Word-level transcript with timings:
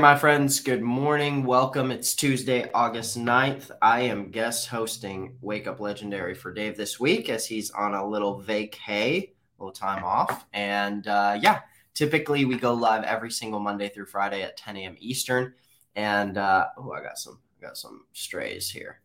My 0.00 0.16
friends. 0.16 0.60
Good 0.60 0.80
morning. 0.80 1.44
Welcome. 1.44 1.90
It's 1.90 2.14
Tuesday, 2.14 2.70
August 2.72 3.18
9th. 3.18 3.70
I 3.82 4.00
am 4.00 4.30
guest 4.30 4.68
hosting 4.68 5.36
Wake 5.42 5.66
Up 5.66 5.78
Legendary 5.78 6.34
for 6.34 6.54
Dave 6.54 6.74
this 6.78 6.98
week 6.98 7.28
as 7.28 7.46
he's 7.46 7.70
on 7.72 7.92
a 7.92 8.08
little 8.08 8.40
vacay, 8.40 9.28
a 9.28 9.32
little 9.58 9.74
time 9.74 10.02
off. 10.02 10.46
And 10.54 11.06
uh, 11.06 11.38
yeah, 11.42 11.60
typically 11.92 12.46
we 12.46 12.56
go 12.56 12.72
live 12.72 13.04
every 13.04 13.30
single 13.30 13.60
Monday 13.60 13.90
through 13.90 14.06
Friday 14.06 14.42
at 14.42 14.56
10 14.56 14.78
a.m. 14.78 14.96
Eastern. 14.98 15.52
And 15.96 16.38
uh, 16.38 16.68
oh, 16.78 16.92
I 16.92 17.02
got 17.02 17.18
some, 17.18 17.38
I 17.60 17.66
got 17.66 17.76
some 17.76 18.06
strays 18.14 18.70
here. 18.70 19.02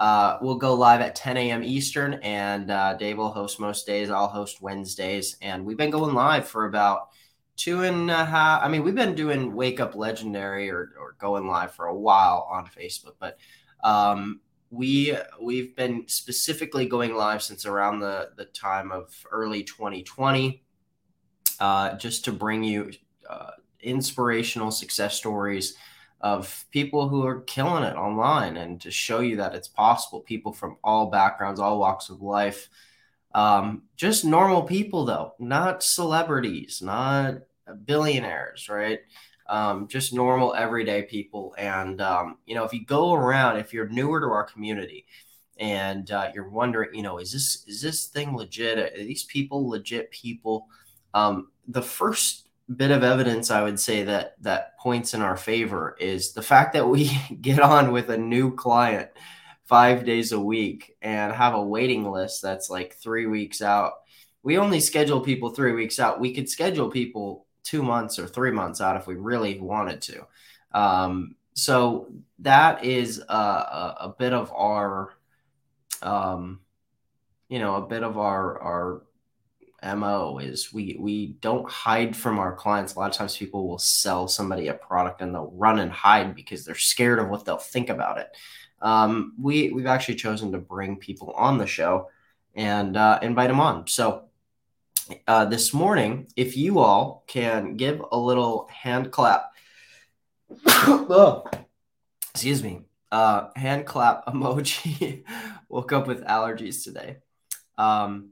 Uh, 0.00 0.38
we'll 0.40 0.56
go 0.56 0.72
live 0.72 1.02
at 1.02 1.14
10 1.14 1.36
a.m. 1.36 1.62
Eastern, 1.62 2.14
and 2.22 2.70
uh, 2.70 2.94
Dave 2.94 3.18
will 3.18 3.32
host 3.32 3.60
most 3.60 3.86
days. 3.86 4.08
I'll 4.08 4.28
host 4.28 4.62
Wednesdays, 4.62 5.36
and 5.42 5.66
we've 5.66 5.76
been 5.76 5.90
going 5.90 6.14
live 6.14 6.48
for 6.48 6.64
about 6.64 7.08
two 7.58 7.82
and 7.82 8.10
a 8.10 8.24
half. 8.24 8.62
I 8.62 8.68
mean, 8.68 8.82
we've 8.82 8.94
been 8.94 9.14
doing 9.14 9.54
Wake 9.54 9.80
Up 9.80 9.94
Legendary 9.94 10.70
or, 10.70 10.92
or 10.98 11.16
going 11.18 11.46
live 11.46 11.74
for 11.74 11.86
a 11.86 11.94
while 11.94 12.48
on 12.50 12.66
Facebook, 12.66 13.16
but 13.18 13.36
um, 13.84 14.40
we 14.70 15.14
we've 15.42 15.74
been 15.76 16.04
specifically 16.06 16.86
going 16.86 17.14
live 17.14 17.42
since 17.42 17.66
around 17.66 18.00
the 18.00 18.30
the 18.36 18.46
time 18.46 18.92
of 18.92 19.12
early 19.30 19.64
2020, 19.64 20.62
uh, 21.60 21.96
just 21.96 22.24
to 22.24 22.32
bring 22.32 22.62
you 22.62 22.92
uh, 23.28 23.50
inspirational 23.80 24.70
success 24.70 25.14
stories 25.14 25.76
of 26.20 26.64
people 26.70 27.08
who 27.08 27.24
are 27.26 27.42
killing 27.42 27.84
it 27.84 27.96
online 27.96 28.56
and 28.56 28.80
to 28.80 28.90
show 28.90 29.20
you 29.20 29.36
that 29.36 29.54
it's 29.54 29.68
possible. 29.68 30.20
People 30.20 30.52
from 30.52 30.76
all 30.82 31.10
backgrounds, 31.10 31.60
all 31.60 31.78
walks 31.78 32.08
of 32.08 32.22
life. 32.22 32.68
Um, 33.34 33.82
just 33.96 34.24
normal 34.24 34.62
people, 34.62 35.04
though, 35.04 35.34
not 35.38 35.82
celebrities, 35.82 36.80
not 36.82 37.42
billionaires, 37.74 38.68
right? 38.68 39.00
Um, 39.48 39.88
just 39.88 40.12
normal 40.12 40.54
everyday 40.54 41.02
people. 41.02 41.54
And, 41.56 42.00
um, 42.00 42.38
you 42.46 42.54
know, 42.54 42.64
if 42.64 42.72
you 42.72 42.84
go 42.84 43.14
around, 43.14 43.56
if 43.56 43.72
you're 43.72 43.88
newer 43.88 44.20
to 44.20 44.26
our 44.26 44.44
community 44.44 45.06
and 45.58 46.10
uh, 46.10 46.30
you're 46.34 46.50
wondering, 46.50 46.90
you 46.94 47.02
know, 47.02 47.18
is 47.18 47.32
this, 47.32 47.64
is 47.66 47.80
this 47.80 48.06
thing 48.06 48.36
legit? 48.36 48.78
Are 48.78 48.96
these 48.96 49.24
people 49.24 49.68
legit 49.68 50.10
people? 50.10 50.66
Um, 51.14 51.48
the 51.66 51.82
first 51.82 52.48
bit 52.76 52.90
of 52.90 53.02
evidence 53.02 53.50
I 53.50 53.62
would 53.62 53.80
say 53.80 54.04
that, 54.04 54.34
that 54.42 54.78
points 54.78 55.14
in 55.14 55.22
our 55.22 55.36
favor 55.36 55.96
is 55.98 56.34
the 56.34 56.42
fact 56.42 56.74
that 56.74 56.86
we 56.86 57.10
get 57.40 57.60
on 57.60 57.92
with 57.92 58.10
a 58.10 58.18
new 58.18 58.54
client 58.54 59.08
five 59.68 60.04
days 60.04 60.32
a 60.32 60.40
week 60.40 60.96
and 61.02 61.32
have 61.32 61.54
a 61.54 61.62
waiting 61.62 62.10
list 62.10 62.42
that's 62.42 62.70
like 62.70 62.94
three 62.94 63.26
weeks 63.26 63.60
out. 63.60 63.92
We 64.42 64.56
only 64.56 64.80
schedule 64.80 65.20
people 65.20 65.50
three 65.50 65.72
weeks 65.72 65.98
out. 65.98 66.20
We 66.20 66.34
could 66.34 66.48
schedule 66.48 66.90
people 66.90 67.46
two 67.68 67.82
months 67.82 68.18
or 68.18 68.26
three 68.26 68.50
months 68.50 68.80
out 68.80 68.96
if 68.96 69.06
we 69.06 69.14
really 69.14 69.58
wanted 69.60 70.00
to. 70.00 70.26
Um, 70.72 71.34
so 71.52 72.12
that 72.38 72.84
is 72.84 73.18
a, 73.18 73.32
a, 73.32 73.96
a 74.00 74.14
bit 74.18 74.32
of 74.32 74.50
our, 74.52 75.12
um, 76.02 76.60
you 77.48 77.58
know, 77.58 77.74
a 77.74 77.86
bit 77.86 78.02
of 78.02 78.16
our 78.16 78.62
our 78.62 79.02
mo 79.96 80.38
is 80.38 80.72
we 80.72 80.96
we 80.98 81.26
don't 81.40 81.68
hide 81.70 82.16
from 82.16 82.38
our 82.38 82.54
clients. 82.54 82.94
A 82.94 82.98
lot 82.98 83.10
of 83.10 83.16
times 83.16 83.36
people 83.36 83.68
will 83.68 83.78
sell 83.78 84.28
somebody 84.28 84.68
a 84.68 84.74
product 84.74 85.20
and 85.20 85.34
they'll 85.34 85.52
run 85.54 85.78
and 85.78 85.92
hide 85.92 86.34
because 86.34 86.64
they're 86.64 86.74
scared 86.74 87.18
of 87.18 87.28
what 87.28 87.44
they'll 87.44 87.58
think 87.58 87.90
about 87.90 88.18
it. 88.18 88.28
Um, 88.80 89.34
we 89.40 89.70
we've 89.70 89.86
actually 89.86 90.16
chosen 90.16 90.52
to 90.52 90.58
bring 90.58 90.96
people 90.96 91.32
on 91.32 91.58
the 91.58 91.66
show 91.66 92.08
and 92.54 92.96
uh, 92.96 93.18
invite 93.22 93.48
them 93.48 93.60
on. 93.60 93.86
So 93.86 94.27
uh, 95.26 95.44
this 95.46 95.72
morning, 95.72 96.28
if 96.36 96.56
you 96.56 96.78
all 96.78 97.24
can 97.26 97.76
give 97.76 98.02
a 98.12 98.18
little 98.18 98.68
hand 98.72 99.10
clap, 99.10 99.50
oh, 100.66 101.44
excuse 102.30 102.62
me, 102.62 102.82
uh, 103.12 103.48
hand 103.56 103.86
clap 103.86 104.26
emoji. 104.28 105.24
Woke 105.68 105.92
up 105.92 106.06
with 106.06 106.24
allergies 106.24 106.84
today. 106.84 107.18
Um, 107.76 108.30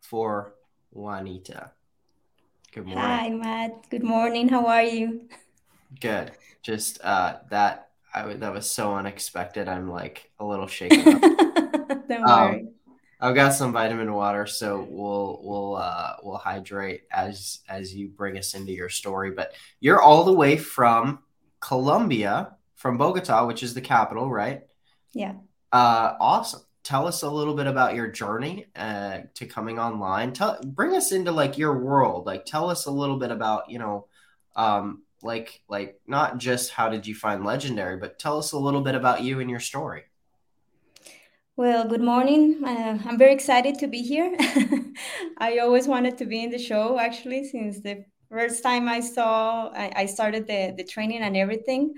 for 0.00 0.54
Juanita. 0.90 1.70
Good 2.72 2.86
morning. 2.86 3.02
Hi, 3.02 3.28
Matt. 3.30 3.88
Good 3.90 4.02
morning. 4.02 4.48
How 4.48 4.66
are 4.66 4.82
you? 4.82 5.28
Good. 6.00 6.32
Just 6.62 7.02
uh, 7.02 7.38
that 7.50 7.88
I 8.14 8.34
that 8.34 8.52
was 8.52 8.70
so 8.70 8.94
unexpected. 8.94 9.68
I'm 9.68 9.90
like 9.90 10.30
a 10.38 10.44
little 10.44 10.66
shaken. 10.66 11.14
Up. 11.14 11.20
Don't 12.08 12.28
um, 12.28 12.50
worry. 12.50 12.68
I've 13.22 13.36
got 13.36 13.54
some 13.54 13.72
vitamin 13.72 14.12
water, 14.12 14.46
so 14.46 14.84
we'll 14.90 15.40
we'll 15.44 15.76
uh, 15.76 16.16
we'll 16.24 16.38
hydrate 16.38 17.02
as 17.12 17.60
as 17.68 17.94
you 17.94 18.08
bring 18.08 18.36
us 18.36 18.54
into 18.54 18.72
your 18.72 18.88
story. 18.88 19.30
But 19.30 19.52
you're 19.78 20.02
all 20.02 20.24
the 20.24 20.32
way 20.32 20.56
from 20.56 21.20
Colombia, 21.60 22.56
from 22.74 22.98
Bogota, 22.98 23.46
which 23.46 23.62
is 23.62 23.74
the 23.74 23.80
capital, 23.80 24.28
right? 24.28 24.62
Yeah. 25.12 25.34
Uh, 25.70 26.14
awesome. 26.18 26.62
Tell 26.82 27.06
us 27.06 27.22
a 27.22 27.30
little 27.30 27.54
bit 27.54 27.68
about 27.68 27.94
your 27.94 28.08
journey 28.08 28.66
uh, 28.74 29.20
to 29.34 29.46
coming 29.46 29.78
online. 29.78 30.32
Tell 30.32 30.60
bring 30.60 30.96
us 30.96 31.12
into 31.12 31.30
like 31.30 31.56
your 31.56 31.78
world. 31.78 32.26
Like 32.26 32.44
tell 32.44 32.70
us 32.70 32.86
a 32.86 32.90
little 32.90 33.20
bit 33.20 33.30
about 33.30 33.70
you 33.70 33.78
know, 33.78 34.08
um, 34.56 35.04
like 35.22 35.62
like 35.68 36.00
not 36.08 36.38
just 36.38 36.72
how 36.72 36.88
did 36.88 37.06
you 37.06 37.14
find 37.14 37.44
legendary, 37.44 37.98
but 37.98 38.18
tell 38.18 38.38
us 38.38 38.50
a 38.50 38.58
little 38.58 38.80
bit 38.80 38.96
about 38.96 39.22
you 39.22 39.38
and 39.38 39.48
your 39.48 39.60
story. 39.60 40.02
Well, 41.62 41.86
good 41.86 42.02
morning. 42.02 42.60
Uh, 42.64 42.98
I'm 43.06 43.16
very 43.16 43.32
excited 43.32 43.78
to 43.78 43.86
be 43.86 44.02
here. 44.02 44.36
I 45.38 45.58
always 45.58 45.86
wanted 45.86 46.18
to 46.18 46.24
be 46.24 46.42
in 46.42 46.50
the 46.50 46.58
show, 46.58 46.98
actually, 46.98 47.44
since 47.44 47.78
the 47.78 48.04
first 48.28 48.64
time 48.64 48.88
I 48.88 48.98
saw, 48.98 49.70
I, 49.72 49.92
I 49.94 50.06
started 50.06 50.48
the, 50.48 50.74
the 50.76 50.82
training 50.82 51.22
and 51.22 51.36
everything. 51.36 51.94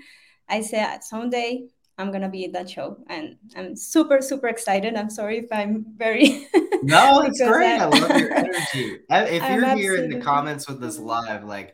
I 0.47 0.61
said, 0.61 1.03
someday 1.03 1.65
I'm 1.97 2.11
going 2.11 2.21
to 2.21 2.29
be 2.29 2.43
in 2.43 2.51
that 2.51 2.69
show. 2.69 2.97
And 3.07 3.37
I'm 3.55 3.75
super, 3.75 4.21
super 4.21 4.49
excited. 4.49 4.95
I'm 4.95 5.09
sorry 5.09 5.39
if 5.39 5.47
I'm 5.51 5.83
very. 5.97 6.47
no, 6.83 7.21
it's 7.25 7.41
great. 7.41 7.79
I, 7.79 7.85
I 7.85 7.85
love 7.85 8.19
your 8.19 8.33
energy. 8.35 8.99
If 9.09 9.41
you're 9.51 9.65
I'm 9.65 9.77
here 9.79 9.95
in 9.95 10.11
the 10.11 10.21
comments 10.21 10.69
with 10.69 10.83
us 10.83 10.99
live, 10.99 11.43
like, 11.43 11.73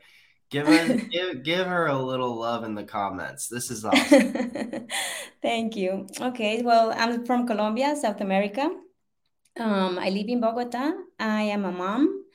Give 0.51 0.67
her 0.67 0.95
give, 1.12 1.44
give 1.44 1.66
her 1.66 1.88
a 1.88 1.97
little 1.97 2.35
love 2.38 2.63
in 2.63 2.75
the 2.75 2.84
comments. 2.84 3.47
This 3.47 3.72
is 3.72 3.85
awesome. 3.85 4.88
Thank 5.41 5.75
you. 5.75 6.07
Okay, 6.19 6.62
well, 6.62 6.94
I'm 6.95 7.25
from 7.25 7.47
Colombia, 7.47 7.95
South 7.95 8.22
America. 8.22 8.69
Um, 9.57 9.97
I 9.97 10.09
live 10.09 10.28
in 10.28 10.41
Bogota. 10.41 10.91
I 11.19 11.44
am 11.44 11.66
a 11.66 11.72
mom. 11.72 12.25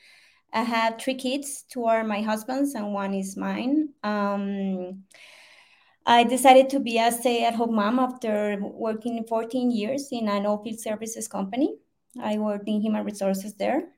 I 0.51 0.63
have 0.63 0.99
three 0.99 1.15
kids. 1.15 1.63
Two 1.69 1.85
are 1.85 2.03
my 2.03 2.21
husband's, 2.21 2.73
and 2.73 2.93
one 2.93 3.13
is 3.13 3.37
mine. 3.37 3.89
Um, 4.03 5.03
I 6.05 6.23
decided 6.23 6.69
to 6.71 6.79
be 6.79 6.97
a 6.97 7.11
stay-at-home 7.11 7.75
mom 7.75 7.99
after 7.99 8.57
working 8.61 9.25
14 9.27 9.69
years 9.71 10.07
in 10.11 10.27
an 10.29 10.43
oilfield 10.43 10.79
services 10.79 11.27
company. 11.27 11.75
I 12.19 12.37
worked 12.37 12.67
in 12.67 12.81
human 12.81 13.03
resources 13.03 13.53
there. 13.55 13.89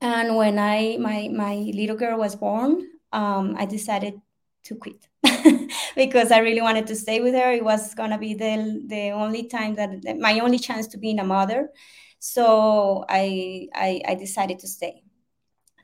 And 0.00 0.36
when 0.36 0.58
I 0.58 0.98
my 1.00 1.28
my 1.32 1.54
little 1.72 1.96
girl 1.96 2.18
was 2.18 2.36
born, 2.36 2.95
um, 3.12 3.54
I 3.58 3.66
decided 3.66 4.20
to 4.64 4.74
quit 4.74 5.08
because 5.96 6.32
I 6.32 6.38
really 6.38 6.60
wanted 6.60 6.86
to 6.88 6.96
stay 6.96 7.20
with 7.20 7.34
her. 7.34 7.52
It 7.52 7.64
was 7.64 7.94
gonna 7.94 8.18
be 8.18 8.34
the 8.34 8.82
the 8.86 9.10
only 9.10 9.44
time 9.48 9.74
that 9.76 9.90
my 10.18 10.40
only 10.40 10.58
chance 10.58 10.86
to 10.88 10.98
being 10.98 11.18
a 11.20 11.24
mother. 11.24 11.70
So 12.18 13.04
I, 13.08 13.68
I, 13.74 14.00
I 14.08 14.14
decided 14.14 14.58
to 14.60 14.66
stay. 14.68 15.02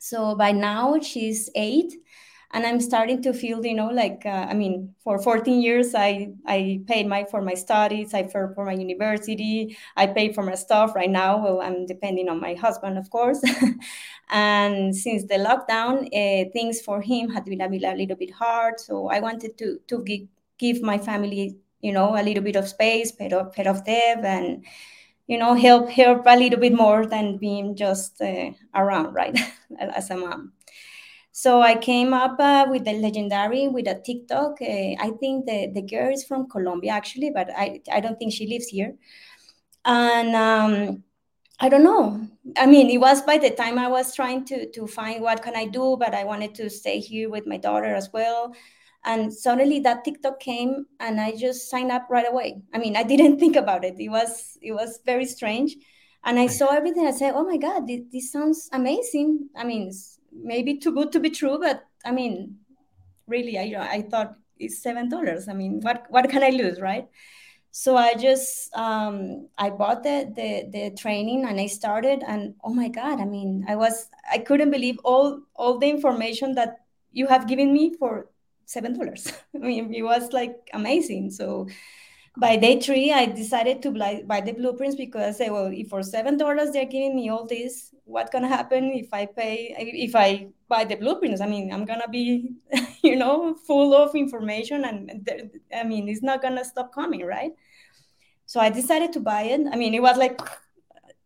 So 0.01 0.35
by 0.35 0.53
now 0.53 0.99
she's 1.01 1.49
eight, 1.55 1.93
and 2.53 2.67
i'm 2.67 2.81
starting 2.81 3.23
to 3.23 3.33
feel 3.33 3.65
you 3.65 3.75
know 3.75 3.89
like 3.89 4.23
uh, 4.27 4.47
i 4.49 4.55
mean 4.55 4.95
for 5.03 5.19
14 5.19 5.61
years 5.61 5.95
i 5.95 6.29
i 6.47 6.81
paid 6.87 7.07
my 7.07 7.25
for 7.25 7.41
my 7.41 7.55
studies 7.55 8.15
i 8.15 8.23
for 8.23 8.53
for 8.55 8.65
my 8.65 8.73
university 8.73 9.77
i 9.97 10.07
pay 10.07 10.33
for 10.33 10.43
my 10.43 10.55
stuff. 10.55 10.95
Right 10.95 11.11
now 11.11 11.43
well 11.43 11.61
i'm 11.61 11.87
depending 11.87 12.29
on 12.29 12.41
my 12.41 12.55
husband 12.55 12.99
of 12.99 13.11
course. 13.11 13.43
And 14.31 14.97
since 14.97 15.25
the 15.25 15.35
lockdown 15.35 16.07
uh, 16.07 16.49
things 16.53 16.81
for 16.81 17.03
him 17.03 17.29
had 17.31 17.45
been 17.45 17.61
a, 17.61 17.67
a 17.67 17.95
little 17.95 18.17
bit 18.17 18.31
hard. 18.33 18.81
So 18.81 19.09
i 19.09 19.21
wanted 19.21 19.59
to 19.59 19.79
to 19.89 20.03
give, 20.05 20.23
give 20.59 20.83
my 20.83 20.99
family 20.99 21.57
you 21.81 21.93
know 21.93 22.17
a 22.17 22.23
little 22.23 22.43
bit 22.43 22.57
of 22.57 22.69
space 22.69 23.13
pay 23.13 23.31
off, 23.31 23.53
pay 23.53 23.67
off 23.67 23.85
debt 23.85 24.25
and 24.25 24.65
you 25.27 25.39
know 25.39 25.55
help 25.55 25.89
help 25.89 26.23
a 26.27 26.37
little 26.37 26.59
bit 26.61 26.73
more 26.75 27.07
than 27.07 27.37
being 27.39 27.77
just 27.77 28.21
uh, 28.23 28.51
around 28.75 29.13
right 29.15 29.39
as 29.79 30.11
a 30.11 30.17
mom 30.17 30.53
so 31.33 31.63
I 31.63 31.77
came 31.77 32.13
up 32.13 32.39
uh, 32.39 32.67
with 32.69 32.85
the 32.85 32.93
legendary 32.93 33.67
with 33.67 33.89
a 33.89 34.01
TikTok. 34.05 34.61
Uh, 34.61 34.95
I 35.01 35.13
think 35.19 35.47
the, 35.47 35.71
the 35.75 35.81
girl 35.81 36.13
is 36.13 36.25
from 36.25 36.49
Colombia 36.49 36.93
actually, 36.93 37.31
but 37.31 37.49
I, 37.57 37.81
I 37.91 38.01
don't 38.01 38.19
think 38.19 38.35
she 38.35 38.47
lives 38.47 38.67
here. 38.67 38.95
And 39.87 40.37
um, 40.37 41.03
I 41.59 41.71
don't 41.71 41.85
know. 41.85 42.29
I 42.59 42.67
mean, 42.67 42.91
it 42.91 42.99
was 42.99 43.23
by 43.23 43.39
the 43.39 43.51
time 43.51 43.79
I 43.79 43.89
was 43.89 44.15
trying 44.15 44.45
to 44.47 44.71
to 44.73 44.87
find 44.87 45.23
what 45.23 45.43
can 45.43 45.57
I 45.57 45.67
do, 45.67 45.97
but 45.99 46.15
I 46.15 46.25
wanted 46.25 46.55
to 46.57 46.69
stay 46.69 46.99
here 47.01 47.31
with 47.31 47.47
my 47.47 47.57
daughter 47.57 47.95
as 47.95 48.11
well. 48.13 48.55
And 49.05 49.33
suddenly 49.33 49.81
that 49.81 50.05
TikTok 50.05 50.39
came, 50.39 50.87
and 51.01 51.21
I 51.21 51.35
just 51.35 51.71
signed 51.71 51.91
up 51.91 52.07
right 52.11 52.29
away. 52.29 52.63
I 52.75 52.79
mean, 52.79 52.95
I 52.97 53.05
didn't 53.05 53.39
think 53.41 53.57
about 53.57 53.85
it. 53.85 53.95
It 53.99 54.11
was 54.11 54.59
it 54.61 54.73
was 54.73 55.01
very 55.07 55.25
strange, 55.25 55.77
and 56.25 56.39
I 56.39 56.47
saw 56.47 56.75
everything. 56.75 57.07
I 57.07 57.13
said, 57.13 57.33
"Oh 57.35 57.45
my 57.45 57.57
God, 57.57 57.87
this, 57.87 58.03
this 58.13 58.33
sounds 58.33 58.69
amazing." 58.73 59.49
I 59.57 59.65
mean, 59.65 59.91
maybe 60.33 60.79
too 60.79 60.93
good 60.93 61.13
to 61.13 61.21
be 61.21 61.31
true, 61.31 61.59
but 61.59 61.85
I 62.05 62.13
mean, 62.13 62.59
really, 63.27 63.59
I 63.59 63.97
I 63.97 64.03
thought 64.03 64.37
it's 64.59 64.83
seven 64.83 65.09
dollars. 65.09 65.49
I 65.49 65.55
mean, 65.55 65.81
what 65.81 66.07
what 66.11 66.29
can 66.31 66.43
I 66.43 66.51
lose, 66.51 66.81
right? 66.81 67.09
So 67.71 67.97
I 67.97 68.15
just 68.15 68.75
um, 68.77 69.49
I 69.57 69.71
bought 69.71 70.03
the, 70.03 70.31
the 70.37 70.69
the 70.71 70.91
training 70.97 71.47
and 71.47 71.59
I 71.59 71.67
started 71.67 72.23
and 72.27 72.55
oh 72.63 72.75
my 72.75 72.89
god, 72.89 73.21
I 73.21 73.25
mean, 73.25 73.65
I 73.69 73.77
was 73.77 74.09
I 74.31 74.39
couldn't 74.39 74.71
believe 74.71 74.99
all 75.05 75.41
all 75.55 75.79
the 75.79 75.89
information 75.89 76.55
that 76.57 76.81
you 77.13 77.27
have 77.27 77.49
given 77.49 77.73
me 77.73 77.95
for 77.99 78.31
seven 78.67 78.99
dollars. 78.99 79.33
I 79.55 79.59
mean, 79.59 79.95
it 79.95 80.03
was 80.03 80.33
like 80.33 80.69
amazing. 80.75 81.31
So 81.31 81.67
by 82.37 82.57
day 82.57 82.81
three, 82.81 83.13
I 83.13 83.27
decided 83.27 83.83
to 83.83 83.91
buy, 83.91 84.23
buy 84.27 84.41
the 84.41 84.53
blueprints 84.53 84.97
because 84.97 85.35
I 85.35 85.39
say, 85.39 85.51
well, 85.51 85.71
if 85.73 85.89
for 85.89 86.03
seven 86.03 86.37
dollars 86.37 86.71
they're 86.73 86.87
giving 86.87 87.17
me 87.17 87.31
all 87.31 87.47
this, 87.47 87.92
what's 88.05 88.31
gonna 88.31 88.49
happen 88.49 88.93
if 88.93 89.13
I 89.13 89.27
pay 89.27 89.75
if 89.79 90.15
I 90.17 90.49
buy 90.69 90.85
the 90.85 90.97
blueprints? 90.97 91.41
I 91.41 91.47
mean, 91.47 91.73
I'm 91.73 91.85
gonna 91.85 92.09
be, 92.09 92.51
you 93.03 93.17
know, 93.17 93.55
full 93.55 93.95
of 93.95 94.15
information, 94.15 94.85
and 94.85 95.29
I 95.75 95.85
mean, 95.85 96.09
it's 96.09 96.23
not 96.23 96.43
gonna 96.43 96.65
stop 96.65 96.95
coming, 96.95 97.25
right? 97.25 97.53
So 98.47 98.61
I 98.61 98.71
decided 98.71 99.13
to 99.15 99.21
buy 99.21 99.43
it. 99.43 99.61
I 99.73 99.77
mean, 99.77 99.95
it 99.95 100.03
was 100.03 100.17
like 100.19 100.41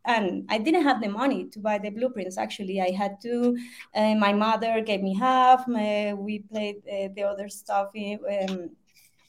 and 0.06 0.46
I 0.48 0.58
didn't 0.58 0.84
have 0.84 1.02
the 1.02 1.08
money 1.08 1.46
to 1.46 1.58
buy 1.58 1.78
the 1.78 1.90
blueprints. 1.90 2.38
Actually, 2.38 2.80
I 2.80 2.90
had 2.92 3.20
to. 3.22 3.58
Uh, 3.94 4.14
my 4.14 4.32
mother 4.32 4.80
gave 4.80 5.02
me 5.02 5.14
half. 5.14 5.66
My, 5.66 6.14
we 6.14 6.38
played 6.38 6.76
uh, 6.86 7.08
the 7.14 7.24
other 7.24 7.48
stuff 7.48 7.88
in, 7.94 8.20
um, 8.48 8.70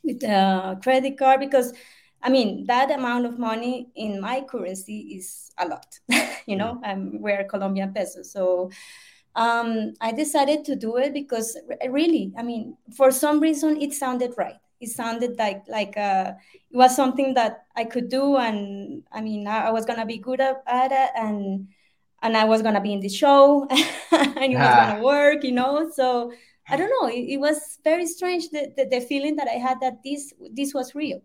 with 0.04 0.24
a 0.24 0.80
credit 0.82 1.18
card 1.18 1.40
because, 1.40 1.74
I 2.22 2.30
mean, 2.30 2.66
that 2.68 2.92
amount 2.92 3.26
of 3.26 3.40
money 3.40 3.90
in 3.96 4.20
my 4.20 4.42
currency 4.42 5.16
is 5.18 5.52
a 5.58 5.68
lot. 5.68 6.00
you 6.46 6.56
know, 6.56 6.82
um, 6.84 7.22
we're 7.22 7.44
Colombian 7.46 7.94
pesos, 7.94 8.32
so. 8.32 8.72
Um, 9.36 9.94
I 10.02 10.14
decided 10.14 10.66
to 10.66 10.76
do 10.76 10.98
it 10.98 11.14
because 11.14 11.56
really, 11.90 12.34
I 12.36 12.42
mean, 12.42 12.76
for 12.96 13.12
some 13.12 13.40
reason, 13.40 13.80
it 13.80 13.94
sounded 13.94 14.34
right 14.36 14.58
it 14.80 14.90
sounded 14.90 15.38
like 15.38 15.64
like 15.68 15.98
uh, 15.98 16.34
it 16.70 16.78
was 16.78 16.96
something 16.96 17.34
that 17.34 17.66
I 17.76 17.84
could 17.86 18.10
do, 18.10 18.38
and 18.38 19.04
I 19.12 19.22
mean 19.22 19.48
I, 19.48 19.68
I 19.68 19.72
was 19.72 19.86
gonna 19.86 20.06
be 20.06 20.18
good 20.18 20.40
at, 20.40 20.64
at, 20.68 20.92
it, 20.92 21.10
and 21.16 21.68
and 22.22 22.38
I 22.38 22.46
was 22.46 22.62
gonna 22.62 22.82
be 22.82 22.94
in 22.94 23.00
the 23.00 23.10
show, 23.10 23.68
and 24.12 24.54
it 24.54 24.58
was 24.58 24.68
ah. 24.68 24.92
gonna 24.92 25.04
work, 25.04 25.44
you 25.44 25.52
know. 25.52 25.90
So 25.94 26.32
I 26.70 26.78
don't 26.78 26.90
know. 26.90 27.10
It, 27.10 27.34
it 27.34 27.38
was 27.40 27.80
very 27.84 28.06
strange 28.06 28.50
the, 28.50 28.72
the, 28.76 28.86
the 28.86 29.02
feeling 29.02 29.36
that 29.38 29.48
I 29.48 29.58
had 29.58 29.80
that 29.82 30.04
this 30.04 30.34
this 30.52 30.74
was 30.74 30.94
real. 30.94 31.22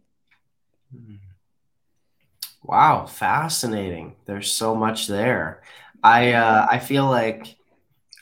Wow, 2.62 3.06
fascinating. 3.06 4.14
There's 4.24 4.52
so 4.52 4.74
much 4.74 5.08
there. 5.08 5.62
I 6.02 6.32
uh, 6.32 6.66
I 6.70 6.78
feel 6.78 7.06
like 7.06 7.56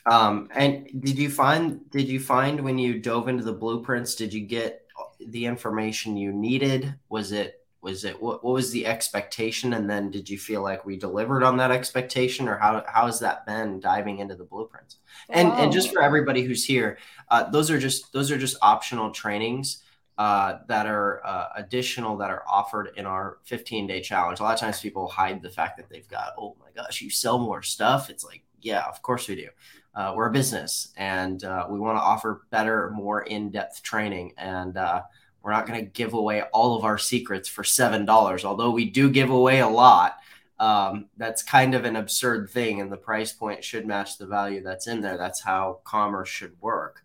um 0.07 0.49
and 0.55 0.87
did 1.01 1.17
you 1.17 1.29
find 1.29 1.89
did 1.91 2.07
you 2.07 2.19
find 2.19 2.61
when 2.61 2.79
you 2.79 2.99
dove 2.99 3.27
into 3.27 3.43
the 3.43 3.53
blueprints 3.53 4.15
did 4.15 4.33
you 4.33 4.41
get 4.41 4.87
the 5.19 5.45
information 5.45 6.17
you 6.17 6.33
needed? 6.33 6.95
Was 7.09 7.31
it 7.31 7.61
was 7.81 8.03
it 8.03 8.19
what, 8.21 8.43
what 8.43 8.53
was 8.53 8.71
the 8.71 8.85
expectation 8.85 9.73
and 9.73 9.89
then 9.89 10.11
did 10.11 10.29
you 10.29 10.37
feel 10.37 10.61
like 10.61 10.85
we 10.85 10.97
delivered 10.97 11.43
on 11.43 11.57
that 11.57 11.71
expectation 11.71 12.47
or 12.47 12.57
how, 12.57 12.83
how 12.87 13.05
has 13.05 13.19
that 13.19 13.45
been 13.45 13.79
diving 13.79 14.19
into 14.19 14.35
the 14.35 14.43
blueprints 14.43 14.97
and 15.29 15.49
wow. 15.49 15.57
and 15.57 15.71
just 15.71 15.91
for 15.91 16.01
everybody 16.01 16.43
who's 16.43 16.63
here 16.63 16.97
uh, 17.29 17.49
those 17.49 17.71
are 17.71 17.79
just 17.79 18.13
those 18.13 18.31
are 18.31 18.37
just 18.37 18.57
optional 18.61 19.09
trainings 19.09 19.81
uh, 20.21 20.59
that 20.67 20.85
are 20.85 21.25
uh, 21.25 21.47
additional 21.55 22.15
that 22.15 22.29
are 22.29 22.43
offered 22.47 22.91
in 22.95 23.07
our 23.07 23.39
15 23.45 23.87
day 23.87 23.99
challenge. 23.99 24.39
A 24.39 24.43
lot 24.43 24.53
of 24.53 24.59
times 24.59 24.79
people 24.79 25.07
hide 25.07 25.41
the 25.41 25.49
fact 25.49 25.77
that 25.77 25.89
they've 25.89 26.07
got 26.07 26.35
oh 26.37 26.55
my 26.59 26.67
gosh 26.75 27.01
you 27.01 27.09
sell 27.09 27.39
more 27.39 27.63
stuff? 27.63 28.07
It's 28.11 28.23
like 28.23 28.43
yeah 28.61 28.85
of 28.87 29.01
course 29.01 29.27
we 29.27 29.35
do. 29.35 29.47
Uh, 29.95 30.13
we're 30.15 30.27
a 30.27 30.31
business 30.31 30.93
and 30.95 31.43
uh, 31.43 31.65
we 31.67 31.79
want 31.79 31.97
to 31.97 32.03
offer 32.03 32.43
better 32.51 32.91
more 32.91 33.23
in-depth 33.23 33.81
training 33.81 34.33
and 34.37 34.77
uh, 34.77 35.01
we're 35.41 35.53
not 35.53 35.65
going 35.65 35.83
to 35.83 35.89
give 35.89 36.13
away 36.13 36.43
all 36.53 36.77
of 36.77 36.85
our 36.85 36.99
secrets 36.99 37.49
for 37.49 37.63
seven 37.63 38.05
dollars. 38.05 38.45
Although 38.45 38.69
we 38.69 38.91
do 38.91 39.09
give 39.09 39.31
away 39.31 39.61
a 39.61 39.67
lot 39.67 40.17
um, 40.59 41.07
that's 41.17 41.41
kind 41.41 41.73
of 41.73 41.83
an 41.83 41.95
absurd 41.95 42.51
thing 42.51 42.79
and 42.79 42.91
the 42.91 42.97
price 43.09 43.33
point 43.33 43.63
should 43.63 43.87
match 43.87 44.19
the 44.19 44.27
value 44.27 44.61
that's 44.61 44.85
in 44.85 45.01
there. 45.01 45.17
That's 45.17 45.41
how 45.41 45.79
commerce 45.83 46.29
should 46.29 46.61
work 46.61 47.01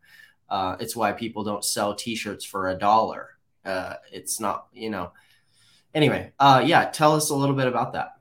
uh, 0.48 0.76
it's 0.81 0.96
why 0.96 1.12
people 1.12 1.44
don't 1.44 1.64
sell 1.64 1.94
t-shirts 1.94 2.44
for 2.44 2.69
a 2.69 2.78
dollar 2.78 3.31
uh, 3.64 3.94
it's 4.12 4.40
not 4.40 4.66
you 4.72 4.90
know 4.90 5.12
anyway 5.94 6.32
uh, 6.38 6.62
yeah 6.64 6.84
tell 6.87 7.14
us 7.14 7.31
a 7.31 7.34
little 7.34 7.56
bit 7.56 7.69
about 7.69 7.93
that 7.93 8.16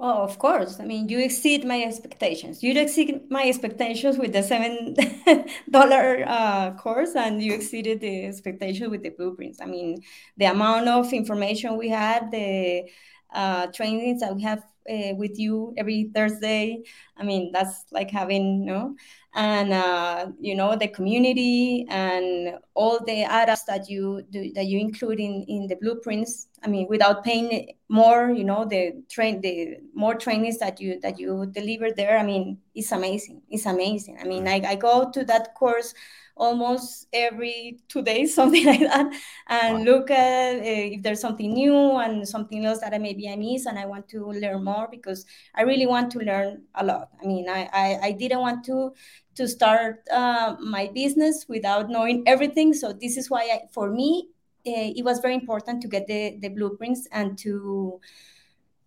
Oh, 0.00 0.22
of 0.22 0.38
course. 0.38 0.78
I 0.78 0.84
mean, 0.84 1.08
you 1.08 1.18
exceed 1.18 1.64
my 1.64 1.82
expectations. 1.82 2.62
You 2.62 2.72
exceed 2.78 3.28
my 3.30 3.48
expectations 3.48 4.16
with 4.16 4.32
the 4.32 4.44
seven 4.44 4.94
dollar 5.70 6.24
uh, 6.24 6.70
course, 6.74 7.16
and 7.16 7.42
you 7.42 7.52
exceeded 7.52 8.00
the 8.00 8.26
expectation 8.26 8.90
with 8.92 9.02
the 9.02 9.10
blueprints. 9.10 9.60
I 9.60 9.64
mean, 9.64 10.00
the 10.36 10.44
amount 10.44 10.86
of 10.86 11.12
information 11.12 11.76
we 11.76 11.88
had, 11.88 12.30
the 12.30 12.88
uh, 13.34 13.66
trainings 13.68 14.20
that 14.20 14.36
we 14.36 14.42
have 14.42 14.62
uh, 14.90 15.14
with 15.14 15.38
you 15.38 15.74
every 15.76 16.10
Thursday. 16.14 16.82
I 17.16 17.24
mean, 17.24 17.52
that's 17.52 17.84
like 17.92 18.10
having, 18.10 18.62
you 18.62 18.66
know, 18.66 18.94
and 19.34 19.72
uh, 19.72 20.26
you 20.40 20.54
know 20.54 20.74
the 20.76 20.88
community 20.88 21.86
and 21.88 22.58
all 22.74 22.98
the 23.04 23.26
items 23.26 23.64
that 23.66 23.88
you 23.88 24.22
do, 24.30 24.50
that 24.54 24.66
you 24.66 24.78
include 24.80 25.20
in, 25.20 25.44
in 25.48 25.66
the 25.66 25.76
blueprints. 25.76 26.48
I 26.64 26.66
mean 26.66 26.88
without 26.88 27.22
paying 27.22 27.74
more 27.88 28.30
you 28.30 28.42
know 28.42 28.64
the 28.64 29.04
train 29.08 29.40
the 29.40 29.76
more 29.94 30.14
trainings 30.16 30.58
that 30.58 30.80
you 30.80 30.98
that 31.02 31.18
you 31.18 31.46
deliver 31.52 31.92
there 31.92 32.18
i 32.18 32.24
mean 32.24 32.58
it's 32.74 32.90
amazing. 32.90 33.42
It's 33.48 33.66
amazing. 33.66 34.18
I 34.20 34.24
mean 34.24 34.48
i, 34.48 34.60
I 34.66 34.74
go 34.74 35.08
to 35.10 35.24
that 35.26 35.54
course 35.54 35.94
almost 36.38 37.08
every 37.12 37.80
two 37.88 38.02
days, 38.02 38.34
something 38.40 38.64
like 38.64 38.80
that, 38.80 39.12
and 39.48 39.78
wow. 39.78 39.84
look 39.84 40.10
at 40.10 40.56
uh, 40.56 40.94
if 40.96 41.02
there's 41.02 41.20
something 41.20 41.52
new 41.52 41.98
and 41.98 42.26
something 42.26 42.64
else 42.64 42.80
that 42.80 42.94
I 42.94 42.98
maybe 42.98 43.28
I 43.28 43.36
miss 43.36 43.66
and 43.66 43.78
I 43.78 43.86
want 43.86 44.08
to 44.10 44.30
learn 44.32 44.64
more 44.64 44.88
because 44.90 45.26
I 45.54 45.62
really 45.62 45.86
want 45.86 46.10
to 46.12 46.20
learn 46.20 46.62
a 46.74 46.84
lot. 46.84 47.10
I 47.22 47.26
mean, 47.26 47.48
I 47.48 47.68
I, 47.72 47.98
I 48.02 48.12
didn't 48.12 48.40
want 48.40 48.64
to 48.66 48.92
to 49.34 49.46
start 49.46 50.00
uh, 50.10 50.56
my 50.60 50.90
business 50.94 51.46
without 51.48 51.90
knowing 51.90 52.24
everything. 52.26 52.72
So 52.72 52.92
this 52.92 53.16
is 53.16 53.28
why 53.28 53.42
I, 53.42 53.60
for 53.72 53.90
me 53.90 54.30
uh, 54.66 54.92
it 54.96 55.04
was 55.04 55.20
very 55.20 55.34
important 55.34 55.82
to 55.82 55.88
get 55.88 56.06
the 56.06 56.38
the 56.40 56.48
blueprints 56.48 57.08
and 57.12 57.38
to 57.38 58.00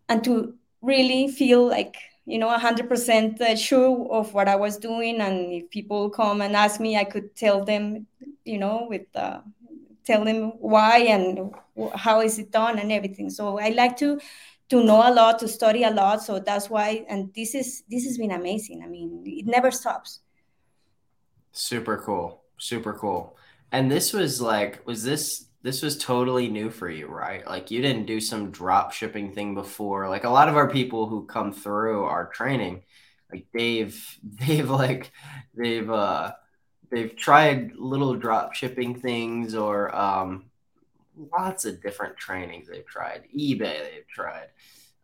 and 0.09 0.23
to 0.23 0.55
really 0.81 1.27
feel 1.27 1.67
like 1.67 1.95
you 2.25 2.37
know 2.37 2.47
100% 2.47 3.41
uh, 3.41 3.55
sure 3.55 4.07
of 4.11 4.33
what 4.33 4.47
i 4.47 4.55
was 4.55 4.77
doing 4.77 5.21
and 5.21 5.51
if 5.51 5.69
people 5.69 6.09
come 6.09 6.41
and 6.41 6.55
ask 6.55 6.79
me 6.79 6.95
i 6.95 7.03
could 7.03 7.35
tell 7.35 7.65
them 7.65 8.05
you 8.45 8.57
know 8.57 8.85
with 8.89 9.07
uh, 9.15 9.41
tell 10.03 10.23
them 10.25 10.53
why 10.59 10.99
and 10.99 11.51
how 11.95 12.21
is 12.21 12.39
it 12.39 12.51
done 12.51 12.79
and 12.79 12.91
everything. 12.91 13.29
So 13.29 13.59
i 13.59 13.69
like 13.69 13.97
to 13.97 14.19
to 14.69 14.83
know 14.83 15.01
a 15.07 15.11
lot 15.13 15.39
to 15.39 15.47
study 15.47 15.83
a 15.83 15.89
lot. 15.91 16.23
So 16.23 16.39
that's 16.39 16.69
why 16.69 17.05
and 17.09 17.33
this 17.35 17.55
is 17.55 17.83
this 17.89 18.05
has 18.05 18.17
been 18.17 18.31
amazing. 18.31 18.81
I 18.83 18.87
mean 18.87 19.23
it 19.25 19.45
never 19.45 19.71
stops. 19.71 20.19
Super 21.51 21.97
cool. 21.97 22.43
Super 22.57 22.93
cool. 22.93 23.37
And 23.71 23.91
this 23.91 24.13
was 24.13 24.41
like 24.41 24.85
was 24.85 25.03
this 25.03 25.47
this 25.63 25.81
was 25.81 25.97
totally 25.97 26.47
new 26.47 26.69
for 26.69 26.89
you, 26.89 27.07
right? 27.07 27.45
Like 27.45 27.71
you 27.71 27.81
didn't 27.81 28.07
do 28.07 28.19
some 28.19 28.51
drop 28.51 28.93
shipping 28.93 29.33
thing 29.33 29.53
before. 29.53 30.09
Like 30.09 30.23
a 30.23 30.29
lot 30.29 30.49
of 30.49 30.57
our 30.57 30.69
people 30.69 31.07
who 31.07 31.25
come 31.25 31.53
through 31.53 32.03
our 32.03 32.27
training, 32.27 32.83
like 33.31 33.45
they've 33.53 34.19
they've 34.23 34.69
like 34.69 35.11
they've 35.55 35.89
uh 35.89 36.33
they've 36.91 37.15
tried 37.15 37.73
little 37.75 38.15
drop 38.15 38.53
shipping 38.53 38.95
things 38.99 39.55
or 39.55 39.95
um 39.95 40.45
lots 41.37 41.65
of 41.65 41.81
different 41.81 42.17
trainings 42.17 42.67
they've 42.67 42.85
tried. 42.85 43.23
eBay 43.37 43.59
they've 43.59 44.07
tried. 44.07 44.47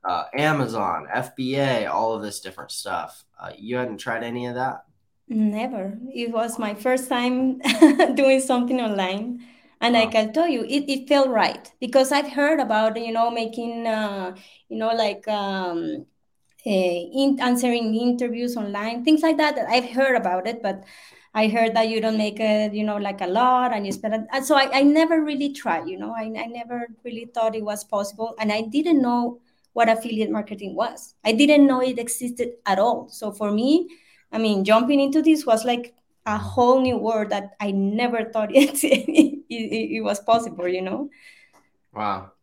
Uh, 0.04 0.24
Amazon, 0.36 1.08
FBA, 1.14 1.90
all 1.90 2.14
of 2.14 2.22
this 2.22 2.40
different 2.40 2.72
stuff. 2.72 3.26
Uh, 3.40 3.52
you 3.58 3.76
hadn't 3.76 3.98
tried 3.98 4.24
any 4.24 4.46
of 4.46 4.56
that? 4.56 4.86
Never. 5.28 5.98
It 6.14 6.32
was 6.32 6.58
my 6.58 6.74
first 6.74 7.10
time 7.10 7.60
doing 8.16 8.40
something 8.40 8.80
online 8.80 9.44
and 9.82 9.96
wow. 9.96 10.02
i 10.02 10.06
can 10.06 10.34
tell 10.34 10.48
you 10.48 10.64
it, 10.64 10.90
it 10.90 11.08
felt 11.08 11.30
right 11.30 11.72
because 11.80 12.12
i've 12.12 12.30
heard 12.32 12.60
about 12.60 13.00
you 13.00 13.12
know 13.12 13.30
making 13.30 13.86
uh, 13.88 14.36
you 14.70 14.78
know 14.78 14.94
like 14.94 15.28
um, 15.28 16.06
uh, 16.66 16.70
in 16.70 17.40
answering 17.40 17.96
interviews 17.96 18.58
online 18.58 19.04
things 19.04 19.22
like 19.22 19.38
that 19.38 19.58
i've 19.70 19.90
heard 19.90 20.16
about 20.16 20.48
it 20.48 20.62
but 20.62 20.84
i 21.34 21.48
heard 21.48 21.76
that 21.76 21.90
you 21.90 22.02
don't 22.02 22.18
make 22.18 22.40
it 22.40 22.74
you 22.74 22.84
know 22.84 22.98
like 22.98 23.22
a 23.22 23.28
lot 23.28 23.74
and 23.74 23.86
you 23.86 23.92
spend 23.92 24.14
it 24.16 24.46
so 24.46 24.56
I, 24.56 24.80
I 24.80 24.82
never 24.82 25.24
really 25.24 25.54
tried 25.54 25.88
you 25.88 25.98
know 25.98 26.14
I, 26.14 26.24
I 26.24 26.46
never 26.48 26.88
really 27.04 27.30
thought 27.34 27.56
it 27.56 27.64
was 27.64 27.84
possible 27.84 28.36
and 28.40 28.52
i 28.52 28.62
didn't 28.62 29.02
know 29.02 29.40
what 29.74 29.90
affiliate 29.90 30.32
marketing 30.32 30.76
was 30.76 31.14
i 31.24 31.32
didn't 31.32 31.68
know 31.68 31.82
it 31.82 32.00
existed 32.00 32.54
at 32.66 32.80
all 32.80 33.08
so 33.10 33.32
for 33.32 33.52
me 33.52 33.88
i 34.32 34.38
mean 34.38 34.66
jumping 34.66 35.00
into 35.00 35.22
this 35.22 35.46
was 35.46 35.64
like 35.64 35.94
a 36.28 36.38
whole 36.38 36.82
new 36.82 36.98
world 36.98 37.30
that 37.30 37.56
I 37.60 37.72
never 37.72 38.26
thought 38.26 38.50
it, 38.54 38.84
it, 38.84 39.44
it, 39.50 40.02
was 40.02 40.20
possible, 40.20 40.68
you 40.68 40.82
know? 40.82 41.10
Wow. 41.94 42.34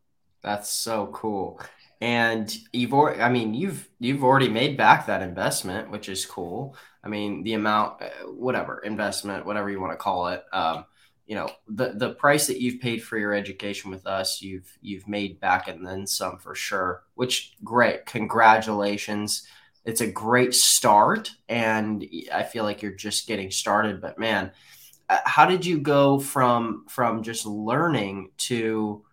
That's 0.42 0.70
so 0.70 1.08
cool. 1.08 1.60
And 2.00 2.54
you've 2.72 2.92
already, 2.92 3.20
I 3.20 3.28
mean, 3.28 3.54
you've, 3.54 3.88
you've 4.00 4.24
already 4.24 4.48
made 4.48 4.76
back 4.76 5.06
that 5.06 5.22
investment, 5.22 5.90
which 5.90 6.08
is 6.08 6.26
cool. 6.26 6.76
I 7.04 7.08
mean, 7.08 7.44
the 7.44 7.52
amount, 7.52 8.02
uh, 8.02 8.08
whatever 8.26 8.80
investment, 8.80 9.46
whatever 9.46 9.70
you 9.70 9.80
want 9.80 9.92
to 9.92 9.98
call 9.98 10.28
it. 10.28 10.42
Um, 10.52 10.86
you 11.26 11.34
know 11.34 11.48
the 11.68 11.94
the 11.94 12.10
price 12.10 12.46
that 12.48 12.60
you've 12.60 12.82
paid 12.82 13.02
for 13.02 13.16
your 13.16 13.32
education 13.32 13.90
with 13.90 14.06
us 14.06 14.42
you've 14.42 14.70
you've 14.82 15.08
made 15.08 15.40
back 15.40 15.68
and 15.68 15.86
then 15.86 16.06
some 16.06 16.36
for 16.36 16.54
sure 16.54 17.04
which 17.14 17.54
great 17.64 18.04
congratulations 18.04 19.46
it's 19.84 20.00
a 20.00 20.06
great 20.06 20.54
start 20.54 21.30
and 21.48 22.06
i 22.32 22.42
feel 22.42 22.64
like 22.64 22.82
you're 22.82 22.92
just 22.92 23.26
getting 23.26 23.50
started 23.50 24.00
but 24.00 24.18
man 24.18 24.50
uh, 25.08 25.18
how 25.24 25.44
did 25.44 25.66
you 25.66 25.78
go 25.78 26.18
from 26.18 26.84
from 26.88 27.22
just 27.22 27.44
learning 27.44 28.30
to 28.38 29.04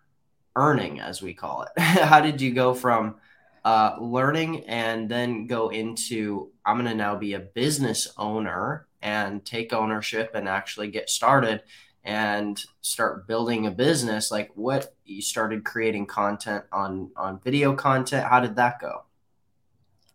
earning 0.55 0.99
as 0.99 1.21
we 1.21 1.33
call 1.33 1.63
it? 1.63 1.81
How 1.81 2.21
did 2.21 2.41
you 2.41 2.53
go 2.53 2.73
from 2.73 3.15
uh, 3.63 3.95
learning 3.99 4.65
and 4.65 5.07
then 5.07 5.45
go 5.45 5.69
into 5.69 6.49
i'm 6.65 6.77
going 6.77 6.89
to 6.89 6.95
now 6.95 7.15
be 7.15 7.33
a 7.33 7.39
business 7.39 8.11
owner 8.17 8.87
and 9.03 9.45
take 9.45 9.71
ownership 9.71 10.31
and 10.33 10.49
actually 10.49 10.89
get 10.89 11.09
started 11.09 11.61
and 12.03 12.63
start 12.81 13.27
building 13.27 13.67
a 13.67 13.71
business? 13.71 14.31
Like 14.31 14.51
what 14.55 14.95
you 15.05 15.21
started 15.21 15.63
creating 15.63 16.07
content 16.07 16.65
on 16.71 17.11
on 17.15 17.39
video 17.39 17.75
content? 17.75 18.25
How 18.27 18.39
did 18.39 18.55
that 18.55 18.79
go 18.79 19.03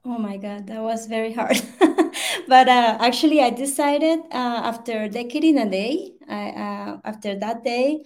oh 0.07 0.19
my 0.19 0.37
god 0.37 0.67
that 0.69 0.81
was 0.81 1.07
very 1.07 1.33
hard 1.33 1.61
but 2.49 2.69
uh, 2.69 2.97
actually 3.01 3.41
i 3.43 3.51
decided 3.51 4.21
uh, 4.33 4.61
after 4.71 5.03
a 5.03 5.09
decade 5.09 5.45
in 5.45 5.59
a 5.59 5.69
day 5.69 6.13
I, 6.29 6.49
uh, 6.51 7.01
after 7.05 7.35
that 7.39 7.65
day 7.65 8.05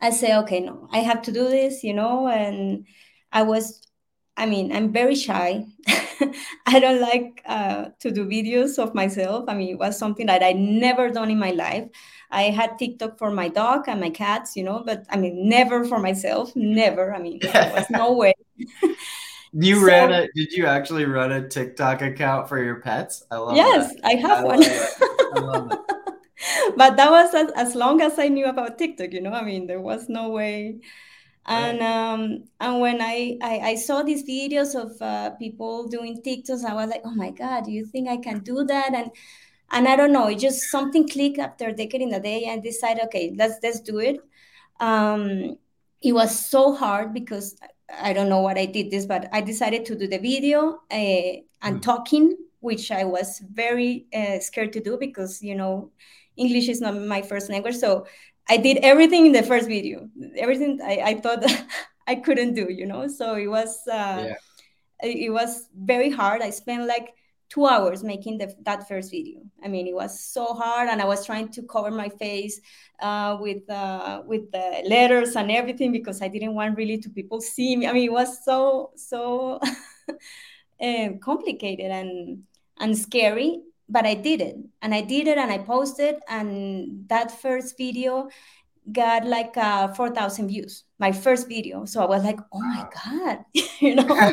i 0.00 0.10
say 0.10 0.36
okay 0.38 0.60
no 0.60 0.88
i 0.90 0.98
have 0.98 1.22
to 1.22 1.32
do 1.32 1.48
this 1.48 1.84
you 1.84 1.92
know 1.92 2.28
and 2.28 2.86
i 3.32 3.42
was 3.42 3.86
i 4.36 4.46
mean 4.46 4.74
i'm 4.74 4.90
very 4.92 5.14
shy 5.14 5.64
i 6.66 6.80
don't 6.80 7.00
like 7.00 7.42
uh, 7.46 7.90
to 8.00 8.10
do 8.10 8.24
videos 8.24 8.78
of 8.78 8.94
myself 8.94 9.44
i 9.48 9.54
mean 9.54 9.68
it 9.68 9.78
was 9.78 9.98
something 9.98 10.26
that 10.26 10.42
i 10.42 10.52
never 10.52 11.10
done 11.10 11.30
in 11.30 11.38
my 11.38 11.50
life 11.50 11.88
I 12.30 12.50
had 12.50 12.80
TikTok 12.80 13.16
for 13.16 13.30
my 13.30 13.46
dog 13.48 13.84
and 13.86 14.00
my 14.00 14.10
cats, 14.10 14.56
you 14.56 14.64
know, 14.64 14.82
but 14.84 15.04
I 15.08 15.16
mean, 15.16 15.48
never 15.48 15.84
for 15.84 16.00
myself, 16.00 16.50
never. 16.56 17.14
I 17.14 17.20
mean, 17.20 17.38
there 17.40 17.72
was 17.72 17.86
no 17.90 18.12
way. 18.12 18.34
You 19.54 19.80
so, 19.80 19.86
ran 19.86 20.12
a, 20.12 20.28
did 20.34 20.52
you 20.52 20.66
actually 20.66 21.04
run 21.06 21.32
a 21.32 21.48
TikTok 21.48 22.02
account 22.02 22.48
for 22.48 22.62
your 22.62 22.80
pets? 22.80 23.24
I 23.30 23.36
love 23.36 23.56
Yes, 23.56 23.92
that. 23.92 23.96
I 24.04 24.14
have 24.16 24.40
I 24.40 24.44
one. 24.44 24.62
I 25.30 25.38
love 25.38 25.70
it. 25.72 25.80
but 26.76 26.96
that 26.96 27.10
was 27.10 27.34
as, 27.34 27.50
as 27.52 27.74
long 27.74 28.00
as 28.00 28.18
I 28.18 28.28
knew 28.28 28.46
about 28.46 28.78
TikTok, 28.78 29.12
you 29.12 29.20
know, 29.20 29.32
I 29.32 29.44
mean, 29.44 29.66
there 29.66 29.80
was 29.80 30.08
no 30.08 30.30
way. 30.30 30.80
And 31.46 31.82
um, 31.82 32.44
and 32.60 32.80
when 32.80 33.02
I, 33.02 33.38
I, 33.42 33.58
I 33.60 33.74
saw 33.76 34.02
these 34.02 34.24
videos 34.24 34.74
of 34.74 35.00
uh, 35.02 35.30
people 35.36 35.88
doing 35.88 36.22
TikToks, 36.22 36.64
I 36.64 36.74
was 36.74 36.90
like, 36.90 37.02
oh 37.04 37.14
my 37.14 37.30
god, 37.30 37.64
do 37.64 37.72
you 37.72 37.84
think 37.86 38.08
I 38.08 38.16
can 38.18 38.40
do 38.40 38.64
that? 38.64 38.94
And 38.94 39.10
and 39.70 39.88
I 39.88 39.96
don't 39.96 40.12
know, 40.12 40.28
it 40.28 40.38
just 40.38 40.70
something 40.70 41.08
clicked 41.08 41.38
after 41.38 41.68
a 41.68 41.72
decade 41.74 42.02
in 42.02 42.10
the 42.10 42.20
day 42.20 42.44
and 42.44 42.62
decided, 42.62 43.04
okay, 43.06 43.34
let's 43.36 43.56
let's 43.62 43.80
do 43.80 43.98
it. 44.00 44.20
Um, 44.80 45.58
it 46.02 46.12
was 46.12 46.48
so 46.48 46.74
hard 46.74 47.14
because 47.14 47.56
I 47.92 48.12
don't 48.12 48.28
know 48.28 48.40
what 48.40 48.58
I 48.58 48.66
did 48.66 48.90
this, 48.90 49.06
but 49.06 49.28
I 49.32 49.40
decided 49.40 49.84
to 49.86 49.94
do 49.94 50.06
the 50.06 50.18
video 50.18 50.80
uh, 50.90 51.42
and 51.62 51.78
mm. 51.78 51.82
talking, 51.82 52.36
which 52.60 52.90
I 52.90 53.04
was 53.04 53.42
very 53.52 54.06
uh, 54.14 54.38
scared 54.40 54.72
to 54.74 54.80
do 54.80 54.96
because 54.98 55.42
you 55.42 55.54
know 55.54 55.90
English 56.36 56.68
is 56.68 56.80
not 56.80 56.96
my 56.96 57.22
first 57.22 57.50
language, 57.50 57.76
so 57.76 58.06
I 58.48 58.56
did 58.56 58.78
everything 58.78 59.26
in 59.26 59.32
the 59.32 59.42
first 59.42 59.68
video, 59.68 60.08
everything 60.36 60.80
I, 60.82 61.00
I 61.04 61.14
thought 61.20 61.44
I 62.06 62.14
couldn't 62.16 62.54
do, 62.54 62.66
you 62.70 62.86
know. 62.86 63.08
So 63.08 63.34
it 63.36 63.48
was 63.48 63.80
uh, 63.86 64.32
yeah. 64.32 64.34
it 65.02 65.32
was 65.32 65.68
very 65.74 66.10
hard. 66.10 66.42
I 66.42 66.50
spent 66.50 66.86
like 66.86 67.14
two 67.54 67.66
hours 67.66 68.02
making 68.02 68.36
the, 68.38 68.52
that 68.62 68.88
first 68.88 69.12
video. 69.12 69.38
I 69.62 69.68
mean, 69.68 69.86
it 69.86 69.94
was 69.94 70.18
so 70.18 70.46
hard, 70.54 70.88
and 70.88 71.00
I 71.00 71.04
was 71.04 71.24
trying 71.24 71.50
to 71.50 71.62
cover 71.62 71.92
my 71.92 72.08
face 72.08 72.60
uh, 73.00 73.38
with 73.40 73.70
uh, 73.70 74.22
with 74.26 74.50
the 74.50 74.82
letters 74.88 75.36
and 75.36 75.52
everything 75.52 75.92
because 75.92 76.20
I 76.20 76.26
didn't 76.28 76.54
want 76.54 76.76
really 76.76 76.98
to 76.98 77.08
people 77.08 77.40
see 77.40 77.76
me. 77.76 77.86
I 77.86 77.92
mean, 77.92 78.06
it 78.06 78.12
was 78.12 78.44
so 78.44 78.90
so 78.96 79.60
uh, 80.82 81.08
complicated 81.22 81.92
and 81.92 82.42
and 82.80 82.98
scary, 82.98 83.60
but 83.88 84.04
I 84.04 84.14
did 84.14 84.40
it, 84.40 84.56
and 84.82 84.92
I 84.92 85.02
did 85.02 85.28
it, 85.28 85.38
and 85.38 85.52
I 85.52 85.58
posted, 85.58 86.16
and 86.28 87.08
that 87.08 87.40
first 87.40 87.78
video 87.78 88.28
got 88.92 89.24
like 89.26 89.56
uh, 89.56 89.88
4,000 89.88 90.48
views, 90.48 90.84
my 90.98 91.12
first 91.12 91.48
video. 91.48 91.84
So 91.84 92.02
I 92.02 92.06
was 92.06 92.22
like, 92.22 92.38
oh 92.52 92.60
my 92.60 92.86
God, 93.04 93.44
you 93.80 93.94
know, 93.94 94.32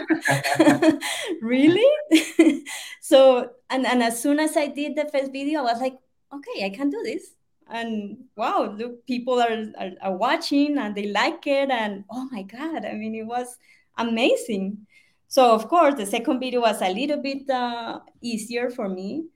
really? 1.42 2.64
so, 3.02 3.50
and, 3.70 3.86
and 3.86 4.04
as 4.04 4.22
soon 4.22 4.40
as 4.40 4.58
I 4.58 4.68
did 4.68 4.96
the 4.96 5.10
first 5.12 5.32
video, 5.32 5.62
I 5.62 5.64
was 5.64 5.82
like, 5.82 5.98
okay, 6.34 6.66
I 6.66 6.70
can 6.70 6.90
do 6.90 7.02
this. 7.04 7.32
And 7.70 8.26
wow, 8.36 8.76
look, 8.78 9.06
people 9.06 9.40
are, 9.40 9.72
are, 9.80 9.92
are 10.02 10.18
watching 10.18 10.78
and 10.78 10.94
they 10.94 11.08
like 11.08 11.48
it. 11.48 11.70
And 11.70 12.04
oh 12.12 12.28
my 12.32 12.44
God, 12.44 12.86
I 12.86 12.94
mean, 12.94 13.16
it 13.16 13.26
was 13.26 13.58
amazing. 13.98 14.86
So, 15.28 15.54
of 15.54 15.70
course, 15.70 15.96
the 15.96 16.06
second 16.06 16.42
video 16.42 16.60
was 16.62 16.82
a 16.82 16.94
little 16.94 17.22
bit 17.22 17.50
uh, 17.50 18.02
easier 18.22 18.70
for 18.70 18.90
me 18.90 19.28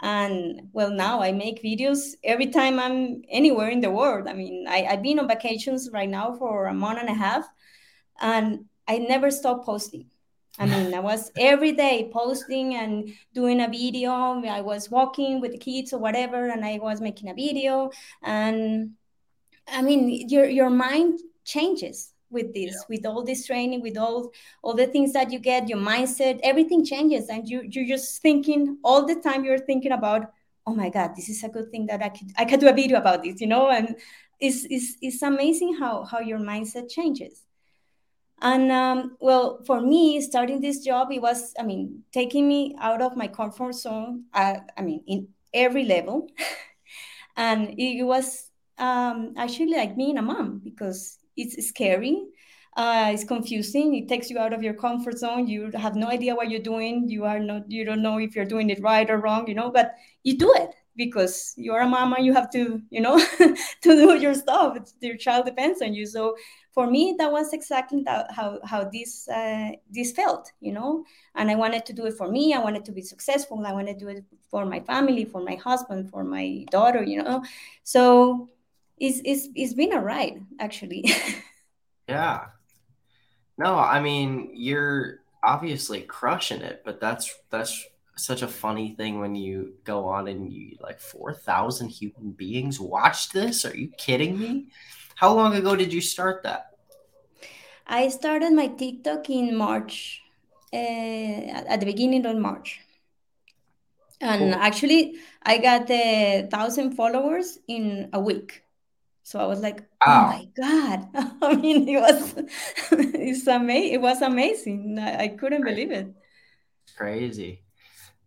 and 0.00 0.68
well 0.72 0.90
now 0.90 1.22
i 1.22 1.30
make 1.32 1.62
videos 1.62 2.14
every 2.24 2.48
time 2.48 2.78
i'm 2.78 3.22
anywhere 3.30 3.68
in 3.68 3.80
the 3.80 3.90
world. 3.90 4.26
I 4.28 4.32
mean 4.32 4.66
I, 4.68 4.86
i've 4.90 5.02
been 5.02 5.18
on 5.18 5.28
vacations 5.28 5.90
right 5.92 6.08
now 6.08 6.34
for 6.36 6.66
a 6.66 6.74
month 6.74 7.00
and 7.00 7.08
a 7.08 7.14
half 7.14 7.46
and 8.20 8.66
i 8.88 8.98
never 8.98 9.30
stop 9.30 9.64
posting. 9.64 10.06
I 10.58 10.66
mean 10.66 10.94
i 10.94 11.00
was 11.00 11.30
every 11.38 11.72
day 11.72 12.10
posting 12.12 12.74
and 12.74 13.12
doing 13.34 13.60
a 13.60 13.68
video. 13.68 14.12
I 14.46 14.60
was 14.60 14.90
walking 14.90 15.40
with 15.40 15.52
the 15.52 15.58
kids 15.58 15.92
or 15.92 15.98
whatever 15.98 16.48
and 16.48 16.64
i 16.64 16.78
was 16.78 17.00
making 17.00 17.28
a 17.28 17.34
video. 17.34 17.90
And 18.22 18.92
i 19.68 19.80
mean 19.80 20.28
your 20.28 20.46
your 20.46 20.70
mind 20.70 21.20
changes 21.44 22.13
with 22.30 22.52
this 22.54 22.74
yeah. 22.74 22.86
with 22.88 23.06
all 23.06 23.22
this 23.22 23.46
training 23.46 23.80
with 23.82 23.96
all 23.96 24.32
all 24.62 24.74
the 24.74 24.86
things 24.86 25.12
that 25.12 25.30
you 25.30 25.38
get 25.38 25.68
your 25.68 25.78
mindset 25.78 26.40
everything 26.42 26.84
changes 26.84 27.28
and 27.28 27.48
you 27.48 27.62
you're 27.70 27.86
just 27.86 28.20
thinking 28.22 28.78
all 28.82 29.06
the 29.06 29.16
time 29.16 29.44
you're 29.44 29.58
thinking 29.58 29.92
about 29.92 30.32
oh 30.66 30.74
my 30.74 30.88
god 30.88 31.10
this 31.16 31.28
is 31.28 31.44
a 31.44 31.48
good 31.48 31.70
thing 31.70 31.86
that 31.86 32.02
i 32.02 32.08
could 32.08 32.30
i 32.36 32.44
could 32.44 32.60
do 32.60 32.68
a 32.68 32.72
video 32.72 32.98
about 32.98 33.22
this 33.22 33.40
you 33.40 33.46
know? 33.46 33.70
And 33.70 33.96
it's 34.40 34.66
it's, 34.68 34.96
it's 35.00 35.22
amazing 35.22 35.76
how 35.76 36.04
how 36.04 36.20
your 36.20 36.38
mindset 36.38 36.90
changes. 36.90 37.42
And 38.42 38.70
um, 38.72 39.16
well 39.20 39.62
for 39.64 39.80
me 39.80 40.20
starting 40.20 40.60
this 40.60 40.80
job 40.80 41.12
it 41.12 41.22
was 41.22 41.54
i 41.58 41.62
mean 41.62 42.02
taking 42.12 42.48
me 42.48 42.74
out 42.80 43.00
of 43.00 43.16
my 43.16 43.28
comfort 43.28 43.74
zone 43.74 44.24
uh, 44.34 44.56
i 44.76 44.82
mean 44.82 45.02
in 45.06 45.28
every 45.52 45.84
level. 45.84 46.28
And 47.36 47.74
it 47.78 48.04
was 48.04 48.50
um, 48.78 49.34
actually 49.36 49.74
like 49.74 49.96
being 49.96 50.18
a 50.18 50.22
mom 50.22 50.60
because 50.62 51.18
it's 51.36 51.68
scary. 51.68 52.26
Uh, 52.76 53.10
it's 53.12 53.22
confusing. 53.22 53.94
It 53.94 54.08
takes 54.08 54.30
you 54.30 54.38
out 54.38 54.52
of 54.52 54.62
your 54.62 54.74
comfort 54.74 55.18
zone. 55.18 55.46
You 55.46 55.70
have 55.74 55.94
no 55.94 56.08
idea 56.08 56.34
what 56.34 56.50
you're 56.50 56.60
doing. 56.60 57.08
You 57.08 57.24
are 57.24 57.38
not 57.38 57.70
you 57.70 57.84
don't 57.84 58.02
know 58.02 58.18
if 58.18 58.34
you're 58.34 58.44
doing 58.44 58.70
it 58.70 58.82
right 58.82 59.08
or 59.08 59.18
wrong 59.18 59.46
you 59.46 59.54
know 59.54 59.70
but 59.70 59.94
you 60.24 60.36
do 60.36 60.52
it 60.56 60.70
because 60.96 61.54
you're 61.56 61.80
a 61.80 61.88
mama. 61.88 62.16
You 62.20 62.32
have 62.34 62.50
to 62.50 62.82
you 62.90 63.00
know 63.00 63.18
to 63.38 63.56
do 63.82 64.18
your 64.18 64.34
stuff. 64.34 64.76
It's, 64.76 64.94
your 65.00 65.16
child 65.16 65.46
depends 65.46 65.82
on 65.82 65.94
you. 65.94 66.04
So 66.04 66.34
for 66.72 66.88
me 66.90 67.14
that 67.18 67.30
was 67.30 67.52
exactly 67.52 68.02
that, 68.06 68.32
how 68.32 68.58
how 68.64 68.90
this 68.92 69.28
uh, 69.28 69.70
this 69.88 70.10
felt 70.10 70.50
you 70.60 70.72
know 70.72 71.04
and 71.36 71.48
i 71.48 71.54
wanted 71.54 71.86
to 71.86 71.92
do 71.92 72.06
it 72.06 72.14
for 72.14 72.28
me. 72.28 72.54
I 72.54 72.58
wanted 72.58 72.84
to 72.86 72.92
be 72.92 73.02
successful. 73.02 73.64
I 73.64 73.72
wanted 73.72 74.00
to 74.00 74.04
do 74.04 74.08
it 74.10 74.24
for 74.50 74.66
my 74.66 74.80
family 74.80 75.24
for 75.24 75.40
my 75.40 75.54
husband 75.54 76.10
for 76.10 76.24
my 76.24 76.64
daughter 76.72 77.04
you 77.04 77.22
know. 77.22 77.44
So 77.84 78.48
it's 78.98 79.20
it's, 79.24 79.48
it's 79.54 79.74
been 79.74 79.92
a 79.92 80.00
ride 80.00 80.44
actually. 80.58 81.04
Yeah. 82.06 82.46
No 83.56 83.76
i 83.76 84.00
mean 84.00 84.50
you're 84.52 85.20
obviously 85.42 86.02
crushing 86.02 86.60
it 86.60 86.82
but 86.84 87.00
that's 87.00 87.34
that's 87.50 87.86
such 88.16 88.42
a 88.42 88.48
funny 88.48 88.94
thing 88.94 89.20
when 89.20 89.34
you 89.34 89.74
go 89.84 90.06
on 90.06 90.28
and 90.28 90.52
you 90.52 90.76
like 90.80 91.00
4000 91.00 91.88
human 91.88 92.30
beings 92.30 92.78
watch 92.78 93.30
this? 93.30 93.64
Are 93.64 93.76
you 93.76 93.88
kidding 93.98 94.38
me? 94.38 94.68
How 95.16 95.34
long 95.34 95.54
ago 95.54 95.74
did 95.76 95.92
you 95.92 96.00
start 96.00 96.42
that? 96.44 96.70
I 97.86 98.08
started 98.08 98.52
my 98.52 98.68
tiktok 98.68 99.28
in 99.30 99.56
march 99.56 100.22
uh, 100.72 100.76
at 100.76 101.80
the 101.80 101.86
beginning 101.86 102.24
of 102.26 102.36
march. 102.36 102.80
And 104.20 104.52
cool. 104.52 104.62
actually 104.62 105.16
i 105.42 105.58
got 105.58 105.90
a 105.90 106.48
thousand 106.50 106.92
followers 106.92 107.58
in 107.68 108.08
a 108.12 108.20
week 108.20 108.63
so 109.24 109.40
I 109.40 109.46
was 109.46 109.60
like, 109.60 109.82
oh 110.06 110.22
my 110.26 110.48
God. 110.54 111.08
I 111.42 111.54
mean, 111.54 111.88
it 111.88 111.98
was 111.98 112.34
it's 112.92 113.46
amazing. 113.46 113.94
It 113.94 114.00
was 114.00 114.20
amazing. 114.20 114.98
I, 114.98 115.24
I 115.24 115.28
couldn't 115.28 115.64
believe 115.64 115.90
it. 115.90 116.08
Crazy. 116.96 117.62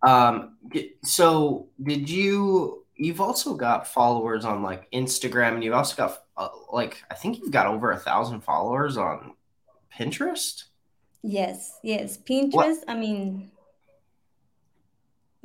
Um 0.06 0.58
so 1.04 1.70
did 1.82 2.10
you 2.10 2.84
you've 2.96 3.22
also 3.22 3.54
got 3.54 3.88
followers 3.88 4.44
on 4.44 4.64
like 4.64 4.92
Instagram 4.92 5.54
and 5.54 5.64
you've 5.64 5.76
also 5.76 5.96
got 5.96 6.24
uh, 6.36 6.50
like 6.74 7.04
I 7.12 7.14
think 7.14 7.38
you've 7.38 7.52
got 7.52 7.68
over 7.68 7.92
a 7.92 7.98
thousand 7.98 8.42
followers 8.42 8.98
on 8.98 9.34
Pinterest. 9.96 10.64
Yes, 11.22 11.78
yes. 11.84 12.18
Pinterest, 12.18 12.54
what? 12.54 12.84
I 12.88 12.96
mean 12.96 13.52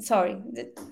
sorry. 0.00 0.36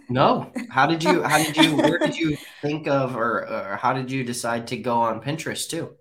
No. 0.09 0.53
How 0.71 0.87
did 0.87 1.03
you? 1.03 1.23
How 1.23 1.39
did 1.39 1.57
you? 1.57 1.77
where 1.77 1.99
did 1.99 2.17
you 2.17 2.37
think 2.63 2.87
of, 2.87 3.17
or, 3.17 3.49
or 3.49 3.77
how 3.77 3.93
did 3.93 4.11
you 4.11 4.25
decide 4.25 4.67
to 4.69 4.77
go 4.77 4.95
on 4.95 5.21
Pinterest 5.21 5.69
too? 5.69 5.95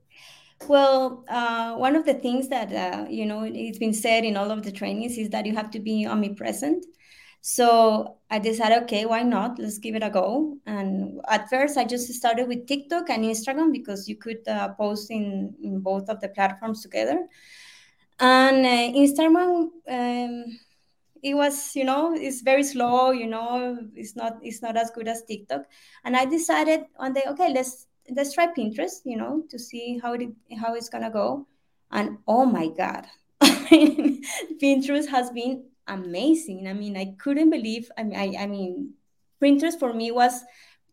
Well, 0.67 1.23
uh, 1.29 1.75
one 1.75 1.95
of 1.95 2.05
the 2.05 2.13
things 2.13 2.49
that 2.49 2.73
uh, 2.73 3.05
you 3.09 3.25
know 3.25 3.43
it's 3.43 3.79
been 3.79 3.93
said 3.93 4.25
in 4.25 4.37
all 4.37 4.51
of 4.51 4.63
the 4.63 4.71
trainings 4.71 5.17
is 5.17 5.29
that 5.29 5.45
you 5.45 5.55
have 5.55 5.71
to 5.71 5.79
be 5.79 6.05
omnipresent. 6.05 6.85
So 7.41 8.17
I 8.29 8.39
decided, 8.39 8.83
okay, 8.83 9.05
why 9.05 9.23
not? 9.23 9.59
Let's 9.59 9.77
give 9.77 9.95
it 9.95 10.03
a 10.03 10.09
go. 10.09 10.57
And 10.65 11.21
at 11.29 11.49
first, 11.49 11.77
I 11.77 11.85
just 11.85 12.11
started 12.13 12.47
with 12.47 12.67
TikTok 12.67 13.09
and 13.09 13.23
Instagram 13.23 13.71
because 13.71 14.09
you 14.09 14.17
could 14.17 14.45
uh, 14.47 14.69
post 14.73 15.09
in, 15.09 15.53
in 15.63 15.79
both 15.79 16.09
of 16.09 16.19
the 16.19 16.29
platforms 16.29 16.81
together. 16.81 17.27
And 18.19 18.65
uh, 18.65 18.99
Instagram, 18.99 19.69
um, 19.87 20.59
it 21.23 21.33
was, 21.33 21.75
you 21.75 21.83
know, 21.83 22.13
it's 22.13 22.41
very 22.41 22.63
slow. 22.63 23.11
You 23.11 23.27
know, 23.27 23.77
it's 23.95 24.15
not 24.15 24.37
it's 24.41 24.61
not 24.61 24.77
as 24.77 24.91
good 24.91 25.07
as 25.07 25.23
TikTok. 25.23 25.63
And 26.03 26.15
I 26.15 26.25
decided 26.25 26.85
one 26.95 27.13
day, 27.13 27.23
okay, 27.27 27.53
let's 27.53 27.87
let's 28.15 28.33
try 28.33 28.47
Pinterest, 28.47 29.01
you 29.05 29.17
know, 29.17 29.43
to 29.49 29.59
see 29.59 29.99
how 30.01 30.13
it 30.13 30.29
how 30.59 30.75
it's 30.75 30.89
gonna 30.89 31.11
go. 31.11 31.47
And 31.91 32.19
oh 32.27 32.45
my 32.45 32.67
god, 32.69 33.07
Pinterest 33.41 35.07
has 35.09 35.31
been 35.31 35.65
amazing. 35.87 36.67
I 36.67 36.73
mean, 36.73 36.95
I 36.97 37.15
couldn't 37.19 37.49
believe. 37.49 37.91
I 37.97 38.03
mean, 38.03 38.19
I, 38.19 38.43
I 38.43 38.47
mean, 38.47 38.93
Pinterest 39.41 39.79
for 39.79 39.93
me 39.93 40.11
was 40.11 40.43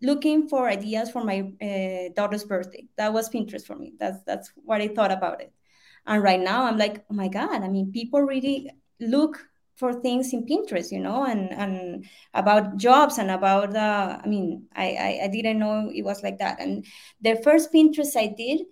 looking 0.02 0.48
for 0.48 0.68
ideas 0.68 1.10
for 1.10 1.24
my 1.24 1.52
uh, 1.60 2.12
daughter's 2.14 2.44
birthday. 2.44 2.86
That 2.96 3.12
was 3.12 3.28
Pinterest 3.30 3.66
for 3.66 3.76
me. 3.76 3.94
That's 3.98 4.22
that's 4.24 4.52
what 4.56 4.80
I 4.80 4.88
thought 4.88 5.12
about 5.12 5.40
it. 5.40 5.52
And 6.06 6.22
right 6.22 6.40
now, 6.40 6.64
I'm 6.64 6.78
like, 6.78 7.04
oh 7.10 7.14
my 7.14 7.28
god. 7.28 7.62
I 7.62 7.68
mean, 7.68 7.92
people 7.92 8.20
really 8.22 8.70
look 9.00 9.46
for 9.76 9.92
things 10.00 10.32
in 10.32 10.46
Pinterest, 10.46 10.90
you 10.90 11.00
know, 11.00 11.24
and 11.24 11.52
and 11.52 12.06
about 12.34 12.76
jobs 12.76 13.18
and 13.18 13.30
about 13.30 13.72
the. 13.72 13.80
I 13.80 14.26
mean, 14.26 14.66
I, 14.74 14.86
I 14.98 15.20
I 15.24 15.28
didn't 15.28 15.58
know 15.58 15.90
it 15.94 16.02
was 16.02 16.22
like 16.22 16.38
that. 16.38 16.60
And 16.60 16.84
the 17.20 17.36
first 17.44 17.72
Pinterest 17.72 18.16
I 18.16 18.34
did 18.36 18.62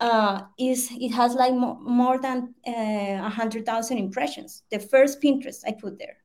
uh, 0.00 0.42
is 0.58 0.90
it 0.92 1.10
has 1.10 1.34
like 1.34 1.54
mo- 1.54 1.80
more 1.82 2.20
than 2.20 2.54
uh, 2.66 2.70
a 2.70 3.14
uh, 3.16 3.28
hundred 3.28 3.66
thousand 3.66 3.98
impressions. 3.98 4.62
The 4.70 4.78
first 4.78 5.20
Pinterest 5.20 5.62
I 5.66 5.72
put 5.72 5.98
there, 5.98 6.18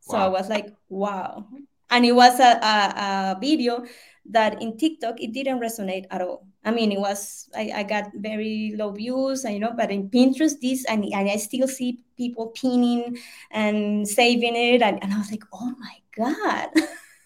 so. 0.00 0.18
I 0.18 0.28
was 0.28 0.48
like, 0.48 0.74
wow. 0.88 1.46
And 1.92 2.04
it 2.06 2.12
was 2.12 2.38
a, 2.38 2.52
a, 2.62 3.36
a 3.36 3.38
video 3.40 3.84
that 4.26 4.60
in 4.62 4.76
TikTok 4.76 5.20
it 5.20 5.32
didn't 5.32 5.60
resonate 5.60 6.06
at 6.10 6.20
all. 6.22 6.46
I 6.64 6.70
mean, 6.70 6.92
it 6.92 7.00
was 7.00 7.48
I, 7.56 7.72
I 7.76 7.82
got 7.82 8.10
very 8.14 8.74
low 8.76 8.92
views, 8.92 9.44
and 9.44 9.54
you 9.54 9.60
know, 9.60 9.72
but 9.76 9.90
in 9.90 10.10
Pinterest, 10.10 10.60
this 10.60 10.84
and, 10.84 11.04
and 11.04 11.30
I 11.30 11.36
still 11.36 11.66
see 11.66 12.00
people 12.16 12.48
pinning 12.48 13.18
and 13.50 14.06
saving 14.06 14.56
it, 14.56 14.82
and, 14.82 15.02
and 15.02 15.12
I 15.12 15.18
was 15.18 15.30
like, 15.30 15.44
oh 15.52 15.72
my 15.78 15.96
god, 16.16 16.68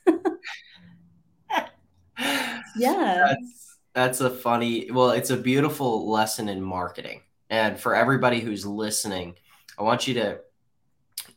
yeah. 2.77 3.27
That's, 3.27 3.79
that's 3.93 4.21
a 4.21 4.31
funny. 4.31 4.91
Well, 4.91 5.11
it's 5.11 5.31
a 5.31 5.37
beautiful 5.37 6.09
lesson 6.09 6.49
in 6.49 6.63
marketing, 6.63 7.23
and 7.51 7.79
for 7.79 7.95
everybody 7.95 8.41
who's 8.41 8.65
listening, 8.65 9.35
I 9.77 9.83
want 9.83 10.07
you 10.07 10.15
to 10.15 10.39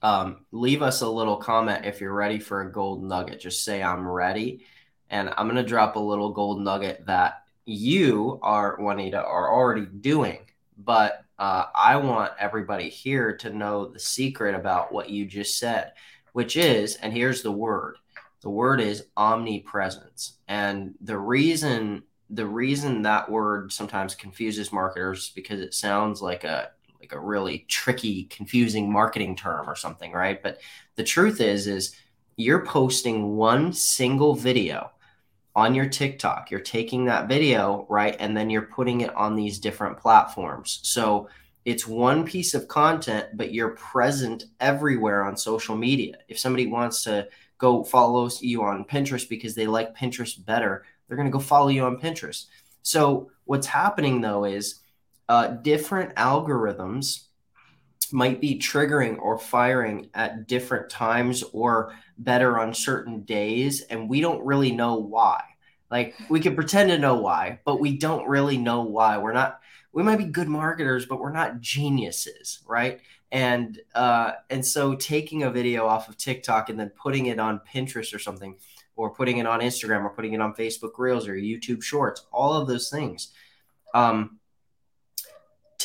um, 0.03 0.45
leave 0.51 0.83
us 0.83 1.01
a 1.01 1.09
little 1.09 1.37
comment 1.37 1.85
if 1.85 1.99
you're 1.99 2.13
ready 2.13 2.37
for 2.37 2.61
a 2.61 2.71
gold 2.71 3.03
nugget. 3.03 3.39
Just 3.39 3.63
say 3.63 3.81
I'm 3.81 4.07
ready 4.07 4.65
and 5.09 5.33
I'm 5.37 5.47
going 5.47 5.57
to 5.57 5.63
drop 5.63 5.95
a 5.95 5.99
little 5.99 6.31
gold 6.31 6.61
nugget 6.61 7.05
that 7.05 7.43
you 7.65 8.39
are, 8.41 8.77
Juanita, 8.79 9.23
are 9.23 9.53
already 9.53 9.85
doing. 9.85 10.39
But 10.77 11.23
uh, 11.39 11.65
I 11.73 11.97
want 11.97 12.33
everybody 12.39 12.89
here 12.89 13.35
to 13.37 13.49
know 13.49 13.87
the 13.87 13.99
secret 13.99 14.55
about 14.55 14.91
what 14.91 15.09
you 15.09 15.25
just 15.25 15.59
said, 15.59 15.93
which 16.33 16.57
is, 16.57 16.95
and 16.95 17.13
here's 17.13 17.41
the 17.41 17.51
word 17.51 17.97
the 18.41 18.49
word 18.49 18.79
is 18.79 19.07
omnipresence. 19.17 20.37
And 20.47 20.93
the 21.01 21.17
reason 21.17 22.03
the 22.29 22.45
reason 22.45 23.03
that 23.03 23.29
word 23.29 23.71
sometimes 23.71 24.15
confuses 24.15 24.73
marketers 24.73 25.31
because 25.33 25.61
it 25.61 25.73
sounds 25.73 26.21
like 26.21 26.43
a 26.43 26.71
like 26.99 27.13
a 27.13 27.19
really 27.19 27.65
tricky 27.67 28.25
confusing 28.25 28.91
marketing 28.91 29.35
term 29.35 29.69
or 29.69 29.75
something 29.75 30.11
right 30.11 30.43
but 30.43 30.59
the 30.95 31.03
truth 31.03 31.39
is 31.39 31.67
is 31.67 31.95
you're 32.35 32.65
posting 32.65 33.35
one 33.35 33.71
single 33.71 34.35
video 34.35 34.91
on 35.57 35.73
your 35.73 35.89
TikTok. 35.89 36.51
You're 36.51 36.59
taking 36.59 37.05
that 37.05 37.27
video, 37.27 37.87
right? 37.89 38.15
And 38.19 38.37
then 38.37 38.51
you're 38.51 38.61
putting 38.61 39.01
it 39.01 39.13
on 39.15 39.35
these 39.35 39.57
different 39.57 39.97
platforms. 39.97 40.79
So 40.83 41.29
it's 41.65 41.87
one 41.87 42.25
piece 42.25 42.53
of 42.53 42.67
content, 42.67 43.29
but 43.33 43.51
you're 43.51 43.71
present 43.71 44.45
everywhere 44.59 45.23
on 45.23 45.35
social 45.35 45.75
media. 45.75 46.19
If 46.27 46.37
somebody 46.37 46.67
wants 46.67 47.03
to 47.05 47.27
go 47.57 47.83
follow 47.83 48.29
you 48.39 48.61
on 48.61 48.85
Pinterest 48.85 49.27
because 49.27 49.55
they 49.55 49.65
like 49.65 49.97
Pinterest 49.97 50.45
better, 50.45 50.85
they're 51.07 51.17
going 51.17 51.27
to 51.27 51.35
go 51.35 51.39
follow 51.39 51.69
you 51.69 51.85
on 51.85 51.97
Pinterest. 51.99 52.45
So 52.83 53.31
what's 53.45 53.65
happening 53.65 54.21
though 54.21 54.45
is 54.45 54.81
uh, 55.27 55.47
different 55.47 56.13
algorithms 56.17 57.23
might 58.11 58.39
be 58.39 58.59
triggering 58.59 59.17
or 59.19 59.39
firing 59.39 60.11
at 60.13 60.47
different 60.47 60.91
times 60.91 61.43
or 61.51 61.95
better 62.17 62.59
on 62.59 62.73
certain 62.73 63.21
days 63.21 63.81
and 63.81 64.09
we 64.09 64.21
don't 64.21 64.45
really 64.45 64.71
know 64.71 64.95
why. 64.95 65.41
Like 65.89 66.15
we 66.29 66.39
can 66.39 66.55
pretend 66.55 66.89
to 66.89 66.97
know 66.97 67.15
why 67.15 67.59
but 67.65 67.79
we 67.79 67.97
don't 67.97 68.27
really 68.27 68.57
know 68.57 68.81
why. 68.81 69.17
We're 69.17 69.33
not 69.33 69.59
we 69.93 70.03
might 70.03 70.17
be 70.17 70.25
good 70.25 70.47
marketers 70.47 71.05
but 71.05 71.19
we're 71.19 71.31
not 71.31 71.61
geniuses 71.61 72.59
right? 72.67 73.01
And 73.31 73.79
uh 73.93 74.33
and 74.49 74.65
so 74.65 74.95
taking 74.95 75.43
a 75.43 75.51
video 75.51 75.85
off 75.85 76.09
of 76.09 76.17
tiktok 76.17 76.69
and 76.69 76.79
then 76.79 76.89
putting 76.89 77.27
it 77.27 77.39
on 77.39 77.61
pinterest 77.73 78.13
or 78.13 78.19
something 78.19 78.57
or 78.97 79.11
putting 79.11 79.37
it 79.37 79.45
on 79.45 79.61
instagram 79.61 80.03
or 80.03 80.09
putting 80.09 80.33
it 80.33 80.41
on 80.41 80.53
facebook 80.53 80.91
reels 80.97 81.27
or 81.27 81.35
youtube 81.35 81.83
shorts 81.83 82.25
all 82.31 82.53
of 82.53 82.67
those 82.67 82.89
things 82.89 83.31
um 83.93 84.36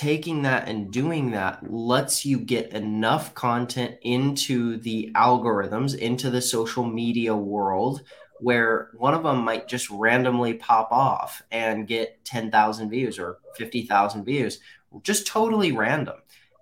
taking 0.03 0.43
that 0.43 0.69
and 0.69 0.91
doing 0.91 1.31
that 1.31 1.62
lets 1.73 2.27
you 2.27 2.37
get 2.37 2.73
enough 2.73 3.33
content 3.37 3.97
into 4.03 4.77
the 4.79 5.12
algorithms, 5.15 5.97
into 5.97 6.29
the 6.29 6.43
social 6.43 6.85
media 6.85 7.37
world, 7.37 8.03
where 8.41 8.91
one 8.97 9.15
of 9.15 9.23
them 9.23 9.45
might 9.45 9.69
just 9.69 9.88
randomly 9.91 10.55
pop 10.55 10.91
off 10.91 11.41
and 11.53 11.87
get 11.87 12.25
10,000 12.25 12.91
views 12.91 13.17
or 13.17 13.38
50,000 13.57 14.25
views, 14.25 14.59
just 15.05 15.25
totally 15.25 15.71
random. 15.71 16.17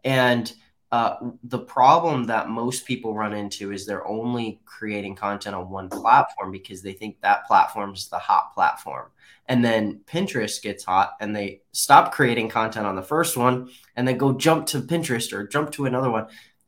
And 0.05 0.53
uh, 0.93 1.17
the 1.45 1.59
problem 1.59 2.25
that 2.25 2.49
most 2.49 2.85
people 2.85 3.15
run 3.15 3.33
into 3.33 3.71
is 3.71 3.87
they're 3.87 4.07
only 4.09 4.61
creating 4.65 5.15
content 5.15 5.55
on 5.55 5.71
one 5.71 5.89
platform 5.89 6.51
because 6.51 6.83
they 6.83 6.93
think 6.93 7.21
that 7.21 7.47
platform 7.47 7.95
is 7.95 8.09
the 8.09 8.19
hot 8.19 8.53
platform. 8.55 9.09
And 9.47 9.65
then 9.65 10.01
Pinterest 10.07 10.61
gets 10.61 10.85
hot 10.85 11.13
and 11.21 11.35
they 11.35 11.63
stop 11.73 12.13
creating 12.13 12.49
content 12.49 12.87
on 12.87 12.97
the 12.97 13.03
first 13.03 13.37
one 13.37 13.71
and 13.95 14.07
then 14.07 14.19
go 14.19 14.33
jump 14.33 14.67
to 14.67 14.81
Pinterest 14.81 15.33
or 15.33 15.47
jump 15.47 15.71
to 15.73 15.87
another 15.87 16.11
one. 16.11 16.27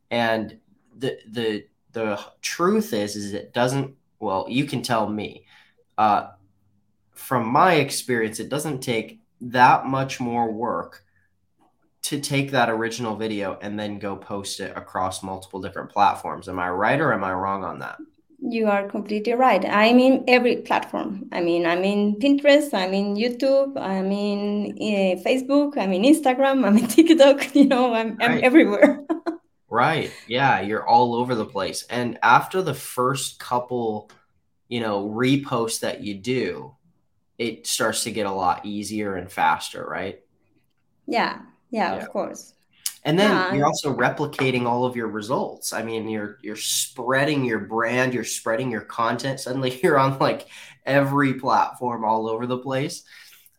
And 0.09 0.57
the 0.97 1.17
the 1.29 1.65
the 1.91 2.19
truth 2.41 2.93
is 2.93 3.15
is 3.15 3.33
it 3.33 3.53
doesn't 3.53 3.95
well, 4.19 4.45
you 4.49 4.65
can 4.65 4.81
tell 4.81 5.07
me. 5.09 5.45
Uh, 5.97 6.29
from 7.13 7.47
my 7.47 7.75
experience, 7.75 8.39
it 8.39 8.49
doesn't 8.49 8.79
take 8.79 9.19
that 9.41 9.85
much 9.85 10.19
more 10.19 10.51
work 10.51 11.02
to 12.03 12.19
take 12.19 12.51
that 12.51 12.69
original 12.69 13.15
video 13.15 13.57
and 13.61 13.79
then 13.79 13.97
go 13.97 14.15
post 14.15 14.59
it 14.59 14.75
across 14.75 15.23
multiple 15.23 15.61
different 15.61 15.89
platforms. 15.89 16.49
Am 16.49 16.59
I 16.59 16.69
right 16.69 16.99
or 16.99 17.13
am 17.13 17.23
I 17.23 17.33
wrong 17.33 17.63
on 17.63 17.79
that? 17.79 17.97
You 18.45 18.67
are 18.67 18.89
completely 18.89 19.33
right. 19.33 19.63
I'm 19.63 19.99
in 19.99 20.25
every 20.27 20.57
platform. 20.57 21.29
I 21.31 21.39
mean, 21.39 21.65
I'm 21.65 21.85
in 21.85 22.17
Pinterest, 22.17 22.73
I'm 22.73 22.93
in 22.93 23.15
YouTube, 23.15 23.79
I'm 23.79 24.11
in 24.11 24.73
uh, 24.73 25.23
Facebook, 25.23 25.77
I'm 25.77 25.93
in 25.93 26.01
Instagram, 26.01 26.65
I'm 26.65 26.77
in 26.77 26.87
TikTok. 26.89 27.55
You 27.55 27.67
know, 27.67 27.93
I'm, 27.93 28.17
right. 28.17 28.31
I'm 28.31 28.43
everywhere. 28.43 29.05
right. 29.69 30.11
Yeah, 30.27 30.59
you're 30.59 30.85
all 30.85 31.15
over 31.15 31.35
the 31.35 31.45
place. 31.45 31.85
And 31.89 32.19
after 32.21 32.61
the 32.61 32.73
first 32.73 33.39
couple, 33.39 34.11
you 34.67 34.81
know, 34.81 35.07
reposts 35.07 35.79
that 35.79 36.03
you 36.03 36.15
do, 36.15 36.75
it 37.37 37.65
starts 37.65 38.03
to 38.03 38.11
get 38.11 38.25
a 38.25 38.31
lot 38.31 38.65
easier 38.65 39.15
and 39.15 39.31
faster, 39.31 39.85
right? 39.85 40.19
Yeah 41.07 41.39
yeah, 41.73 41.95
yeah. 41.95 42.01
of 42.01 42.09
course. 42.09 42.53
And 43.03 43.19
then 43.19 43.31
yeah. 43.31 43.53
you're 43.53 43.65
also 43.65 43.93
replicating 43.93 44.65
all 44.65 44.85
of 44.85 44.95
your 44.95 45.07
results. 45.07 45.73
I 45.73 45.83
mean, 45.83 46.07
you're 46.07 46.37
you're 46.41 46.55
spreading 46.55 47.43
your 47.43 47.59
brand, 47.59 48.13
you're 48.13 48.23
spreading 48.23 48.71
your 48.71 48.81
content. 48.81 49.39
Suddenly, 49.41 49.79
you're 49.83 49.97
on 49.97 50.19
like 50.19 50.47
every 50.85 51.33
platform 51.33 52.05
all 52.05 52.29
over 52.29 52.45
the 52.45 52.59
place, 52.59 53.03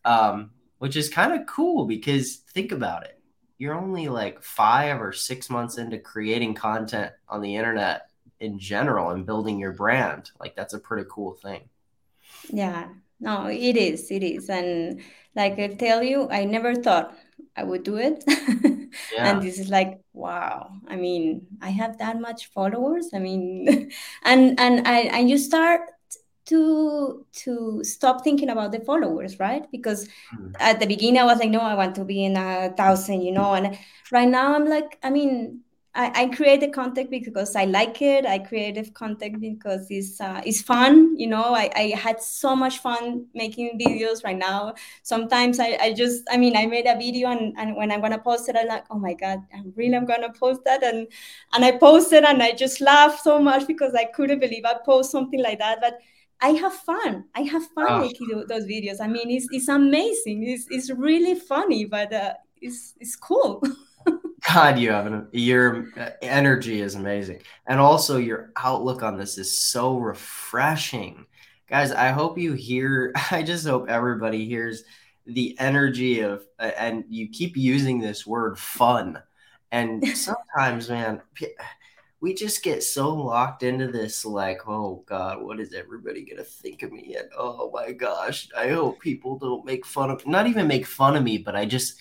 um, 0.05 0.51
which 0.79 0.95
is 0.95 1.09
kind 1.09 1.33
of 1.33 1.45
cool 1.45 1.85
because 1.85 2.37
think 2.37 2.71
about 2.71 3.03
it. 3.03 3.19
You're 3.57 3.75
only 3.75 4.07
like 4.07 4.41
five 4.41 5.01
or 5.01 5.11
six 5.11 5.49
months 5.49 5.77
into 5.77 5.99
creating 5.99 6.55
content 6.55 7.11
on 7.29 7.41
the 7.41 7.55
internet 7.55 8.09
in 8.39 8.57
general 8.57 9.11
and 9.11 9.25
building 9.25 9.59
your 9.59 9.73
brand. 9.73 10.31
Like 10.39 10.55
that's 10.55 10.73
a 10.73 10.79
pretty 10.79 11.07
cool 11.11 11.33
thing. 11.33 11.69
Yeah, 12.49 12.87
no, 13.19 13.47
it 13.47 13.75
is. 13.77 14.09
It 14.09 14.23
is, 14.23 14.49
and 14.49 15.01
like 15.35 15.59
I 15.59 15.67
tell 15.67 16.01
you, 16.01 16.29
I 16.29 16.45
never 16.45 16.73
thought 16.73 17.15
I 17.55 17.63
would 17.63 17.83
do 17.83 17.97
it. 17.97 18.23
yeah. 19.13 19.31
and 19.31 19.41
this 19.41 19.59
is 19.59 19.69
like 19.69 20.01
wow 20.13 20.71
i 20.87 20.95
mean 20.95 21.45
i 21.61 21.69
have 21.69 21.97
that 21.97 22.19
much 22.19 22.47
followers 22.47 23.09
i 23.13 23.19
mean 23.19 23.91
and 24.23 24.59
and 24.59 24.87
I, 24.87 25.01
and 25.01 25.29
you 25.29 25.37
start 25.37 25.81
to 26.45 27.25
to 27.33 27.83
stop 27.83 28.23
thinking 28.23 28.49
about 28.49 28.71
the 28.71 28.79
followers 28.79 29.39
right 29.39 29.65
because 29.71 30.07
mm. 30.33 30.53
at 30.59 30.79
the 30.79 30.85
beginning 30.85 31.19
i 31.19 31.25
was 31.25 31.39
like 31.39 31.49
no 31.49 31.59
i 31.59 31.73
want 31.73 31.95
to 31.95 32.05
be 32.05 32.23
in 32.23 32.37
a 32.37 32.73
thousand 32.77 33.21
you 33.21 33.31
know 33.31 33.53
and 33.53 33.77
right 34.11 34.29
now 34.29 34.55
i'm 34.55 34.69
like 34.69 34.99
i 35.01 35.09
mean 35.09 35.61
I, 35.95 36.23
I 36.23 36.27
created 36.27 36.73
content 36.73 37.09
because 37.09 37.55
I 37.55 37.63
like 37.63 38.01
it. 38.01 38.25
I 38.25 38.39
created 38.39 38.93
content 38.93 39.39
because 39.39 39.87
it's 39.89 40.19
uh, 40.19 40.41
it's 40.45 40.61
fun. 40.61 41.17
You 41.17 41.27
know, 41.27 41.55
I, 41.55 41.71
I 41.73 41.81
had 41.95 42.21
so 42.21 42.53
much 42.53 42.79
fun 42.79 43.27
making 43.33 43.79
videos 43.79 44.23
right 44.25 44.37
now. 44.37 44.73
Sometimes 45.03 45.57
I, 45.57 45.77
I 45.79 45.93
just, 45.93 46.23
I 46.29 46.35
mean, 46.35 46.57
I 46.57 46.65
made 46.65 46.85
a 46.85 46.97
video 46.97 47.29
and, 47.29 47.53
and 47.57 47.77
when 47.77 47.91
I'm 47.91 48.01
gonna 48.01 48.19
post 48.19 48.49
it, 48.49 48.57
I'm 48.59 48.67
like, 48.67 48.83
oh 48.91 48.99
my 48.99 49.13
god, 49.13 49.39
I'm 49.53 49.71
really 49.77 49.95
I'm 49.95 50.05
gonna 50.05 50.33
post 50.33 50.65
that 50.65 50.83
and 50.83 51.07
and 51.53 51.63
I 51.63 51.71
posted 51.71 52.25
and 52.25 52.43
I 52.43 52.51
just 52.51 52.81
laughed 52.81 53.23
so 53.23 53.39
much 53.39 53.65
because 53.65 53.95
I 53.95 54.03
couldn't 54.03 54.39
believe 54.39 54.65
I 54.65 54.75
post 54.85 55.11
something 55.11 55.41
like 55.41 55.59
that. 55.59 55.79
But 55.79 55.99
I 56.41 56.49
have 56.49 56.73
fun. 56.73 57.23
I 57.35 57.41
have 57.43 57.65
fun 57.67 57.87
oh. 57.89 57.99
making 58.01 58.43
those 58.49 58.65
videos. 58.65 58.99
I 58.99 59.07
mean, 59.07 59.31
it's 59.31 59.47
it's 59.49 59.69
amazing. 59.69 60.43
It's 60.43 60.67
it's 60.69 60.89
really 60.89 61.35
funny, 61.35 61.85
but 61.85 62.11
uh, 62.11 62.33
it's 62.61 62.95
it's 62.99 63.15
cool. 63.15 63.63
God, 64.53 64.77
you 64.77 64.91
have 64.91 65.07
an, 65.07 65.27
your 65.31 65.87
uh, 65.97 66.09
energy 66.21 66.81
is 66.81 66.95
amazing, 66.95 67.41
and 67.65 67.79
also 67.79 68.17
your 68.17 68.51
outlook 68.57 69.01
on 69.01 69.17
this 69.17 69.37
is 69.37 69.57
so 69.57 69.97
refreshing, 69.97 71.25
guys. 71.67 71.91
I 71.91 72.09
hope 72.09 72.37
you 72.37 72.53
hear. 72.53 73.13
I 73.31 73.43
just 73.43 73.65
hope 73.65 73.89
everybody 73.89 74.45
hears 74.45 74.83
the 75.25 75.55
energy 75.59 76.19
of, 76.19 76.43
and 76.59 77.05
you 77.09 77.29
keep 77.29 77.57
using 77.57 77.99
this 77.99 78.27
word 78.27 78.59
fun. 78.59 79.21
And 79.71 80.07
sometimes, 80.17 80.89
man, 80.89 81.21
we 82.21 82.33
just 82.33 82.63
get 82.63 82.83
so 82.83 83.13
locked 83.13 83.63
into 83.63 83.87
this, 83.87 84.25
like, 84.25 84.67
oh 84.67 85.03
God, 85.07 85.41
what 85.41 85.59
is 85.59 85.73
everybody 85.73 86.23
gonna 86.23 86.43
think 86.43 86.83
of 86.83 86.91
me? 86.91 87.15
And 87.17 87.29
oh 87.37 87.71
my 87.73 87.91
gosh, 87.93 88.47
I 88.55 88.69
hope 88.69 88.99
people 88.99 89.39
don't 89.39 89.65
make 89.65 89.85
fun 89.85 90.11
of, 90.11 90.27
not 90.27 90.47
even 90.47 90.67
make 90.67 90.85
fun 90.85 91.15
of 91.15 91.23
me, 91.23 91.39
but 91.39 91.55
I 91.55 91.65
just 91.65 91.99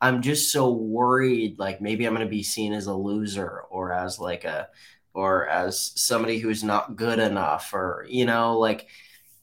I'm 0.00 0.22
just 0.22 0.52
so 0.52 0.70
worried 0.70 1.58
like 1.58 1.80
maybe 1.80 2.04
I'm 2.04 2.14
going 2.14 2.26
to 2.26 2.30
be 2.30 2.42
seen 2.42 2.72
as 2.72 2.86
a 2.86 2.94
loser 2.94 3.62
or 3.70 3.92
as 3.92 4.18
like 4.18 4.44
a 4.44 4.68
or 5.14 5.48
as 5.48 5.92
somebody 5.96 6.38
who's 6.38 6.62
not 6.62 6.96
good 6.96 7.18
enough 7.18 7.72
or 7.72 8.06
you 8.08 8.26
know 8.26 8.58
like 8.58 8.88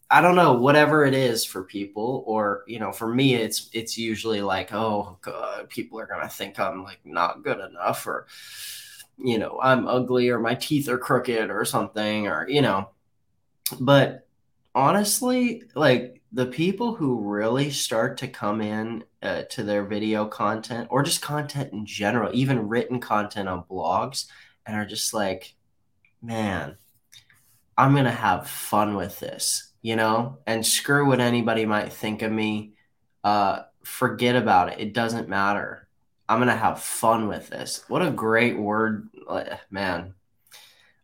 I 0.10 0.22
don't 0.22 0.36
know 0.36 0.54
whatever 0.54 1.06
it 1.06 1.16
is 1.16 1.44
for 1.44 1.63
people 1.63 2.24
or 2.28 2.63
you 2.68 2.80
know 2.80 2.92
for 2.92 3.08
me 3.08 3.34
it's 3.34 3.70
it's 3.74 3.98
usually 3.98 4.42
like 4.42 4.72
oh 4.72 5.18
god 5.22 5.70
people 5.70 6.00
are 6.00 6.06
going 6.06 6.22
to 6.22 6.30
think 6.30 6.60
I'm 6.60 6.84
like 6.84 7.00
not 7.04 7.44
good 7.44 7.60
enough 7.60 8.06
or 8.06 8.28
you 9.18 9.39
know 9.39 9.60
I'm 9.62 9.88
ugly 9.88 10.30
or 10.30 10.39
my 10.39 10.54
teeth 10.54 10.88
are 10.88 11.00
crooked 11.00 11.50
or 11.50 11.66
something 11.66 12.28
or 12.28 12.48
you 12.48 12.62
know. 12.62 12.89
But 13.80 14.28
honestly 14.76 15.63
like 15.74 16.22
the 16.32 16.46
people 16.46 16.96
who 16.96 17.22
really 17.22 17.72
start 17.72 18.18
to 18.18 18.28
come 18.28 18.62
in 18.62 19.04
uh, 19.24 19.44
to 19.50 19.64
their 19.64 19.86
video 19.86 20.26
content 20.26 20.88
or 20.92 21.02
just 21.02 21.22
content 21.22 21.72
in 21.74 21.86
general, 21.86 22.30
even 22.34 22.68
written 22.68 23.00
content 23.00 23.48
on 23.48 23.64
blogs, 23.64 24.28
and 24.66 24.76
are 24.76 24.86
just 24.86 25.14
like, 25.14 25.56
man, 26.22 26.78
I'm 27.78 27.94
going 27.94 28.06
to 28.06 28.12
have 28.12 28.50
fun 28.50 28.96
with 28.96 29.20
this, 29.20 29.72
you 29.82 29.96
know, 29.96 30.40
and 30.46 30.66
screw 30.66 31.08
what 31.08 31.20
anybody 31.20 31.66
might 31.66 31.94
think 31.94 32.22
of 32.22 32.32
me. 32.32 32.74
Uh, 33.24 33.62
forget 33.84 34.36
about 34.36 34.74
it. 34.74 34.80
It 34.80 34.94
doesn't 34.94 35.30
matter. 35.30 35.88
I'm 36.28 36.40
going 36.40 36.50
to 36.50 36.56
have 36.56 36.82
fun 36.82 37.28
with 37.28 37.50
this. 37.50 37.84
What 37.88 38.06
a 38.06 38.12
great 38.12 38.58
word, 38.58 39.10
man. 39.72 40.14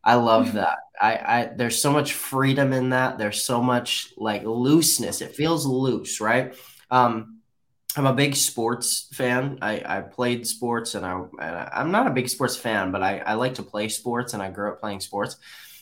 I 0.04 0.16
love 0.16 0.54
that. 0.54 0.78
I, 1.02 1.12
I 1.14 1.52
there's 1.56 1.82
so 1.82 1.92
much 1.92 2.14
freedom 2.14 2.74
in 2.74 2.90
that. 2.90 3.18
There's 3.18 3.42
so 3.42 3.62
much 3.64 4.14
like 4.18 4.44
looseness. 4.44 5.22
It 5.22 5.36
feels 5.36 5.66
loose, 5.66 6.20
right? 6.20 6.56
Um, 6.92 7.38
I'm 8.00 8.06
a 8.06 8.14
big 8.14 8.38
sports 8.38 9.10
fan. 9.12 9.60
I, 9.62 9.84
I 9.86 10.00
played 10.00 10.48
sports, 10.48 10.96
and 10.96 11.06
I 11.06 11.20
and 11.42 11.70
I'm 11.74 11.92
not 11.92 12.08
a 12.08 12.12
big 12.12 12.30
sports 12.30 12.56
fan, 12.56 12.94
but 12.94 13.04
I, 13.04 13.18
I 13.18 13.34
like 13.34 13.56
to 13.56 13.64
play 13.64 13.90
sports, 13.90 14.34
and 14.34 14.42
I 14.42 14.50
grew 14.50 14.72
up 14.72 14.80
playing 14.80 15.02
sports. 15.02 15.36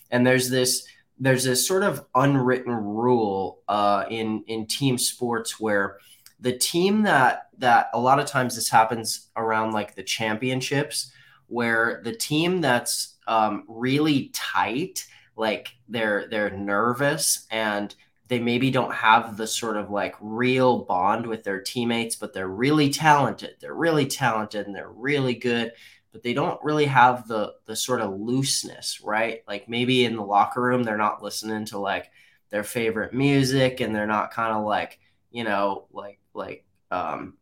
And 0.09 0.25
there's 0.25 0.49
this 0.49 0.87
there's 1.19 1.43
this 1.43 1.67
sort 1.67 1.83
of 1.83 2.03
unwritten 2.15 2.71
rule 2.73 3.59
uh, 3.67 4.05
in 4.09 4.43
in 4.47 4.65
team 4.65 4.97
sports 4.97 5.59
where 5.59 5.99
the 6.39 6.57
team 6.57 7.03
that 7.03 7.49
that 7.59 7.91
a 7.93 7.99
lot 7.99 8.19
of 8.19 8.25
times 8.25 8.55
this 8.55 8.69
happens 8.69 9.27
around 9.37 9.73
like 9.73 9.93
the 9.93 10.01
championships, 10.01 11.11
where 11.45 12.01
the 12.03 12.15
team 12.15 12.61
that's 12.61 13.15
um, 13.27 13.63
really 13.67 14.31
tight, 14.33 15.05
like 15.35 15.69
they're 15.87 16.27
they're 16.29 16.49
nervous 16.49 17.45
and 17.51 17.93
they 18.27 18.39
maybe 18.39 18.71
don't 18.71 18.93
have 18.93 19.37
the 19.37 19.47
sort 19.47 19.77
of 19.77 19.89
like 19.89 20.15
real 20.19 20.79
bond 20.79 21.25
with 21.25 21.43
their 21.43 21.61
teammates, 21.61 22.15
but 22.15 22.33
they're 22.33 22.47
really 22.47 22.89
talented. 22.89 23.55
They're 23.59 23.73
really 23.73 24.05
talented 24.05 24.67
and 24.67 24.75
they're 24.75 24.89
really 24.89 25.35
good, 25.35 25.71
but 26.11 26.23
they 26.23 26.33
don't 26.33 26.61
really 26.63 26.85
have 26.85 27.27
the 27.27 27.53
the 27.65 27.75
sort 27.75 28.01
of 28.01 28.19
looseness, 28.19 29.01
right? 29.01 29.43
Like 29.47 29.69
maybe 29.69 30.03
in 30.03 30.15
the 30.15 30.23
locker 30.23 30.61
room 30.61 30.83
they're 30.83 30.97
not 30.97 31.23
listening 31.23 31.65
to 31.65 31.79
like 31.79 32.11
their 32.49 32.63
favorite 32.63 33.13
music 33.13 33.79
and 33.79 33.95
they're 33.95 34.07
not 34.07 34.31
kind 34.31 34.53
of 34.53 34.65
like, 34.65 34.99
you 35.31 35.43
know, 35.43 35.87
like 35.91 36.19
like 36.33 36.65
um 36.91 37.35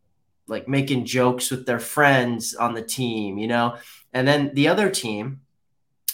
like 0.48 0.68
making 0.68 1.04
jokes 1.04 1.50
with 1.50 1.66
their 1.66 1.80
friends 1.80 2.54
on 2.54 2.74
the 2.74 2.82
team, 2.82 3.38
you 3.38 3.48
know? 3.48 3.76
And 4.12 4.26
then 4.26 4.52
the 4.54 4.68
other 4.68 4.90
team 4.90 5.40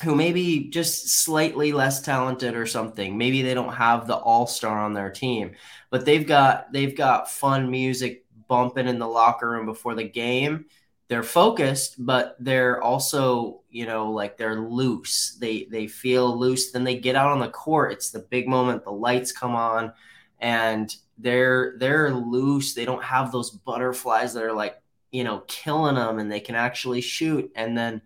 who 0.02 0.14
maybe 0.14 0.68
just 0.70 1.08
slightly 1.24 1.72
less 1.72 2.02
talented 2.02 2.54
or 2.56 2.66
something. 2.66 3.16
Maybe 3.16 3.42
they 3.42 3.54
don't 3.54 3.72
have 3.72 4.06
the 4.06 4.16
all-star 4.16 4.78
on 4.78 4.94
their 4.94 5.10
team, 5.10 5.52
but 5.90 6.04
they've 6.04 6.26
got 6.26 6.72
they've 6.72 6.96
got 6.96 7.30
fun 7.30 7.70
music 7.70 8.24
bumping 8.48 8.88
in 8.88 8.98
the 8.98 9.08
locker 9.08 9.50
room 9.50 9.66
before 9.66 9.94
the 9.94 10.04
game. 10.04 10.66
They're 11.08 11.22
focused, 11.22 12.04
but 12.04 12.36
they're 12.40 12.82
also, 12.82 13.60
you 13.70 13.86
know, 13.86 14.10
like 14.10 14.36
they're 14.36 14.60
loose. 14.60 15.36
They 15.40 15.64
they 15.70 15.86
feel 15.86 16.38
loose. 16.38 16.72
Then 16.72 16.84
they 16.84 16.98
get 16.98 17.16
out 17.16 17.30
on 17.30 17.40
the 17.40 17.48
court. 17.48 17.92
It's 17.92 18.10
the 18.10 18.20
big 18.20 18.48
moment. 18.48 18.84
The 18.84 18.92
lights 18.92 19.30
come 19.32 19.54
on, 19.54 19.92
and 20.40 20.94
they're 21.18 21.76
they're 21.78 22.12
loose. 22.12 22.74
They 22.74 22.84
don't 22.84 23.04
have 23.04 23.30
those 23.30 23.50
butterflies 23.50 24.34
that 24.34 24.42
are 24.42 24.52
like 24.52 24.80
you 25.10 25.24
know 25.24 25.40
killing 25.48 25.96
them, 25.96 26.18
and 26.18 26.30
they 26.32 26.40
can 26.40 26.54
actually 26.54 27.02
shoot. 27.02 27.52
And 27.54 27.76
then 27.76 28.02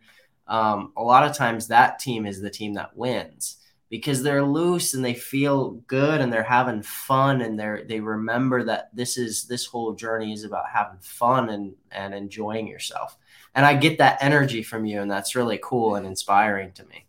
um, 0.48 0.92
a 0.96 1.02
lot 1.02 1.28
of 1.28 1.36
times 1.36 1.68
that 1.68 1.98
team 1.98 2.26
is 2.26 2.40
the 2.40 2.50
team 2.50 2.74
that 2.74 2.96
wins 2.96 3.58
because 3.88 4.22
they're 4.22 4.42
loose 4.42 4.94
and 4.94 5.04
they 5.04 5.14
feel 5.14 5.72
good 5.86 6.20
and 6.20 6.32
they're 6.32 6.42
having 6.42 6.82
fun 6.82 7.40
and 7.40 7.58
they're 7.58 7.84
they 7.84 8.00
remember 8.00 8.64
that 8.64 8.94
this 8.94 9.16
is 9.16 9.44
this 9.44 9.64
whole 9.64 9.92
journey 9.92 10.32
is 10.32 10.44
about 10.44 10.68
having 10.72 10.98
fun 11.00 11.50
and 11.50 11.74
and 11.90 12.14
enjoying 12.14 12.66
yourself. 12.66 13.16
And 13.54 13.64
i 13.64 13.74
get 13.74 13.98
that 13.98 14.18
energy 14.20 14.62
from 14.62 14.84
you 14.84 15.00
and 15.00 15.10
that's 15.10 15.36
really 15.36 15.58
cool 15.62 15.94
and 15.94 16.06
inspiring 16.06 16.72
to 16.72 16.84
me. 16.86 17.06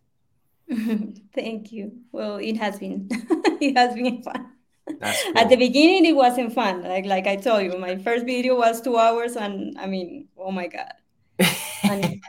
Thank 1.33 1.71
you. 1.71 1.93
Well 2.11 2.37
it 2.37 2.57
has 2.57 2.79
been 2.79 3.07
it 3.11 3.75
has 3.75 3.95
been 3.95 4.21
fun. 4.21 4.51
Cool. 4.87 5.11
at 5.35 5.49
the 5.49 5.57
beginning 5.57 6.05
it 6.05 6.15
wasn't 6.15 6.53
fun. 6.53 6.83
Like 6.83 7.05
like 7.05 7.27
i 7.27 7.35
told 7.35 7.63
you 7.63 7.77
my 7.77 7.97
first 7.97 8.25
video 8.25 8.55
was 8.55 8.81
two 8.81 8.97
hours 8.97 9.35
and 9.35 9.77
i 9.79 9.87
mean 9.87 10.27
oh 10.37 10.51
my 10.51 10.67
god. 10.67 10.93
And, 11.83 12.21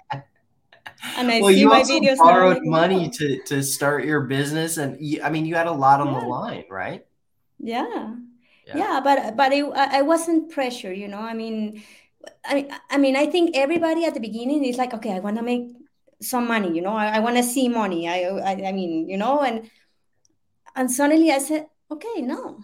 and 1.16 1.30
I 1.30 1.40
well, 1.40 1.52
see 1.52 1.60
you 1.60 1.68
my 1.68 1.78
also 1.78 1.98
videos 1.98 2.18
borrowed 2.18 2.62
money 2.64 3.10
to 3.10 3.42
to 3.44 3.62
start 3.62 4.04
your 4.04 4.22
business, 4.22 4.76
and 4.76 5.00
you, 5.00 5.22
I 5.22 5.30
mean, 5.30 5.46
you 5.46 5.54
had 5.54 5.66
a 5.66 5.72
lot 5.72 6.00
on 6.00 6.12
yeah. 6.12 6.20
the 6.20 6.26
line, 6.26 6.64
right? 6.70 7.06
Yeah. 7.58 8.14
yeah, 8.66 8.76
yeah, 8.76 9.00
but 9.02 9.36
but 9.36 9.52
it, 9.52 9.64
I 9.74 10.02
wasn't 10.02 10.50
pressure, 10.50 10.92
you 10.92 11.08
know. 11.08 11.20
I 11.20 11.34
mean, 11.34 11.82
I 12.44 12.68
I 12.90 12.98
mean, 12.98 13.16
I 13.16 13.26
think 13.26 13.56
everybody 13.56 14.04
at 14.04 14.14
the 14.14 14.20
beginning 14.20 14.64
is 14.64 14.76
like, 14.76 14.94
okay, 14.94 15.12
I 15.12 15.20
want 15.20 15.36
to 15.36 15.42
make 15.42 15.70
some 16.20 16.46
money, 16.46 16.74
you 16.74 16.82
know. 16.82 16.94
I, 16.94 17.16
I 17.16 17.18
want 17.20 17.36
to 17.36 17.42
see 17.42 17.68
money. 17.68 18.08
I, 18.08 18.28
I 18.28 18.68
I 18.68 18.72
mean, 18.72 19.08
you 19.08 19.16
know, 19.16 19.40
and 19.42 19.70
and 20.74 20.90
suddenly 20.90 21.30
I 21.30 21.38
said, 21.38 21.66
okay, 21.90 22.22
no, 22.22 22.60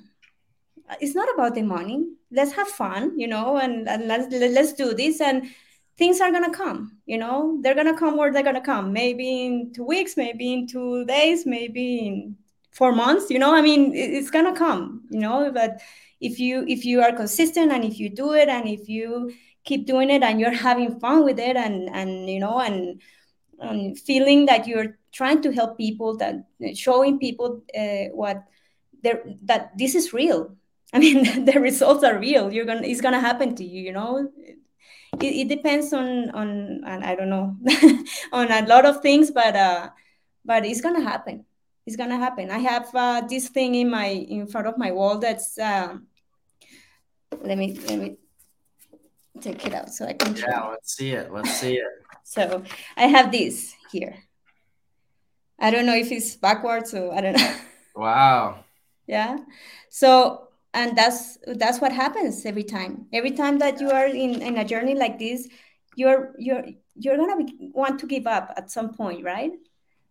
it's 1.01 1.15
not 1.15 1.29
about 1.35 1.55
the 1.55 1.63
money. 1.63 2.07
Let's 2.31 2.53
have 2.53 2.69
fun, 2.69 3.19
you 3.19 3.27
know, 3.27 3.57
and, 3.57 3.89
and 3.89 4.07
let's 4.07 4.33
let's 4.33 4.73
do 4.73 4.95
this 4.95 5.21
and 5.21 5.49
things 5.97 6.21
are 6.21 6.33
gonna 6.33 6.55
come 6.55 6.95
you 7.07 7.19
know? 7.19 7.59
They're 7.63 7.75
gonna 7.75 7.99
come 7.99 8.17
where 8.17 8.33
they're 8.33 8.43
gonna 8.43 8.61
come. 8.61 8.93
Maybe 8.93 9.45
in 9.45 9.73
two 9.73 9.85
weeks 9.85 10.17
maybe 10.17 10.53
in 10.53 10.67
two 10.67 11.05
days 11.05 11.47
maybe 11.47 12.07
in 12.07 12.37
four 12.73 12.93
months 12.93 13.31
you 13.31 13.39
know? 13.39 13.55
I 13.55 13.63
mean 13.63 13.95
it's 13.95 14.31
gonna 14.31 14.57
come 14.57 15.03
you 15.11 15.21
know? 15.21 15.51
But 15.53 15.81
if 16.21 16.39
you 16.39 16.65
if 16.67 16.85
you 16.85 17.03
are 17.03 17.13
consistent 17.13 17.73
and 17.73 17.85
if 17.85 17.99
you 17.99 18.09
do 18.09 18.33
it 18.33 18.49
and 18.49 18.69
if 18.69 18.89
you 18.89 19.33
keep 19.65 19.87
doing 19.87 20.11
it 20.11 20.23
and 20.23 20.41
you're 20.41 20.51
having 20.51 20.99
fun 21.01 21.25
with 21.25 21.39
it 21.39 21.57
and 21.57 21.89
and 21.95 22.29
you 22.29 22.41
know 22.41 22.61
and, 22.61 23.01
and 23.61 23.99
feeling 23.99 24.47
that 24.47 24.67
you're 24.67 24.99
trying 25.13 25.41
to 25.43 25.53
help 25.53 25.77
people 25.77 26.17
that 26.17 26.45
showing 26.75 27.19
people 27.19 27.63
uh, 27.79 28.09
what 28.13 28.45
that 29.03 29.77
this 29.77 29.95
is 29.95 30.13
real. 30.13 30.57
I 30.93 30.99
mean 30.99 31.45
the 31.51 31.61
results 31.61 32.05
are 32.05 32.19
real. 32.19 32.53
You're 32.53 32.65
gonna 32.65 32.87
it's 32.87 33.01
gonna 33.01 33.21
happen 33.21 33.55
to 33.57 33.65
you 33.65 33.83
you 33.83 33.93
know 33.93 34.31
it, 35.21 35.47
it 35.47 35.49
depends 35.49 35.93
on 35.93 36.31
on 36.31 36.83
and 36.87 37.05
I 37.05 37.15
don't 37.15 37.31
know 37.31 37.57
on 38.33 38.51
a 38.51 38.67
lot 38.67 38.87
of 38.87 39.01
things, 39.01 39.31
but 39.31 39.57
uh, 39.57 39.91
but 40.45 40.65
it's 40.65 40.81
gonna 40.81 41.03
happen. 41.03 41.45
It's 41.87 41.97
gonna 41.97 42.19
happen. 42.19 42.51
I 42.51 42.59
have 42.59 42.89
uh, 42.95 43.23
this 43.29 43.49
thing 43.49 43.75
in 43.75 43.91
my 43.91 44.07
in 44.07 44.47
front 44.47 44.67
of 44.67 44.79
my 44.79 44.93
wall 44.93 45.19
that's. 45.19 45.59
Uh, 45.59 45.99
let 47.43 47.59
me 47.59 47.79
let 47.89 47.99
me 47.99 48.17
take 49.41 49.67
it 49.67 49.75
out 49.75 49.93
so 49.93 50.07
I 50.07 50.13
can. 50.15 50.37
Yeah, 50.37 50.69
let's 50.69 50.97
see 50.97 51.13
it. 51.13 51.33
Let's 51.33 51.53
see 51.53 51.77
it. 51.77 51.87
so 52.25 52.63
I 52.97 53.07
have 53.07 53.33
this 53.33 53.75
here. 53.91 54.17
I 55.59 55.71
don't 55.71 55.87
know 55.87 55.95
if 55.97 56.11
it's 56.11 56.37
backwards 56.37 56.95
or 56.95 57.15
I 57.15 57.21
don't 57.21 57.37
know. 57.37 57.57
Wow. 57.97 58.65
yeah. 59.07 59.39
So 59.91 60.44
and 60.75 60.99
that's 60.99 61.39
that's 61.47 61.81
what 61.81 61.93
happens 61.93 62.45
every 62.45 62.65
time. 62.65 63.07
Every 63.13 63.31
time 63.31 63.59
that 63.59 63.81
you 63.81 63.91
are 63.91 64.07
in, 64.07 64.43
in 64.43 64.59
a 64.59 64.65
journey 64.65 64.95
like 64.95 65.19
this, 65.19 65.49
you're 65.97 66.35
you're 66.39 66.65
you're 66.97 67.17
gonna 67.17 67.37
be, 67.37 67.71
want 67.73 68.01
to 68.01 68.07
give 68.07 68.27
up 68.27 68.53
at 68.57 68.71
some 68.71 68.93
point, 68.93 69.25
right? 69.25 69.53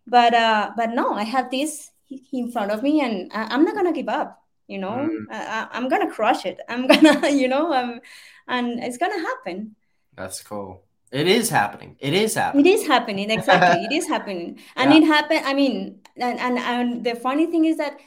But 0.08 0.34
uh, 0.34 0.72
but 0.76 0.92
no, 0.92 1.14
I 1.14 1.24
have 1.24 1.52
this 1.52 1.92
in 2.32 2.52
front 2.52 2.72
of 2.72 2.82
me, 2.82 3.02
and 3.02 3.32
I, 3.34 3.54
am 3.54 3.66
not 3.66 3.76
gonna 3.76 3.94
give 3.94 4.10
up. 4.10 4.42
You 4.68 4.80
know, 4.80 5.10
mm. 5.12 5.26
I, 5.30 5.68
I'm 5.72 5.90
gonna 5.90 6.10
crush 6.10 6.46
it. 6.46 6.60
I'm 6.70 6.88
gonna, 6.92 7.30
you 7.30 7.48
know, 7.48 7.74
um, 7.74 8.00
and 8.48 8.82
it's 8.84 8.98
gonna 8.98 9.20
happen. 9.20 9.76
That's 10.16 10.42
cool. 10.42 10.84
It 11.12 11.28
is 11.28 11.50
happening. 11.50 11.98
It 12.00 12.14
is 12.14 12.34
happening. 12.34 12.66
It 12.66 12.70
is 12.70 12.88
happening. 12.88 13.30
Exactly. 13.30 13.86
it 13.86 13.92
is 13.92 14.08
happening. 14.08 14.60
And 14.76 14.92
yeah. 14.92 14.98
it 14.98 15.04
happened. 15.04 15.46
I 15.46 15.54
mean, 15.54 16.00
and, 16.18 16.40
and, 16.40 16.58
and 16.58 17.04
the 17.04 17.14
funny 17.14 17.46
thing 17.46 17.66
is 17.66 17.78
that 17.78 18.00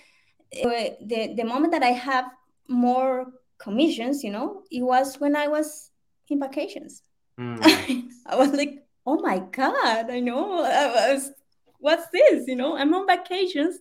uh, 0.65 0.91
the, 1.01 1.35
the 1.37 1.45
moment 1.45 1.73
that 1.73 1.85
I 1.85 1.93
have 1.93 2.25
more 2.69 3.27
commissions, 3.59 4.23
you 4.23 4.31
know, 4.31 4.63
it 4.71 4.83
was 4.83 5.19
when 5.21 5.37
I 5.37 5.49
was 5.49 5.91
in 6.29 6.41
vacations. 6.41 7.03
Mm. 7.39 8.09
I 8.27 8.37
was 8.37 8.53
like, 8.53 8.87
oh 9.07 9.21
my 9.21 9.39
God, 9.39 10.11
I 10.11 10.21
know. 10.21 10.63
I 10.65 11.13
was, 11.13 11.31
what's 11.79 12.09
this? 12.13 12.47
You 12.47 12.57
know, 12.57 12.77
I'm 12.77 12.95
on 12.95 13.07
vacations 13.07 13.79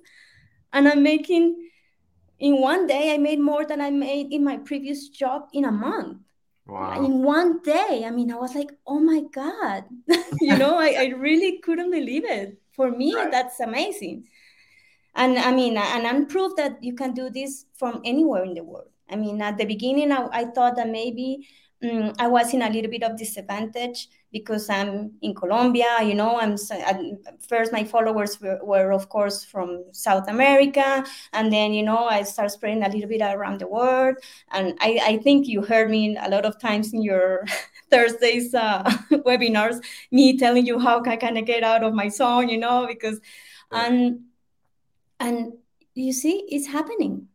and 0.73 0.87
I'm 0.87 1.03
making, 1.03 1.69
in 2.39 2.61
one 2.61 2.87
day, 2.87 3.13
I 3.13 3.17
made 3.17 3.39
more 3.39 3.65
than 3.65 3.81
I 3.81 3.89
made 3.91 4.31
in 4.31 4.43
my 4.43 4.57
previous 4.57 5.09
job 5.09 5.47
in 5.53 5.65
a 5.65 5.71
month. 5.71 6.19
Wow. 6.67 7.03
In 7.03 7.21
one 7.21 7.61
day, 7.61 8.03
I 8.05 8.11
mean, 8.11 8.31
I 8.31 8.37
was 8.37 8.55
like, 8.55 8.71
oh 8.87 8.99
my 8.99 9.21
God, 9.33 9.83
you 10.41 10.57
know, 10.57 10.77
I, 10.77 10.95
I 10.99 11.13
really 11.17 11.59
couldn't 11.59 11.91
believe 11.91 12.25
it. 12.25 12.59
For 12.75 12.91
me, 12.91 13.15
right. 13.15 13.31
that's 13.31 13.61
amazing. 13.61 14.27
And 15.15 15.37
I 15.37 15.51
mean, 15.51 15.77
and 15.77 16.05
I'm 16.05 16.25
proof 16.25 16.55
that 16.57 16.83
you 16.83 16.93
can 16.93 17.13
do 17.13 17.29
this 17.29 17.65
from 17.75 18.01
anywhere 18.03 18.43
in 18.43 18.53
the 18.53 18.63
world. 18.63 18.89
I 19.09 19.15
mean, 19.15 19.41
at 19.41 19.57
the 19.57 19.65
beginning, 19.65 20.11
I, 20.11 20.27
I 20.31 20.45
thought 20.45 20.75
that 20.77 20.89
maybe 20.89 21.47
um, 21.83 22.13
I 22.19 22.27
was 22.27 22.53
in 22.53 22.61
a 22.61 22.69
little 22.69 22.89
bit 22.89 23.03
of 23.03 23.17
disadvantage 23.17 24.09
because 24.31 24.69
I'm 24.69 25.13
in 25.21 25.33
Colombia. 25.35 25.99
You 26.01 26.15
know, 26.15 26.37
I'm 26.39 26.57
first 27.47 27.71
my 27.71 27.83
followers 27.83 28.39
were, 28.41 28.59
were, 28.63 28.91
of 28.91 29.09
course 29.09 29.43
from 29.43 29.85
South 29.91 30.27
America, 30.27 31.05
and 31.33 31.51
then 31.51 31.73
you 31.73 31.83
know 31.83 32.05
I 32.05 32.23
start 32.23 32.51
spreading 32.51 32.83
a 32.83 32.89
little 32.89 33.09
bit 33.09 33.21
around 33.21 33.59
the 33.59 33.67
world. 33.67 34.15
And 34.51 34.77
I, 34.81 34.99
I 35.03 35.17
think 35.17 35.47
you 35.47 35.61
heard 35.61 35.89
me 35.89 36.17
a 36.17 36.29
lot 36.29 36.45
of 36.45 36.59
times 36.59 36.93
in 36.93 37.01
your 37.01 37.45
Thursdays 37.91 38.53
uh, 38.53 38.83
webinars, 39.11 39.83
me 40.11 40.37
telling 40.37 40.65
you 40.65 40.79
how 40.79 41.03
I 41.03 41.15
kind 41.17 41.37
of 41.37 41.45
get 41.45 41.63
out 41.63 41.83
of 41.83 41.93
my 41.93 42.09
zone. 42.09 42.49
You 42.49 42.57
know, 42.57 42.87
because 42.87 43.19
and 43.71 44.21
and 45.19 45.53
you 45.93 46.13
see, 46.13 46.45
it's 46.49 46.67
happening. 46.67 47.27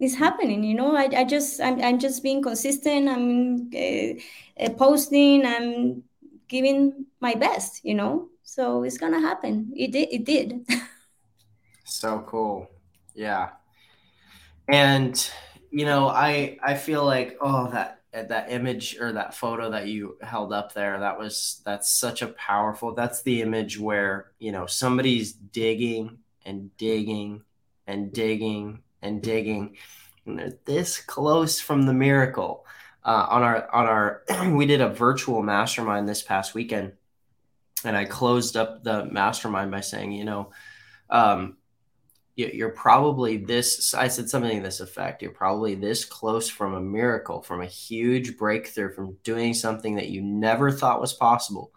It's 0.00 0.16
happening 0.16 0.64
you 0.64 0.74
know 0.74 0.96
i, 0.96 1.08
I 1.16 1.24
just 1.24 1.60
I'm, 1.60 1.80
I'm 1.80 1.98
just 1.98 2.22
being 2.22 2.42
consistent. 2.42 3.08
I'm 3.08 3.70
uh, 3.72 4.62
uh, 4.62 4.70
posting. 4.76 5.46
I'm 5.46 6.02
giving 6.48 7.06
my 7.20 7.34
best 7.34 7.84
you 7.84 7.94
know? 7.94 8.28
So 8.42 8.82
it's 8.82 8.98
gonna 8.98 9.20
happen. 9.20 9.72
It 9.76 9.92
did 9.92 10.08
it 10.12 10.24
did. 10.24 10.66
So 11.86 12.24
cool. 12.26 12.70
Yeah. 13.14 13.50
And 14.68 15.14
you 15.74 15.84
know 15.84 16.06
i 16.08 16.56
i 16.62 16.74
feel 16.74 17.04
like 17.04 17.36
oh 17.40 17.68
that 17.68 18.00
that 18.12 18.52
image 18.52 18.96
or 19.00 19.12
that 19.12 19.34
photo 19.34 19.70
that 19.70 19.88
you 19.88 20.16
held 20.22 20.52
up 20.52 20.72
there 20.72 21.00
that 21.00 21.18
was 21.18 21.60
that's 21.64 21.98
such 21.98 22.22
a 22.22 22.28
powerful 22.28 22.94
that's 22.94 23.22
the 23.22 23.42
image 23.42 23.76
where 23.78 24.30
you 24.38 24.52
know 24.52 24.66
somebody's 24.66 25.32
digging 25.32 26.18
and 26.44 26.76
digging 26.76 27.42
and 27.86 28.12
digging 28.12 28.82
and 29.02 29.22
digging. 29.22 29.76
And 30.26 30.38
they're 30.38 30.58
this 30.64 31.00
close 31.00 31.60
from 31.60 31.82
the 31.86 31.94
miracle. 31.94 32.66
Uh, 33.04 33.26
on 33.28 33.42
our 33.42 33.74
on 33.74 33.86
our 33.86 34.22
we 34.52 34.66
did 34.66 34.80
a 34.80 34.88
virtual 34.88 35.42
mastermind 35.42 36.08
this 36.08 36.22
past 36.22 36.54
weekend, 36.54 36.92
and 37.84 37.96
I 37.96 38.06
closed 38.06 38.56
up 38.56 38.82
the 38.82 39.04
mastermind 39.04 39.70
by 39.70 39.80
saying, 39.80 40.12
you 40.12 40.24
know, 40.24 40.52
um, 41.10 41.58
you're 42.36 42.70
probably 42.70 43.36
this. 43.36 43.94
I 43.94 44.08
said 44.08 44.28
something 44.28 44.56
to 44.56 44.62
this 44.62 44.80
effect. 44.80 45.22
You're 45.22 45.30
probably 45.30 45.74
this 45.74 46.04
close 46.04 46.48
from 46.48 46.74
a 46.74 46.80
miracle, 46.80 47.42
from 47.42 47.60
a 47.60 47.66
huge 47.66 48.36
breakthrough, 48.36 48.92
from 48.92 49.18
doing 49.22 49.54
something 49.54 49.96
that 49.96 50.08
you 50.08 50.22
never 50.22 50.72
thought 50.72 51.00
was 51.00 51.12
possible. 51.12 51.72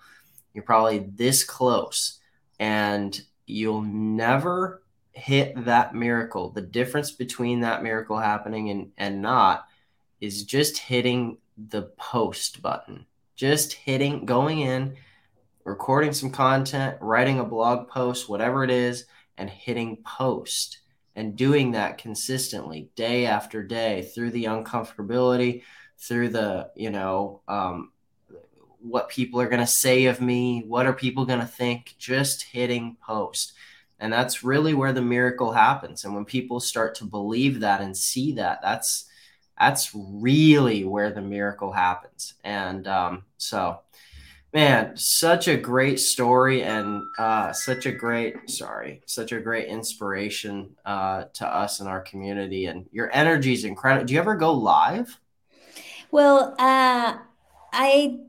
You're 0.53 0.63
probably 0.63 0.99
this 1.13 1.43
close, 1.43 2.19
and 2.57 3.19
you'll 3.47 3.81
never 3.81 4.83
hit 5.13 5.65
that 5.65 5.95
miracle, 5.95 6.51
the 6.51 6.61
difference 6.61 7.11
between 7.11 7.61
that 7.61 7.81
miracle 7.81 8.19
happening 8.19 8.69
and, 8.69 8.91
and 8.97 9.21
not 9.21 9.65
is 10.21 10.43
just 10.43 10.77
hitting 10.77 11.37
the 11.57 11.83
post 11.97 12.61
button, 12.61 13.05
just 13.35 13.73
hitting, 13.73 14.25
going 14.25 14.59
in, 14.59 14.95
recording 15.63 16.13
some 16.13 16.29
content, 16.29 16.97
writing 17.01 17.39
a 17.39 17.43
blog 17.43 17.87
post, 17.89 18.29
whatever 18.29 18.63
it 18.63 18.69
is, 18.69 19.05
and 19.37 19.49
hitting 19.49 19.97
post 20.05 20.79
and 21.15 21.35
doing 21.35 21.71
that 21.71 21.97
consistently 21.97 22.89
day 22.95 23.25
after 23.25 23.63
day 23.63 24.03
through 24.13 24.29
the 24.29 24.45
uncomfortability, 24.45 25.63
through 25.97 26.29
the, 26.29 26.69
you 26.75 26.91
know, 26.91 27.41
um, 27.47 27.91
what 28.81 29.09
people 29.09 29.41
are 29.41 29.49
going 29.49 29.59
to 29.59 29.67
say 29.67 30.05
of 30.05 30.21
me, 30.21 30.63
what 30.67 30.85
are 30.85 30.93
people 30.93 31.25
going 31.25 31.39
to 31.39 31.45
think, 31.45 31.95
just 31.97 32.43
hitting 32.43 32.97
post. 33.05 33.53
And 33.99 34.13
that's 34.13 34.43
really 34.43 34.73
where 34.73 34.93
the 34.93 35.01
miracle 35.01 35.51
happens. 35.51 36.05
And 36.05 36.13
when 36.13 36.25
people 36.25 36.59
start 36.59 36.95
to 36.95 37.05
believe 37.05 37.61
that 37.61 37.81
and 37.81 37.97
see 37.97 38.33
that 38.33 38.61
that's 38.61 39.05
that's 39.59 39.89
really 39.95 40.83
where 40.83 41.11
the 41.11 41.21
miracle 41.21 41.71
happens. 41.71 42.35
And 42.43 42.87
um, 42.87 43.23
so 43.37 43.79
man 44.53 44.95
such 44.95 45.47
a 45.47 45.57
great 45.57 45.99
story 45.99 46.63
and 46.63 47.01
uh, 47.17 47.51
such 47.51 47.85
a 47.85 47.91
great 47.91 48.49
sorry 48.49 49.01
such 49.05 49.31
a 49.31 49.39
great 49.41 49.67
inspiration 49.67 50.75
uh, 50.85 51.25
to 51.33 51.47
us 51.47 51.79
in 51.79 51.87
our 51.87 52.01
community. 52.01 52.67
And 52.67 52.85
your 52.91 53.09
energy 53.11 53.53
is 53.53 53.63
incredible 53.63 54.05
do 54.05 54.13
you 54.13 54.19
ever 54.19 54.35
go 54.35 54.53
live? 54.53 55.19
Well 56.11 56.55
uh, 56.59 57.17
i 57.73 58.19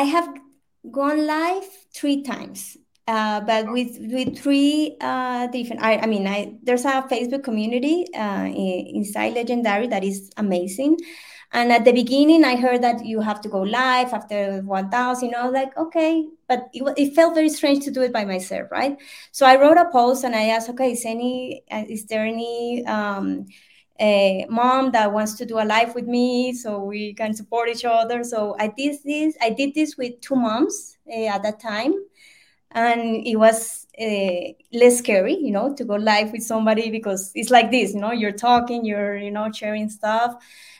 i 0.00 0.02
have 0.14 0.28
gone 0.98 1.26
live 1.26 1.68
three 1.94 2.22
times 2.22 2.76
uh, 3.08 3.40
but 3.40 3.70
with 3.70 3.98
with 4.00 4.36
three 4.36 4.96
uh, 5.00 5.46
different 5.48 5.80
I, 5.82 5.98
I 5.98 6.06
mean 6.06 6.26
I 6.26 6.58
there's 6.62 6.84
a 6.84 7.02
Facebook 7.02 7.44
community 7.44 8.04
uh, 8.14 8.46
inside 8.46 9.34
Legendary 9.34 9.86
that 9.88 10.02
is 10.02 10.30
amazing. 10.36 10.98
And 11.52 11.70
at 11.70 11.84
the 11.84 11.92
beginning, 11.92 12.44
I 12.44 12.56
heard 12.56 12.82
that 12.82 13.06
you 13.06 13.20
have 13.20 13.40
to 13.42 13.48
go 13.48 13.60
live 13.60 14.12
after 14.12 14.60
1,000. 14.62 15.28
You 15.28 15.32
know, 15.36 15.50
like 15.50 15.76
okay, 15.76 16.26
but 16.48 16.68
it, 16.72 16.82
it 16.96 17.14
felt 17.14 17.34
very 17.34 17.48
strange 17.48 17.84
to 17.84 17.92
do 17.92 18.02
it 18.02 18.12
by 18.12 18.24
myself, 18.24 18.68
right? 18.72 19.00
So 19.30 19.46
I 19.46 19.54
wrote 19.60 19.78
a 19.78 19.88
post 19.92 20.24
and 20.24 20.34
I 20.34 20.48
asked, 20.48 20.68
okay, 20.70 20.90
is 20.90 21.04
any 21.06 21.62
uh, 21.70 21.84
is 21.88 22.06
there 22.06 22.26
any 22.26 22.84
um, 22.86 23.46
a 24.00 24.46
mom 24.48 24.92
that 24.92 25.12
wants 25.12 25.34
to 25.34 25.46
do 25.46 25.58
a 25.58 25.64
live 25.64 25.94
with 25.94 26.06
me 26.06 26.52
so 26.52 26.78
we 26.78 27.14
can 27.14 27.34
support 27.34 27.68
each 27.68 27.84
other? 27.84 28.24
So 28.24 28.56
I 28.58 28.68
did 28.68 28.96
this. 29.04 29.36
I 29.40 29.50
did 29.50 29.74
this 29.74 29.96
with 29.96 30.20
two 30.20 30.36
moms 30.36 30.96
uh, 31.08 31.26
at 31.26 31.42
that 31.42 31.60
time 31.60 31.94
and 32.72 33.26
it 33.26 33.36
was 33.36 33.86
uh, 34.00 34.52
less 34.72 34.98
scary 34.98 35.34
you 35.34 35.50
know 35.50 35.74
to 35.74 35.84
go 35.84 35.94
live 35.94 36.32
with 36.32 36.42
somebody 36.42 36.90
because 36.90 37.30
it's 37.34 37.50
like 37.50 37.70
this 37.70 37.94
you 37.94 38.00
know 38.00 38.12
you're 38.12 38.32
talking 38.32 38.84
you're 38.84 39.16
you 39.16 39.30
know 39.30 39.50
sharing 39.52 39.88
stuff 39.88 40.34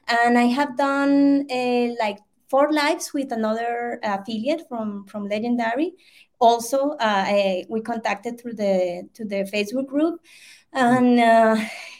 and 0.08 0.36
i 0.38 0.44
have 0.44 0.76
done 0.76 1.46
uh, 1.50 1.88
like 1.98 2.18
four 2.48 2.72
lives 2.72 3.12
with 3.12 3.32
another 3.32 3.98
affiliate 4.02 4.68
from 4.68 5.04
from 5.06 5.28
legendary 5.28 5.92
also 6.38 6.90
uh, 7.00 7.62
we 7.68 7.80
contacted 7.80 8.38
through 8.38 8.54
the 8.54 9.08
to 9.14 9.24
the 9.24 9.48
facebook 9.52 9.86
group 9.86 10.20
and 10.72 11.18
uh, 11.18 11.56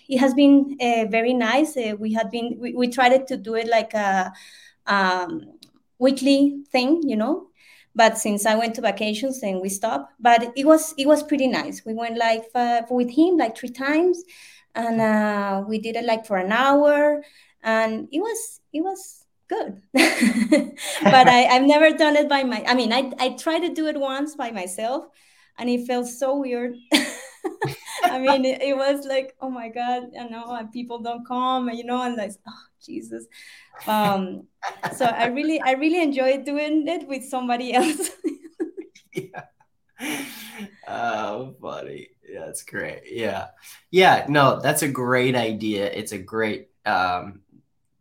it 0.09 0.19
has 0.19 0.35
been 0.35 0.77
uh, 0.81 1.05
very 1.11 1.35
nice 1.35 1.77
uh, 1.77 1.95
we 1.99 2.13
had 2.13 2.31
been 2.31 2.57
we, 2.59 2.75
we 2.75 2.89
tried 2.89 3.27
to 3.27 3.37
do 3.37 3.55
it 3.55 3.69
like 3.69 3.95
a 3.95 4.33
um, 4.87 5.43
weekly 5.99 6.63
thing 6.71 7.03
you 7.05 7.17
know 7.17 7.49
but 7.97 8.19
since 8.19 8.45
I 8.45 8.55
went 8.57 8.75
to 8.75 8.83
vacations, 8.83 9.41
then 9.41 9.61
we 9.63 9.71
stopped. 9.71 10.13
But 10.21 10.53
it 10.55 10.67
was 10.67 10.95
it 10.99 11.09
was 11.09 11.23
pretty 11.23 11.49
nice. 11.49 11.83
We 11.85 11.95
went 11.95 12.19
like 12.19 12.45
uh, 12.55 12.83
with 12.91 13.11
him 13.11 13.39
like 13.39 13.57
three 13.57 13.71
times, 13.71 14.23
and 14.75 15.01
uh, 15.01 15.65
we 15.67 15.79
did 15.79 15.97
it 15.97 16.05
like 16.05 16.27
for 16.27 16.37
an 16.37 16.53
hour, 16.53 17.23
and 17.63 18.07
it 18.13 18.21
was 18.21 18.61
it 18.73 18.83
was 18.83 19.25
good. 19.49 19.81
but 19.95 21.29
I, 21.29 21.47
I've 21.47 21.67
never 21.67 21.97
done 21.97 22.17
it 22.17 22.29
by 22.29 22.43
my 22.43 22.63
I 22.67 22.75
mean 22.75 22.93
I, 22.93 23.13
I 23.19 23.31
tried 23.31 23.61
to 23.61 23.73
do 23.73 23.87
it 23.87 23.99
once 23.99 24.35
by 24.35 24.51
myself 24.51 25.07
and 25.59 25.71
it 25.71 25.87
felt 25.87 26.07
so 26.07 26.37
weird. 26.37 26.77
I 28.05 28.19
mean 28.19 28.45
it, 28.45 28.63
it, 28.63 28.77
was 28.77 29.07
like, 29.07 29.35
oh 29.41 29.51
my 29.51 29.69
God, 29.69 30.11
you 30.13 30.31
know, 30.31 30.55
and 30.55 30.73
people 30.73 31.01
don't 31.01 31.27
come, 31.27 31.71
you 31.71 31.85
know, 31.85 32.03
and 32.03 32.17
like, 32.17 32.33
oh 32.47 32.65
Jesus. 32.85 33.27
Um 33.87 34.47
so 34.95 35.07
I 35.07 35.27
really 35.27 35.61
I 35.61 35.73
really 35.73 36.03
enjoyed 36.03 36.45
doing 36.45 36.87
it 36.89 37.07
with 37.09 37.25
somebody 37.25 37.75
else. 37.81 38.11
yeah. 39.13 39.45
Oh, 40.89 41.57
buddy, 41.61 42.11
that's 42.33 42.63
great. 42.63 43.03
Yeah. 43.07 43.49
Yeah, 43.91 44.27
no, 44.29 44.61
that's 44.61 44.83
a 44.83 44.89
great 44.89 45.35
idea. 45.35 45.87
It's 45.87 46.13
a 46.13 46.19
great 46.19 46.69
um 46.85 47.41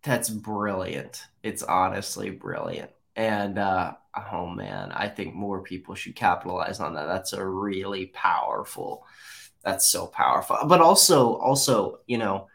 that's 0.04 0.30
brilliant. 0.30 1.24
It's 1.42 1.64
honestly 1.64 2.30
brilliant. 2.30 2.92
And 3.16 3.58
uh 3.58 3.94
oh 4.32 4.48
man, 4.48 4.92
I 4.92 5.08
think 5.08 5.34
more 5.34 5.62
people 5.62 5.96
should 5.96 6.16
capitalize 6.16 6.80
on 6.80 6.96
that. 6.96 7.06
That's 7.06 7.34
a 7.34 7.46
really 7.46 8.08
powerful. 8.08 9.06
That's 9.66 9.90
so 9.92 10.08
powerful. 10.08 10.58
But 10.68 10.80
also 10.80 11.36
also, 11.36 12.00
you 12.08 12.18
know, 12.18 12.48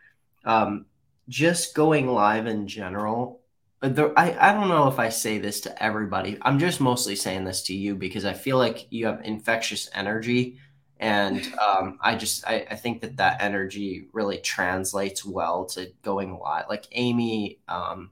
um 0.47 0.87
just 1.29 1.75
going 1.75 2.09
live 2.09 2.47
in 2.47 2.67
general 2.67 3.41
there, 3.81 4.19
I, 4.19 4.37
I 4.39 4.53
don't 4.53 4.69
know 4.69 4.89
if 4.89 4.99
I 4.99 5.09
say 5.09 5.39
this 5.39 5.61
to 5.63 5.83
everybody. 5.83 6.37
I'm 6.43 6.59
just 6.59 6.81
mostly 6.81 7.17
saying 7.17 7.45
this 7.45 7.63
to 7.63 7.75
you 7.75 7.95
because 7.95 8.25
I 8.25 8.35
feel 8.35 8.59
like 8.59 8.87
you 8.91 9.07
have 9.07 9.23
infectious 9.25 9.89
energy. 9.95 10.59
And 10.99 11.43
um, 11.59 11.99
I 12.03 12.15
just 12.15 12.47
I, 12.47 12.67
I 12.71 12.77
think 12.77 13.01
that 13.01 13.17
that 13.17 13.43
energy 13.43 14.09
really 14.13 14.39
translates 14.39 15.25
well 15.25 15.65
to 15.67 15.93
going 16.03 16.39
live. 16.39 16.67
Like 16.69 16.87
Amy, 16.93 17.59
um, 17.69 18.11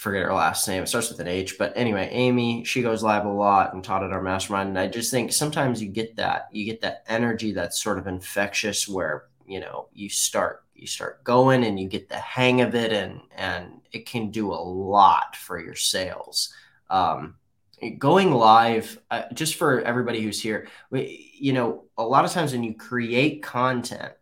forget 0.00 0.22
her 0.22 0.32
last 0.32 0.66
name. 0.66 0.82
It 0.82 0.88
starts 0.88 1.10
with 1.10 1.20
an 1.20 1.28
H, 1.28 1.58
but 1.58 1.72
anyway, 1.76 2.08
Amy, 2.10 2.64
she 2.64 2.80
goes 2.80 3.02
live 3.02 3.26
a 3.26 3.32
lot 3.32 3.74
and 3.74 3.84
taught 3.84 4.02
at 4.02 4.12
our 4.12 4.22
mastermind. 4.22 4.70
And 4.70 4.78
I 4.78 4.86
just 4.86 5.10
think 5.10 5.32
sometimes 5.32 5.82
you 5.82 5.88
get 5.88 6.16
that 6.16 6.48
you 6.52 6.64
get 6.64 6.80
that 6.80 7.04
energy 7.06 7.52
that's 7.52 7.82
sort 7.82 7.98
of 7.98 8.06
infectious, 8.06 8.88
where 8.88 9.26
you 9.46 9.60
know 9.60 9.88
you 9.92 10.08
start 10.08 10.64
you 10.74 10.86
start 10.86 11.22
going 11.24 11.64
and 11.64 11.78
you 11.78 11.88
get 11.88 12.08
the 12.08 12.16
hang 12.16 12.60
of 12.60 12.74
it 12.74 12.92
and 12.92 13.20
and 13.36 13.80
it 13.92 14.06
can 14.06 14.30
do 14.30 14.52
a 14.52 14.54
lot 14.54 15.36
for 15.36 15.60
your 15.60 15.74
sales 15.74 16.54
um, 16.88 17.34
going 17.98 18.32
live 18.32 18.98
uh, 19.10 19.24
just 19.34 19.56
for 19.56 19.80
everybody 19.82 20.22
who's 20.22 20.40
here 20.40 20.68
we, 20.90 21.32
you 21.38 21.52
know 21.52 21.84
a 21.98 22.02
lot 22.02 22.24
of 22.24 22.30
times 22.30 22.52
when 22.52 22.62
you 22.62 22.74
create 22.74 23.42
content 23.42 24.12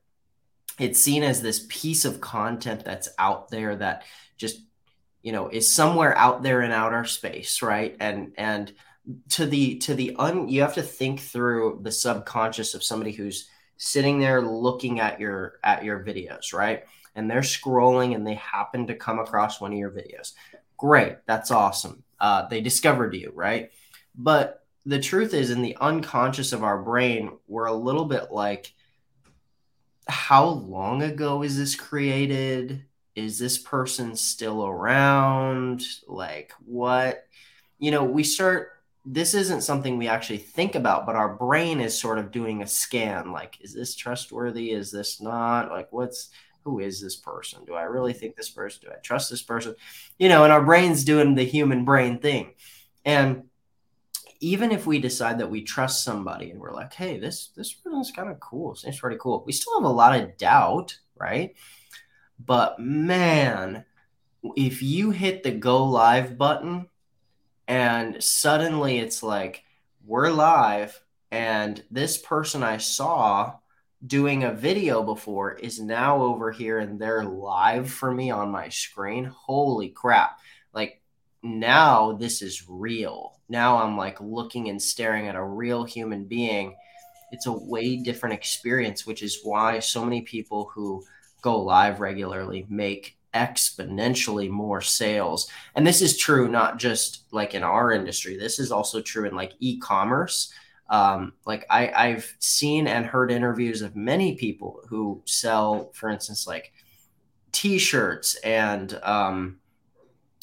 it's 0.79 1.01
seen 1.01 1.23
as 1.23 1.43
this 1.43 1.67
piece 1.69 2.05
of 2.05 2.21
content 2.21 2.85
that's 2.85 3.11
out 3.19 3.51
there 3.51 3.77
that 3.77 4.05
just 4.39 4.61
you 5.29 5.33
know 5.33 5.49
is 5.49 5.75
somewhere 5.75 6.17
out 6.17 6.43
there 6.43 6.63
in 6.63 6.73
outer 6.73 7.05
space 7.05 7.63
right 7.63 7.97
and 8.01 8.33
and 8.37 8.73
to 9.29 9.47
the 9.47 9.77
to 9.77 9.95
the 9.95 10.17
un 10.17 10.49
you 10.49 10.63
have 10.63 10.75
to 10.75 10.83
think 10.83 11.21
through 11.21 11.81
the 11.83 11.93
subconscious 11.93 12.75
of 12.75 12.83
somebody 12.83 13.13
who's 13.13 13.49
sitting 13.79 14.19
there 14.19 14.43
looking 14.43 15.01
at 15.01 15.19
your 15.19 15.59
at 15.65 15.85
your 15.85 16.05
videos, 16.05 16.53
right? 16.53 16.85
And 17.15 17.31
they're 17.31 17.41
scrolling 17.41 18.15
and 18.15 18.27
they 18.27 18.35
happen 18.35 18.89
to 18.89 18.95
come 18.95 19.19
across 19.19 19.61
one 19.61 19.73
of 19.73 19.79
your 19.79 19.91
videos. 19.91 20.33
Great, 20.77 21.17
that's 21.27 21.51
awesome. 21.51 22.05
Uh, 22.21 22.47
they 22.49 22.61
discovered 22.61 23.15
you, 23.15 23.33
right? 23.35 23.71
But 24.15 24.65
the 24.85 25.01
truth 25.01 25.35
is, 25.35 25.51
in 25.51 25.63
the 25.63 25.77
unconscious 25.81 26.53
of 26.53 26.63
our 26.63 26.83
brain, 26.83 27.31
we're 27.47 27.67
a 27.67 27.73
little 27.73 28.05
bit 28.05 28.31
like, 28.31 28.73
how 30.09 30.47
long 30.47 31.03
ago 31.03 31.43
is 31.43 31.57
this 31.57 31.75
created? 31.75 32.85
Is 33.19 33.39
this 33.39 33.59
person 33.59 34.15
still 34.15 34.65
around? 34.65 35.85
Like, 36.07 36.53
what? 36.65 37.27
You 37.81 37.91
know, 37.91 38.05
we 38.05 38.23
start 38.23 38.71
this 39.05 39.35
isn't 39.35 39.63
something 39.63 39.97
we 39.97 40.07
actually 40.07 40.39
think 40.39 40.75
about, 40.75 41.07
but 41.07 41.17
our 41.17 41.35
brain 41.35 41.81
is 41.81 41.99
sort 41.99 42.19
of 42.19 42.31
doing 42.31 42.63
a 42.63 42.67
scan. 42.67 43.33
Like, 43.33 43.59
is 43.61 43.75
this 43.75 43.97
trustworthy? 43.97 44.71
Is 44.71 44.93
this 44.93 45.21
not? 45.21 45.71
Like, 45.71 45.89
what's 45.91 46.31
who 46.63 46.79
is 46.79 47.01
this 47.01 47.17
person? 47.17 47.65
Do 47.65 47.75
I 47.75 47.83
really 47.83 48.13
think 48.13 48.37
this 48.37 48.51
person? 48.51 48.83
Do 48.85 48.93
I 48.93 48.99
trust 49.01 49.31
this 49.31 49.43
person? 49.43 49.75
You 50.19 50.29
know, 50.29 50.45
and 50.45 50.53
our 50.53 50.63
brain's 50.63 51.03
doing 51.03 51.35
the 51.35 51.45
human 51.45 51.85
brain 51.85 52.19
thing. 52.19 52.53
And 53.05 53.45
even 54.41 54.71
if 54.71 54.87
we 54.87 55.01
decide 55.01 55.39
that 55.39 55.51
we 55.51 55.63
trust 55.63 56.05
somebody 56.05 56.51
and 56.51 56.61
we're 56.61 56.75
like, 56.75 56.93
hey, 56.93 57.19
this 57.19 57.49
this 57.57 57.73
person's 57.73 58.13
kind 58.13 58.29
of 58.29 58.39
cool, 58.39 58.77
seems 58.77 59.01
pretty 59.01 59.19
cool, 59.19 59.43
we 59.45 59.53
still 59.53 59.81
have 59.81 59.91
a 59.91 59.93
lot 59.93 60.21
of 60.21 60.37
doubt, 60.37 60.97
right? 61.17 61.57
But 62.39 62.79
man, 62.79 63.85
if 64.57 64.83
you 64.83 65.11
hit 65.11 65.43
the 65.43 65.51
go 65.51 65.85
live 65.85 66.39
button 66.39 66.89
and 67.67 68.23
suddenly 68.23 68.99
it's 68.99 69.23
like 69.23 69.65
we're 70.07 70.31
live 70.31 71.03
and 71.31 71.83
this 71.91 72.17
person 72.17 72.63
i 72.63 72.79
saw 72.79 73.53
doing 74.07 74.45
a 74.45 74.55
video 74.55 75.03
before 75.03 75.53
is 75.53 75.81
now 75.81 76.23
over 76.23 76.53
here 76.53 76.79
and 76.79 77.01
they're 77.01 77.25
live 77.25 77.91
for 77.91 78.13
me 78.13 78.31
on 78.31 78.51
my 78.51 78.69
screen 78.69 79.25
holy 79.25 79.89
crap. 79.89 80.39
Like 80.73 81.03
now 81.43 82.13
this 82.13 82.43
is 82.43 82.69
real. 82.69 83.41
Now 83.49 83.83
i'm 83.83 83.97
like 83.97 84.21
looking 84.21 84.69
and 84.69 84.81
staring 84.81 85.27
at 85.27 85.35
a 85.35 85.45
real 85.45 85.85
human 85.85 86.25
being. 86.25 86.77
It's 87.33 87.47
a 87.47 87.53
way 87.53 87.97
different 87.97 88.35
experience 88.35 89.05
which 89.05 89.23
is 89.23 89.41
why 89.43 89.81
so 89.81 90.05
many 90.05 90.23
people 90.23 90.71
who 90.73 91.03
go 91.43 91.61
live 91.61 92.01
regularly 92.01 92.67
make 92.69 93.17
exponentially 93.35 94.49
more 94.49 94.81
sales. 94.81 95.49
And 95.75 95.87
this 95.87 96.01
is 96.03 96.17
true 96.17 96.49
not 96.49 96.79
just 96.79 97.25
like 97.31 97.55
in 97.55 97.63
our 97.63 97.93
industry, 97.93 98.37
this 98.37 98.59
is 98.59 98.73
also 98.73 99.01
true 99.01 99.27
in 99.27 99.35
like 99.35 99.53
e 99.61 99.79
commerce. 99.79 100.53
Um, 100.91 101.35
like 101.45 101.67
I, 101.69 101.93
I've 101.95 102.35
seen 102.39 102.87
and 102.87 103.05
heard 103.05 103.31
interviews 103.31 103.83
of 103.83 103.95
many 103.95 104.37
people 104.37 104.81
who 104.89 105.23
sell, 105.27 105.91
for 105.93 106.09
instance, 106.09 106.47
like 106.47 106.73
t 107.53 107.79
shirts 107.79 108.37
and 108.37 108.99
um, 109.03 109.59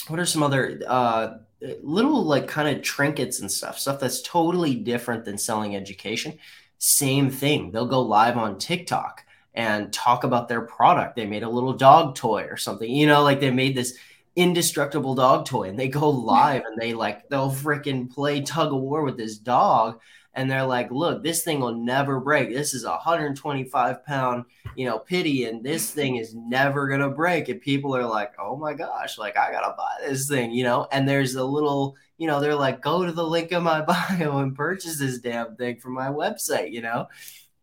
what 0.08 0.20
are 0.20 0.26
some 0.26 0.44
other 0.44 0.80
uh, 0.88 1.38
little 1.82 2.24
like 2.24 2.48
kind 2.48 2.76
of 2.76 2.84
trinkets 2.84 3.40
and 3.40 3.52
stuff, 3.52 3.80
stuff 3.80 4.00
that's 4.00 4.22
totally 4.22 4.76
different 4.76 5.26
than 5.26 5.38
selling 5.38 5.76
education. 5.76 6.38
Same 6.78 7.32
thing. 7.32 7.72
They'll 7.72 7.88
go 7.88 8.02
live 8.02 8.38
on 8.38 8.60
TikTok 8.60 9.25
and 9.56 9.92
talk 9.92 10.24
about 10.24 10.48
their 10.48 10.62
product. 10.62 11.16
They 11.16 11.26
made 11.26 11.44
a 11.44 11.50
little 11.50 11.74
dog 11.74 12.16
toy 12.16 12.44
or 12.44 12.58
something, 12.58 12.90
you 12.90 13.08
know, 13.08 13.24
like 13.24 13.40
they 13.40 13.52
made 13.52 13.76
this 13.76 13.98
indestructible 14.36 15.16
dog 15.16 15.46
toy 15.46 15.70
and 15.70 15.80
they 15.80 15.88
go 15.88 16.10
live 16.12 16.64
and 16.66 16.80
they 16.80 16.94
like 16.94 17.28
they'll 17.30 17.52
freaking 17.52 18.12
play 18.12 18.42
tug 18.42 18.74
of 18.74 18.82
war 18.82 19.04
with 19.04 19.18
this 19.18 19.38
dog 19.38 20.00
and 20.34 20.52
they're 20.52 20.66
like 20.66 20.92
look 20.92 21.24
this 21.24 21.44
thing 21.44 21.62
will 21.62 21.74
never 21.74 22.20
break. 22.20 22.50
This 22.50 22.74
is 22.74 22.84
a 22.84 22.90
125 22.90 24.06
pound 24.06 24.44
you 24.76 24.86
know 24.86 25.00
pity 25.00 25.46
and 25.46 25.64
this 25.64 25.90
thing 25.90 26.18
is 26.18 26.36
never 26.36 26.90
gonna 26.90 27.10
break. 27.10 27.48
And 27.48 27.62
people 27.62 27.96
are 27.96 28.06
like 28.06 28.34
oh 28.38 28.58
my 28.58 28.74
gosh 28.74 29.18
like 29.18 29.38
i 29.38 29.52
gotta 29.52 29.74
buy 29.78 30.06
this 30.06 30.28
thing 30.28 30.52
you 30.52 30.64
know? 30.66 30.88
And 30.92 31.08
there's 31.08 31.36
a 31.36 31.44
little 31.46 31.96
you 32.18 32.28
know 32.28 32.42
they're 32.42 32.56
like 32.56 32.82
go 32.82 33.06
to 33.06 33.14
the 33.14 33.26
link 33.26 33.54
in 33.54 33.64
my 33.64 33.82
bio 34.20 34.40
and 34.40 34.54
purchase 34.54 35.00
this 35.00 35.20
damn 35.20 35.56
thing 35.56 35.80
from 35.80 35.94
my 35.94 36.08
website 36.08 36.72
you 36.72 36.82
know 36.82 37.08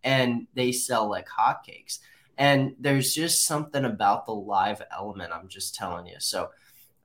and 0.05 0.47
they 0.55 0.73
sell 0.73 1.09
like 1.09 1.29
hotcakes. 1.29 1.99
And 2.39 2.75
there's 2.79 3.15
just 3.15 3.45
something 3.45 3.85
about 3.85 4.27
the 4.27 4.35
live 4.35 4.83
element. 4.91 5.33
I'm 5.33 5.49
just 5.49 5.75
telling 5.75 6.07
you. 6.07 6.17
So 6.19 6.51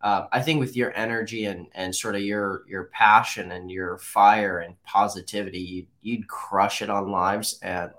uh, 0.02 0.28
I 0.32 0.42
think 0.42 0.60
with 0.60 0.76
your 0.76 0.96
energy 0.96 1.46
and 1.46 1.68
and 1.74 1.96
sort 1.96 2.16
of 2.16 2.22
your 2.22 2.64
your 2.68 2.86
passion 2.86 3.52
and 3.52 3.72
your 3.72 3.98
fire 3.98 4.60
and 4.60 4.82
positivity, 4.84 5.60
you'd, 5.60 5.88
you'd 6.02 6.28
crush 6.28 6.82
it 6.82 6.90
on 6.90 7.10
lives, 7.12 7.60
and 7.63 7.92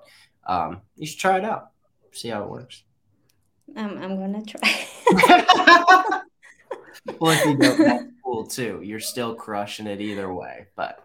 um, 0.47 0.83
you 0.97 1.07
should 1.07 1.19
try 1.19 1.39
it 1.39 1.45
out, 1.45 1.71
see 2.13 2.29
how 2.29 2.45
it 2.45 2.51
works. 2.51 2.85
Um, 3.77 3.99
I'm 4.01 4.17
gonna 4.19 4.45
try. 4.45 4.61
well, 7.19 7.33
if 7.33 7.45
you 7.45 7.57
don't, 7.57 7.79
that's 7.79 8.05
cool 8.25 8.47
too. 8.47 8.81
You're 8.83 9.01
still 9.01 9.35
crushing 9.35 9.89
it 9.89 10.01
either 10.01 10.33
way, 10.33 10.69
but 10.77 11.05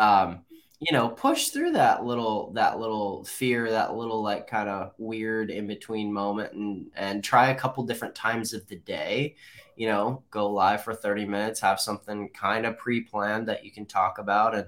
um, 0.00 0.40
you 0.84 0.92
know 0.92 1.08
push 1.08 1.48
through 1.48 1.72
that 1.72 2.04
little 2.04 2.52
that 2.52 2.78
little 2.78 3.24
fear 3.24 3.70
that 3.70 3.94
little 3.94 4.22
like 4.22 4.46
kind 4.46 4.68
of 4.68 4.92
weird 4.98 5.50
in 5.50 5.66
between 5.66 6.12
moment 6.12 6.52
and 6.52 6.90
and 6.94 7.24
try 7.24 7.48
a 7.48 7.54
couple 7.54 7.84
different 7.84 8.14
times 8.14 8.52
of 8.52 8.66
the 8.68 8.76
day 8.76 9.34
you 9.76 9.86
know 9.86 10.22
go 10.30 10.50
live 10.50 10.82
for 10.82 10.94
30 10.94 11.24
minutes 11.24 11.60
have 11.60 11.80
something 11.80 12.28
kind 12.30 12.66
of 12.66 12.76
pre-planned 12.76 13.48
that 13.48 13.64
you 13.64 13.70
can 13.70 13.86
talk 13.86 14.18
about 14.18 14.54
and 14.54 14.66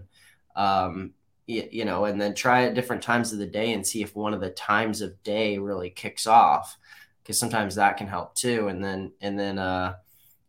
um 0.56 1.12
you, 1.46 1.68
you 1.70 1.84
know 1.84 2.06
and 2.06 2.20
then 2.20 2.34
try 2.34 2.64
at 2.64 2.74
different 2.74 3.02
times 3.02 3.32
of 3.32 3.38
the 3.38 3.46
day 3.46 3.72
and 3.72 3.86
see 3.86 4.02
if 4.02 4.16
one 4.16 4.32
of 4.32 4.40
the 4.40 4.50
times 4.50 5.02
of 5.02 5.22
day 5.22 5.58
really 5.58 5.90
kicks 5.90 6.26
off 6.26 6.78
because 7.22 7.38
sometimes 7.38 7.74
that 7.74 7.96
can 7.96 8.06
help 8.06 8.34
too 8.34 8.68
and 8.68 8.82
then 8.82 9.12
and 9.20 9.38
then 9.38 9.58
uh 9.58 9.94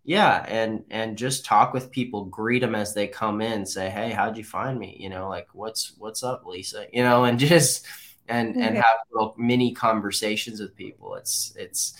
yeah 0.07 0.43
and 0.47 0.83
and 0.89 1.17
just 1.17 1.45
talk 1.45 1.71
with 1.73 1.91
people 1.91 2.25
greet 2.25 2.59
them 2.59 2.73
as 2.73 2.95
they 2.95 3.07
come 3.07 3.41
in 3.41 3.63
say 3.65 3.89
hey 3.89 4.09
how'd 4.09 4.37
you 4.37 4.43
find 4.43 4.79
me 4.79 4.97
you 4.99 5.09
know 5.09 5.29
like 5.29 5.47
what's 5.53 5.93
what's 5.99 6.23
up 6.23 6.45
lisa 6.45 6.87
you 6.91 7.03
know 7.03 7.25
and 7.25 7.37
just 7.51 7.85
and 8.27 8.55
and 8.55 8.75
have 8.75 8.97
little 9.11 9.35
mini 9.37 9.71
conversations 9.73 10.59
with 10.59 10.75
people 10.75 11.13
it's 11.15 11.53
it's 11.55 11.95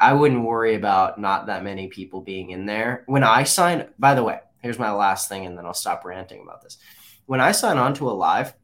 I 0.00 0.12
wouldn't 0.12 0.44
worry 0.44 0.74
about 0.74 1.20
not 1.20 1.46
that 1.46 1.64
many 1.64 1.88
people 1.88 2.20
being 2.20 2.50
in 2.50 2.66
there. 2.66 3.02
When 3.06 3.24
I 3.24 3.42
sign, 3.42 3.88
by 3.98 4.14
the 4.14 4.22
way, 4.22 4.38
here's 4.60 4.78
my 4.78 4.92
last 4.92 5.28
thing, 5.28 5.44
and 5.46 5.58
then 5.58 5.66
I'll 5.66 5.74
stop 5.74 6.04
ranting 6.04 6.40
about 6.42 6.62
this. 6.62 6.78
When 7.26 7.40
I 7.40 7.52
sign 7.52 7.78
on 7.78 7.94
to 7.94 8.08
a 8.08 8.12
live, 8.12 8.54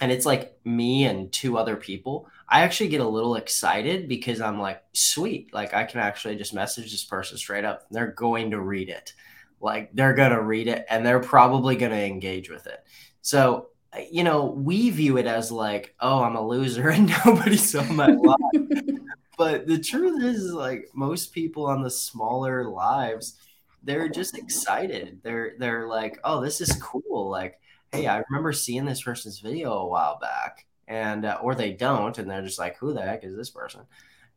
and 0.00 0.10
it's 0.10 0.26
like 0.26 0.58
me 0.64 1.04
and 1.04 1.32
two 1.32 1.56
other 1.56 1.76
people, 1.76 2.28
I 2.48 2.62
actually 2.62 2.88
get 2.88 3.00
a 3.00 3.08
little 3.08 3.36
excited 3.36 4.08
because 4.08 4.40
I'm 4.40 4.58
like, 4.58 4.82
sweet, 4.94 5.52
like 5.52 5.74
I 5.74 5.84
can 5.84 6.00
actually 6.00 6.36
just 6.36 6.54
message 6.54 6.90
this 6.90 7.04
person 7.04 7.36
straight 7.36 7.64
up. 7.64 7.86
They're 7.90 8.12
going 8.12 8.52
to 8.52 8.60
read 8.60 8.88
it. 8.88 9.12
Like 9.60 9.90
they're 9.92 10.14
going 10.14 10.30
to 10.30 10.42
read 10.42 10.68
it 10.68 10.86
and 10.88 11.04
they're 11.04 11.20
probably 11.20 11.76
going 11.76 11.92
to 11.92 12.04
engage 12.04 12.48
with 12.48 12.66
it. 12.66 12.84
So, 13.22 13.68
uh, 13.92 14.00
you 14.10 14.24
know, 14.24 14.46
we 14.46 14.90
view 14.90 15.18
it 15.18 15.26
as 15.26 15.52
like, 15.52 15.94
oh, 16.00 16.22
I'm 16.22 16.36
a 16.36 16.46
loser 16.46 16.88
and 16.88 17.12
nobody 17.26 17.56
saw 17.56 17.82
my 17.84 18.06
live. 18.12 18.98
but 19.36 19.66
the 19.66 19.78
truth 19.78 20.22
is, 20.22 20.52
like, 20.52 20.88
most 20.94 21.32
people 21.32 21.66
on 21.66 21.82
the 21.82 21.90
smaller 21.90 22.64
lives, 22.68 23.38
they're 23.82 24.08
just 24.08 24.38
excited. 24.38 25.20
They're 25.22 25.54
they're 25.58 25.86
like, 25.86 26.18
oh, 26.24 26.40
this 26.42 26.60
is 26.60 26.72
cool. 26.80 27.30
Like, 27.30 27.60
hey, 27.92 28.06
I 28.06 28.22
remember 28.28 28.52
seeing 28.52 28.84
this 28.84 29.02
person's 29.02 29.40
video 29.40 29.72
a 29.72 29.86
while 29.86 30.18
back, 30.18 30.66
and 30.88 31.24
uh, 31.24 31.38
or 31.40 31.54
they 31.54 31.72
don't, 31.72 32.18
and 32.18 32.28
they're 32.28 32.42
just 32.42 32.58
like, 32.58 32.78
who 32.78 32.92
the 32.92 33.02
heck 33.02 33.22
is 33.22 33.36
this 33.36 33.50
person? 33.50 33.82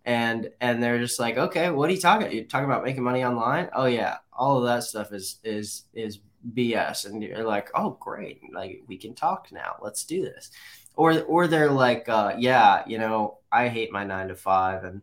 And 0.05 0.51
and 0.59 0.83
they're 0.83 0.99
just 0.99 1.19
like, 1.19 1.37
okay, 1.37 1.71
what 1.71 1.89
are 1.89 1.93
you 1.93 2.01
talking? 2.01 2.31
You 2.31 2.43
talking 2.43 2.65
about 2.65 2.83
making 2.83 3.03
money 3.03 3.23
online? 3.23 3.69
Oh 3.73 3.85
yeah, 3.85 4.17
all 4.33 4.59
of 4.59 4.65
that 4.65 4.83
stuff 4.83 5.13
is 5.13 5.39
is 5.43 5.85
is 5.93 6.19
BS. 6.53 7.05
And 7.05 7.23
you're 7.23 7.43
like, 7.45 7.69
oh 7.73 7.97
great, 7.99 8.41
like 8.53 8.83
we 8.87 8.97
can 8.97 9.15
talk 9.15 9.47
now. 9.51 9.77
Let's 9.81 10.03
do 10.03 10.21
this. 10.23 10.51
Or 10.95 11.21
or 11.21 11.47
they're 11.47 11.71
like, 11.71 12.09
uh, 12.09 12.35
yeah, 12.37 12.83
you 12.85 12.97
know, 12.97 13.37
I 13.51 13.69
hate 13.69 13.91
my 13.91 14.03
nine 14.03 14.27
to 14.27 14.35
five 14.35 14.83
and 14.83 15.01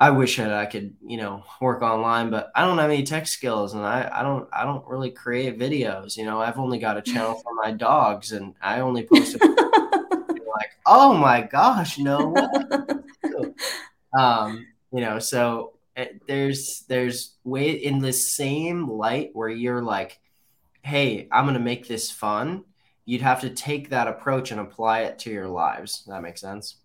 I 0.00 0.10
wish 0.10 0.36
that 0.36 0.52
I 0.52 0.66
could, 0.66 0.94
you 1.04 1.16
know, 1.16 1.42
work 1.60 1.82
online, 1.82 2.30
but 2.30 2.52
I 2.54 2.64
don't 2.64 2.78
have 2.78 2.88
any 2.88 3.02
tech 3.02 3.26
skills 3.26 3.74
and 3.74 3.84
I, 3.84 4.08
I 4.12 4.22
don't 4.22 4.48
I 4.52 4.64
don't 4.64 4.86
really 4.86 5.10
create 5.10 5.58
videos. 5.58 6.16
You 6.16 6.24
know, 6.24 6.40
I've 6.40 6.58
only 6.58 6.78
got 6.78 6.96
a 6.96 7.02
channel 7.02 7.34
for 7.42 7.54
my 7.54 7.72
dogs 7.72 8.30
and 8.32 8.54
I 8.62 8.80
only 8.80 9.02
post 9.02 9.36
like, 10.58 10.72
oh 10.86 11.14
my 11.14 11.42
gosh, 11.42 11.98
no 11.98 12.34
um, 14.18 14.66
you 14.92 15.00
know, 15.00 15.18
so 15.18 15.74
it, 15.96 16.08
eh, 16.08 16.18
there's 16.26 16.84
there's 16.88 17.36
way 17.44 17.70
in 17.70 17.98
the 17.98 18.12
same 18.12 18.88
light 18.88 19.30
where 19.32 19.48
you're 19.48 19.82
like, 19.82 20.20
hey, 20.82 21.28
I'm 21.30 21.46
gonna 21.46 21.58
make 21.58 21.88
this 21.88 22.10
fun. 22.10 22.64
You'd 23.04 23.22
have 23.22 23.40
to 23.40 23.50
take 23.50 23.90
that 23.90 24.08
approach 24.08 24.50
and 24.50 24.60
apply 24.60 25.00
it 25.00 25.18
to 25.20 25.30
your 25.30 25.48
lives. 25.48 26.04
That 26.06 26.22
makes 26.22 26.40
sense. 26.40 26.76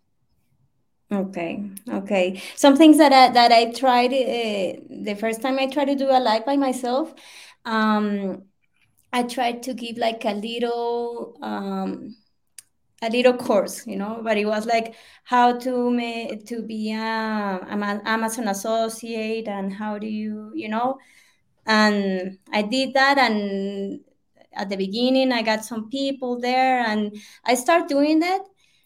Okay, 1.11 1.69
okay. 1.87 2.41
Some 2.55 2.75
things 2.75 2.97
that 2.97 3.13
I, 3.13 3.29
that 3.31 3.51
I 3.51 3.71
tried 3.71 4.13
uh, 4.13 4.81
the 4.89 5.15
first 5.19 5.41
time 5.41 5.59
I 5.59 5.67
tried 5.67 5.85
to 5.85 5.95
do 5.95 6.09
a 6.09 6.19
live 6.19 6.45
by 6.45 6.57
myself, 6.57 7.13
um, 7.65 8.43
I 9.11 9.23
tried 9.23 9.63
to 9.63 9.73
give 9.73 9.97
like 9.97 10.25
a 10.25 10.33
little 10.33 11.37
um, 11.41 12.15
a 13.03 13.09
little 13.09 13.33
course, 13.33 13.85
you 13.85 13.97
know, 13.97 14.21
but 14.23 14.37
it 14.37 14.45
was 14.45 14.65
like 14.65 14.95
how 15.23 15.57
to 15.59 15.91
make 15.91 16.45
to 16.47 16.61
be 16.61 16.91
a, 16.91 16.97
an 16.97 18.01
Amazon 18.05 18.47
associate 18.47 19.47
and 19.47 19.73
how 19.73 19.97
do 19.97 20.07
you, 20.07 20.51
you 20.55 20.69
know, 20.69 20.97
and 21.65 22.37
I 22.51 22.61
did 22.61 22.93
that 22.93 23.17
and 23.17 23.99
at 24.53 24.69
the 24.69 24.77
beginning 24.77 25.31
I 25.31 25.41
got 25.41 25.65
some 25.65 25.89
people 25.89 26.39
there 26.39 26.85
and 26.85 27.15
I 27.43 27.55
started 27.55 27.87
doing 27.87 28.19
that 28.19 28.41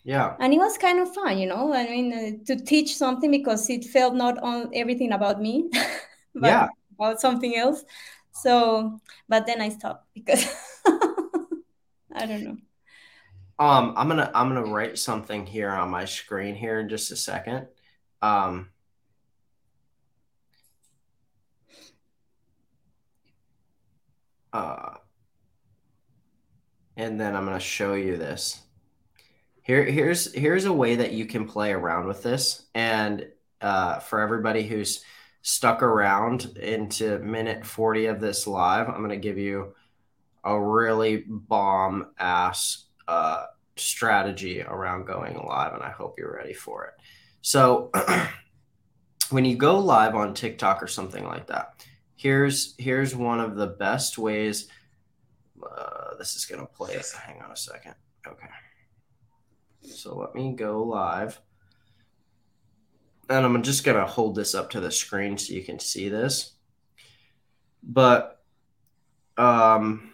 yeah. 0.07 0.38
And 0.39 0.53
it 0.53 0.57
was 0.57 0.78
kind 0.78 0.99
of 0.99 1.13
fun, 1.13 1.38
you 1.38 1.47
know, 1.47 1.74
I 1.74 1.84
mean, 1.84 2.13
uh, 2.13 2.45
to 2.45 2.55
teach 2.63 2.95
something 2.95 3.30
because 3.30 3.70
it 3.70 3.84
felt 3.84 4.15
not 4.15 4.38
on 4.38 4.72
everything 4.74 5.11
about 5.11 5.41
me, 5.41 5.70
but 6.34 6.47
yeah. 6.47 6.68
about 6.97 7.20
something 7.20 7.57
else. 7.57 7.84
So, 8.32 9.01
but 9.28 9.45
then 9.45 9.59
I 9.59 9.68
stopped 9.68 10.05
because 10.13 10.47
I 12.15 12.26
don't 12.26 12.45
know. 12.45 12.57
Um, 13.60 13.93
I'm 13.97 14.08
gonna 14.08 14.32
I'm 14.36 14.49
gonna 14.49 14.66
write 14.66 14.99
something 14.99 15.45
here 15.45 15.72
on 15.72 15.89
my 15.89 16.05
screen 16.05 16.55
here 16.55 16.80
in 16.80 16.89
just 16.89 17.12
a 17.12 17.16
second. 17.16 17.68
Um, 18.22 18.70
uh, 24.53 24.95
and 26.95 27.20
then 27.20 27.36
I'm 27.36 27.45
gonna 27.45 27.60
show 27.60 27.95
you 27.95 28.18
this. 28.18 28.62
Here, 29.64 29.84
here's 29.84 30.32
here's 30.34 30.66
a 30.66 30.74
way 30.74 30.95
that 30.97 31.14
you 31.14 31.26
can 31.26 31.47
play 31.47 31.72
around 31.74 32.08
with 32.08 32.22
this, 32.24 32.66
and 32.76 33.28
uh, 33.60 33.99
for 33.99 34.20
everybody 34.20 34.68
who's 34.68 35.03
stuck 35.41 35.82
around 35.82 36.58
into 36.58 37.18
minute 37.20 37.66
40 37.66 38.05
of 38.08 38.20
this 38.20 38.47
live, 38.47 38.88
I'm 38.88 39.08
to 39.10 39.18
give 39.18 39.38
you 39.38 39.74
a 40.43 40.60
really 40.60 41.24
bomb 41.28 42.08
ass 42.20 42.86
uh, 43.08 43.45
strategy 43.76 44.62
around 44.62 45.05
going 45.05 45.38
live, 45.45 45.74
and 45.74 45.84
I 45.84 45.89
hope 45.89 46.18
you're 46.18 46.36
ready 46.36 46.53
for 46.53 46.86
it. 46.86 46.93
So, 47.41 47.91
when 49.30 49.45
you 49.45 49.55
go 49.55 49.80
live 49.80 50.16
on 50.16 50.34
TikTok 50.34 50.82
or 50.82 50.88
something 50.88 51.26
like 51.26 51.47
that, 51.47 51.86
here's 52.16 52.76
here's 52.78 53.16
one 53.16 53.39
of 53.39 53.55
the 53.55 53.68
best 53.68 54.18
ways. 54.18 54.68
Uh, 55.62 56.16
this 56.18 56.36
is 56.36 56.45
to 56.60 56.68
play. 56.68 56.99
Hang 57.26 57.41
on 57.41 57.51
a 57.51 57.55
second. 57.55 57.95
Okay. 58.28 58.47
So 59.82 60.18
let 60.18 60.36
me 60.36 60.53
go 60.53 60.84
live. 60.84 61.39
And 63.30 63.45
I'm 63.45 63.62
just 63.64 63.84
to 63.97 64.05
hold 64.05 64.36
this 64.36 64.55
up 64.55 64.70
to 64.72 64.80
the 64.80 64.91
screen 64.91 65.38
so 65.38 65.53
you 65.53 65.64
can 65.64 65.80
see 65.80 66.10
this. 66.10 66.53
But 67.84 68.41
um, 69.38 70.14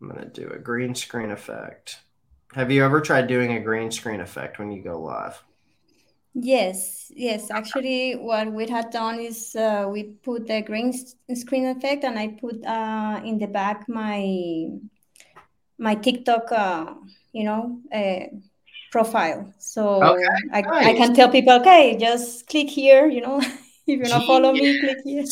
I'm 0.00 0.08
going 0.08 0.20
to 0.20 0.28
do 0.28 0.48
a 0.48 0.58
green 0.58 0.94
screen 0.94 1.30
effect. 1.30 2.00
Have 2.54 2.70
you 2.70 2.84
ever 2.84 3.00
tried 3.00 3.28
doing 3.28 3.52
a 3.52 3.60
green 3.60 3.90
screen 3.90 4.20
effect 4.20 4.58
when 4.58 4.72
you 4.72 4.82
go 4.82 5.00
live? 5.00 5.42
Yes, 6.34 7.10
yes. 7.14 7.50
Actually, 7.50 8.12
what 8.14 8.52
we 8.52 8.68
had 8.68 8.90
done 8.90 9.18
is 9.18 9.54
uh, 9.56 9.88
we 9.90 10.04
put 10.22 10.46
the 10.46 10.62
green 10.62 10.92
screen 11.34 11.66
effect, 11.66 12.04
and 12.04 12.18
I 12.18 12.28
put 12.28 12.64
uh, 12.64 13.20
in 13.24 13.38
the 13.38 13.46
back 13.46 13.88
my 13.88 14.68
my 15.78 15.94
TikTok, 15.96 16.52
uh, 16.52 16.94
you 17.32 17.44
know, 17.44 17.80
uh, 17.92 18.26
profile. 18.92 19.52
So 19.58 20.02
okay, 20.02 20.24
I, 20.52 20.60
nice. 20.60 20.86
I 20.86 20.92
can 20.94 21.14
tell 21.14 21.30
people, 21.30 21.54
okay, 21.54 21.96
just 21.98 22.46
click 22.46 22.68
here, 22.68 23.06
you 23.06 23.22
know, 23.22 23.40
if 23.40 23.58
you 23.86 23.98
want 23.98 24.12
to 24.12 24.26
follow 24.26 24.52
me, 24.52 24.78
click 24.78 24.98
here. 25.04 25.24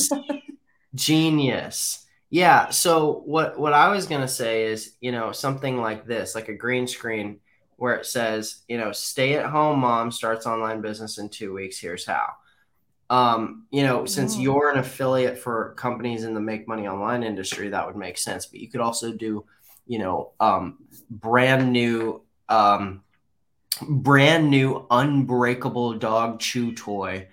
Genius. 0.95 2.07
Yeah. 2.31 2.69
So 2.71 3.23
what 3.25 3.59
what 3.59 3.73
I 3.73 3.89
was 3.89 4.07
gonna 4.07 4.29
say 4.29 4.65
is, 4.65 4.95
you 5.01 5.13
know, 5.13 5.33
something 5.33 5.79
like 5.79 6.07
this, 6.07 6.35
like 6.35 6.49
a 6.49 6.55
green 6.55 6.87
screen 6.87 7.41
where 7.77 7.95
it 7.95 8.07
says, 8.07 8.63
you 8.69 8.77
know, 8.77 8.93
stay 8.93 9.35
at 9.35 9.47
home 9.47 9.79
mom 9.79 10.11
starts 10.11 10.47
online 10.47 10.81
business 10.81 11.19
in 11.19 11.29
two 11.29 11.55
weeks. 11.55 11.79
Here's 11.79 12.05
how. 12.05 12.27
Um, 13.11 13.67
you 13.71 13.85
know, 13.85 14.05
since 14.05 14.37
oh. 14.37 14.41
you're 14.41 14.71
an 14.71 14.79
affiliate 14.79 15.39
for 15.39 15.75
companies 15.79 16.25
in 16.25 16.35
the 16.35 16.41
make 16.41 16.69
money 16.69 16.87
online 16.87 17.23
industry, 17.23 17.71
that 17.71 17.87
would 17.87 17.97
make 17.97 18.19
sense. 18.19 18.47
But 18.47 18.61
you 18.61 18.69
could 18.69 18.83
also 18.83 19.13
do, 19.13 19.47
you 19.87 19.99
know, 19.99 20.33
um, 20.41 20.79
brand 21.09 21.73
new 21.73 22.23
um, 22.51 23.03
brand 23.81 24.51
new 24.51 24.87
unbreakable 24.91 25.95
dog 25.95 26.41
chew 26.41 26.75
toy 26.75 27.29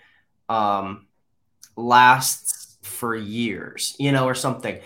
um, 0.47 1.07
lasts 1.75 2.54
for 3.05 3.15
years, 3.15 3.95
you 3.99 4.11
know, 4.11 4.25
or 4.25 4.33
something. 4.33 4.79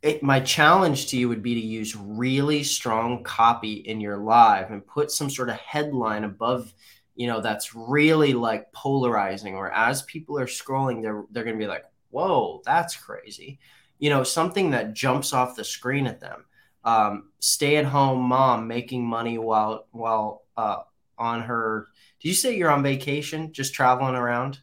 It, 0.00 0.22
my 0.22 0.40
challenge 0.40 1.08
to 1.08 1.18
you 1.18 1.28
would 1.28 1.42
be 1.42 1.52
to 1.52 1.60
use 1.60 1.94
really 1.94 2.62
strong 2.62 3.22
copy 3.22 3.74
in 3.74 4.00
your 4.00 4.16
live 4.16 4.70
and 4.70 4.86
put 4.86 5.10
some 5.10 5.28
sort 5.28 5.50
of 5.50 5.56
headline 5.56 6.24
above 6.24 6.72
you 7.14 7.26
know 7.26 7.40
that's 7.40 7.74
really 7.74 8.32
like 8.32 8.72
polarizing 8.72 9.54
or 9.56 9.72
as 9.72 10.02
people 10.02 10.38
are 10.38 10.46
scrolling 10.46 11.02
they're 11.02 11.24
they're 11.32 11.42
going 11.42 11.58
to 11.58 11.62
be 11.62 11.66
like 11.66 11.84
whoa 12.10 12.62
that's 12.64 12.94
crazy 12.94 13.58
you 13.98 14.08
know 14.08 14.22
something 14.22 14.70
that 14.70 14.94
jumps 14.94 15.32
off 15.32 15.56
the 15.56 15.64
screen 15.64 16.06
at 16.06 16.20
them 16.20 16.44
um, 16.84 17.30
stay 17.40 17.76
at 17.76 17.84
home 17.84 18.20
mom 18.20 18.68
making 18.68 19.04
money 19.04 19.36
while 19.36 19.88
while 19.90 20.44
uh, 20.56 20.76
on 21.18 21.42
her. 21.42 21.88
Did 22.20 22.28
you 22.28 22.34
say 22.34 22.56
you're 22.56 22.70
on 22.70 22.82
vacation, 22.82 23.52
just 23.52 23.74
traveling 23.74 24.14
around? 24.14 24.60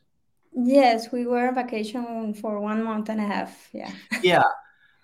Yes, 0.55 1.11
we 1.11 1.25
were 1.25 1.49
on 1.49 1.55
vacation 1.55 2.33
for 2.33 2.59
one 2.61 2.83
month 2.83 3.09
and 3.09 3.19
a 3.19 3.25
half. 3.25 3.69
Yeah. 3.73 3.91
Yeah. 4.23 4.43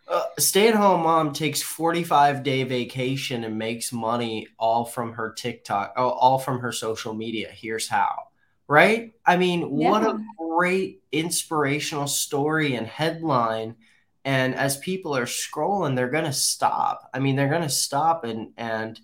Uh, 0.08 0.24
stay 0.40 0.68
at 0.68 0.76
home 0.76 1.04
mom 1.04 1.32
takes 1.32 1.62
45 1.62 2.44
day 2.44 2.64
vacation 2.64 3.44
and 3.44 3.58
makes 3.58 3.94
money 3.94 4.48
all 4.58 4.86
from 4.86 5.14
her 5.14 5.32
TikTok, 5.34 5.94
oh, 5.96 6.10
all 6.10 6.40
from 6.40 6.60
her 6.60 6.72
social 6.72 7.14
media. 7.14 7.50
Here's 7.52 7.88
how. 7.88 8.24
Right? 8.68 9.14
I 9.26 9.38
mean, 9.38 9.78
yeah. 9.78 9.90
what 9.90 10.04
a 10.04 10.24
great 10.38 11.02
inspirational 11.12 12.08
story 12.08 12.76
and 12.76 12.88
headline. 12.88 13.76
And 14.24 14.56
as 14.56 14.78
people 14.78 15.16
are 15.16 15.26
scrolling, 15.26 15.96
they're 15.96 16.10
going 16.10 16.26
to 16.26 16.34
stop. 16.34 17.10
I 17.14 17.20
mean, 17.20 17.36
they're 17.36 17.50
going 17.50 17.62
to 17.64 17.70
stop 17.70 18.24
and, 18.24 18.54
and, 18.56 19.00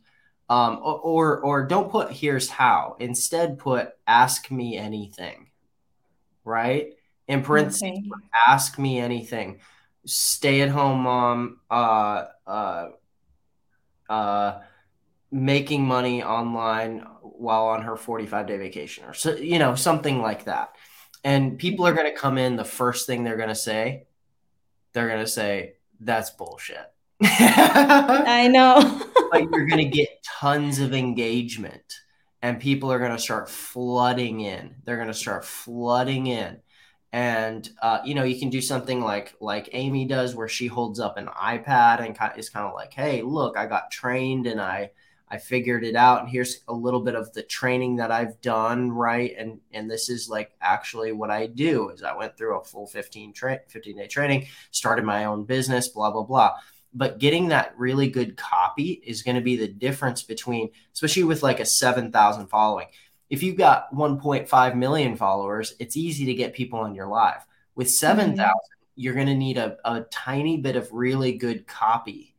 um, 0.50 0.80
or, 0.82 1.40
or 1.42 1.66
don't 1.66 1.92
put 1.92 2.12
here's 2.12 2.50
how. 2.50 2.96
Instead, 3.00 3.60
put 3.60 3.90
ask 4.08 4.50
me 4.50 4.78
anything. 4.78 5.47
Right? 6.48 6.94
In 7.28 7.44
parentheses, 7.44 7.82
okay. 7.84 8.02
ask 8.48 8.80
me 8.80 9.00
anything. 9.00 9.60
Stay 10.06 10.62
at 10.62 10.70
home 10.70 11.02
mom, 11.02 11.60
uh, 11.70 12.26
uh, 12.48 12.90
uh, 14.10 14.60
making 15.30 15.86
money 15.86 16.24
online 16.24 17.06
while 17.22 17.66
on 17.66 17.82
her 17.82 17.98
45 17.98 18.48
day 18.48 18.58
vacation 18.58 19.04
or 19.04 19.14
so, 19.14 19.36
you 19.36 19.60
know, 19.60 19.76
something 19.76 20.22
like 20.22 20.46
that. 20.46 20.76
And 21.24 21.60
people 21.60 21.86
are 21.86 21.94
going 21.94 22.10
to 22.10 22.18
come 22.18 22.38
in. 22.38 22.56
The 22.56 22.64
first 22.64 23.06
thing 23.06 23.24
they're 23.24 23.36
going 23.36 23.50
to 23.50 23.56
say, 23.56 24.08
they're 24.94 25.10
going 25.10 25.20
to 25.20 25.28
say, 25.28 25.74
that's 26.00 26.30
bullshit. 26.30 26.92
I 27.22 28.48
know. 28.48 29.02
but 29.32 29.42
you're 29.52 29.68
going 29.68 29.84
to 29.84 29.98
get 29.98 30.24
tons 30.24 30.80
of 30.80 30.94
engagement 30.94 32.00
and 32.42 32.60
people 32.60 32.92
are 32.92 33.00
going 33.00 33.12
to 33.12 33.20
start 33.20 33.50
flooding 33.50 34.42
in. 34.42 34.76
They're 34.86 34.96
going 34.98 35.08
to 35.08 35.14
start 35.14 35.46
flooding 35.46 36.28
in. 36.28 36.58
And 37.14 37.68
uh, 37.82 38.00
you 38.06 38.14
know, 38.16 38.24
you 38.24 38.38
can 38.38 38.50
do 38.50 38.62
something 38.62 39.02
like 39.02 39.34
like 39.40 39.70
Amy 39.72 40.06
does, 40.06 40.36
where 40.36 40.50
she 40.50 40.68
holds 40.68 41.00
up 41.00 41.18
an 41.18 41.28
iPad 41.28 42.02
and 42.06 42.38
is 42.38 42.50
kind 42.50 42.68
of 42.68 42.74
like, 42.74 42.94
"Hey, 42.94 43.22
look, 43.22 43.58
I 43.58 43.66
got 43.66 43.92
trained 43.92 44.46
and 44.46 44.60
I 44.60 44.92
I 45.30 45.38
figured 45.38 45.84
it 45.86 45.96
out, 45.96 46.22
and 46.22 46.30
here's 46.30 46.62
a 46.68 46.74
little 46.74 47.00
bit 47.02 47.16
of 47.16 47.32
the 47.34 47.44
training 47.44 47.96
that 47.98 48.12
I've 48.12 48.40
done, 48.42 48.92
right? 48.92 49.34
And 49.38 49.60
and 49.72 49.90
this 49.90 50.10
is 50.10 50.30
like 50.30 50.52
actually 50.62 51.14
what 51.14 51.32
I 51.32 51.48
do 51.48 51.90
is 51.90 52.04
I 52.04 52.16
went 52.16 52.38
through 52.38 52.60
a 52.60 52.64
full 52.64 52.88
15 52.88 53.34
tra- 53.34 53.62
15 53.70 53.98
day 53.98 54.08
training, 54.08 54.48
started 54.72 55.06
my 55.06 55.26
own 55.26 55.46
business, 55.46 55.88
blah 55.88 56.12
blah 56.12 56.24
blah." 56.24 56.52
But 56.98 57.20
getting 57.20 57.50
that 57.50 57.74
really 57.78 58.10
good 58.10 58.36
copy 58.36 59.02
is 59.06 59.22
going 59.22 59.36
to 59.36 59.42
be 59.42 59.56
the 59.56 59.68
difference 59.68 60.24
between 60.24 60.72
especially 60.94 61.24
with 61.24 61.44
like 61.44 61.60
a 61.60 61.66
7000 61.66 62.48
following. 62.48 62.88
If 63.30 63.44
you've 63.44 63.58
got 63.58 63.94
1.5 63.94 64.76
million 64.76 65.16
followers 65.16 65.76
it's 65.80 65.96
easy 65.96 66.26
to 66.26 66.34
get 66.34 66.54
people 66.54 66.80
on 66.80 66.96
your 66.96 67.08
live. 67.08 67.46
With 67.76 67.90
7000 67.90 68.38
mm-hmm. 68.38 68.52
you're 68.96 69.14
going 69.14 69.28
to 69.28 69.36
need 69.36 69.58
a, 69.58 69.78
a 69.86 70.02
tiny 70.12 70.58
bit 70.58 70.76
of 70.76 70.92
really 70.92 71.34
good 71.34 71.68
copy. 71.68 72.36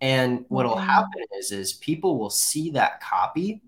And 0.00 0.44
what'll 0.48 0.74
mm-hmm. 0.74 0.86
happen 0.86 1.22
is 1.38 1.52
is 1.52 1.74
people 1.74 2.18
will 2.18 2.30
see 2.30 2.70
that 2.72 3.00
copy. 3.00 3.62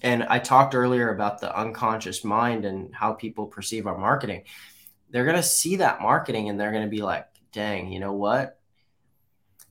And 0.00 0.22
i 0.24 0.38
talked 0.38 0.74
earlier 0.74 1.10
about 1.10 1.40
the 1.40 1.54
unconscious 1.54 2.24
mind 2.24 2.64
and 2.64 2.94
how 2.94 3.12
people 3.12 3.46
perceive 3.46 3.86
our 3.86 3.98
marketing. 3.98 4.44
They're 5.10 5.24
going 5.24 5.36
to 5.36 5.42
see 5.42 5.76
that 5.76 6.00
marketing 6.00 6.48
and 6.48 6.58
they're 6.58 6.72
going 6.72 6.84
to 6.84 6.90
be 6.90 7.02
like 7.02 7.26
dang 7.52 7.92
you 7.92 8.00
know 8.00 8.12
what 8.12 8.58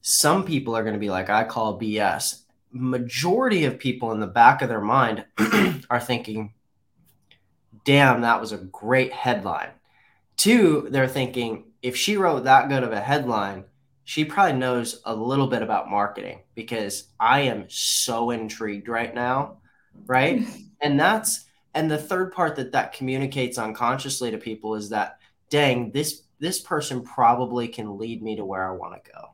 some 0.05 0.43
people 0.43 0.75
are 0.75 0.83
going 0.83 0.95
to 0.95 0.99
be 0.99 1.09
like, 1.09 1.29
I 1.29 1.45
call 1.45 1.79
BS. 1.79 2.41
Majority 2.71 3.63
of 3.63 3.79
people 3.79 4.11
in 4.11 4.19
the 4.19 4.27
back 4.27 4.61
of 4.61 4.67
their 4.67 4.81
mind 4.81 5.25
are 5.89 5.99
thinking, 5.99 6.53
damn, 7.85 8.21
that 8.21 8.41
was 8.41 8.51
a 8.51 8.57
great 8.57 9.13
headline. 9.13 9.69
Two, 10.35 10.87
they're 10.89 11.07
thinking, 11.07 11.71
if 11.81 11.95
she 11.95 12.17
wrote 12.17 12.43
that 12.43 12.67
good 12.67 12.83
of 12.83 12.91
a 12.91 12.99
headline, 12.99 13.63
she 14.03 14.25
probably 14.25 14.59
knows 14.59 15.01
a 15.05 15.15
little 15.15 15.47
bit 15.47 15.61
about 15.61 15.89
marketing 15.89 16.41
because 16.53 17.05
I 17.17 17.41
am 17.41 17.69
so 17.69 18.31
intrigued 18.31 18.89
right 18.89 19.15
now. 19.15 19.59
Right. 20.05 20.45
and 20.81 20.99
that's, 20.99 21.45
and 21.73 21.89
the 21.89 21.97
third 21.97 22.33
part 22.33 22.57
that 22.57 22.73
that 22.73 22.91
communicates 22.91 23.57
unconsciously 23.57 24.31
to 24.31 24.37
people 24.37 24.75
is 24.75 24.89
that, 24.89 25.19
dang, 25.49 25.91
this, 25.91 26.23
this 26.39 26.59
person 26.59 27.03
probably 27.03 27.69
can 27.69 27.97
lead 27.97 28.21
me 28.21 28.35
to 28.35 28.43
where 28.43 28.67
I 28.67 28.75
want 28.75 29.01
to 29.01 29.11
go 29.11 29.32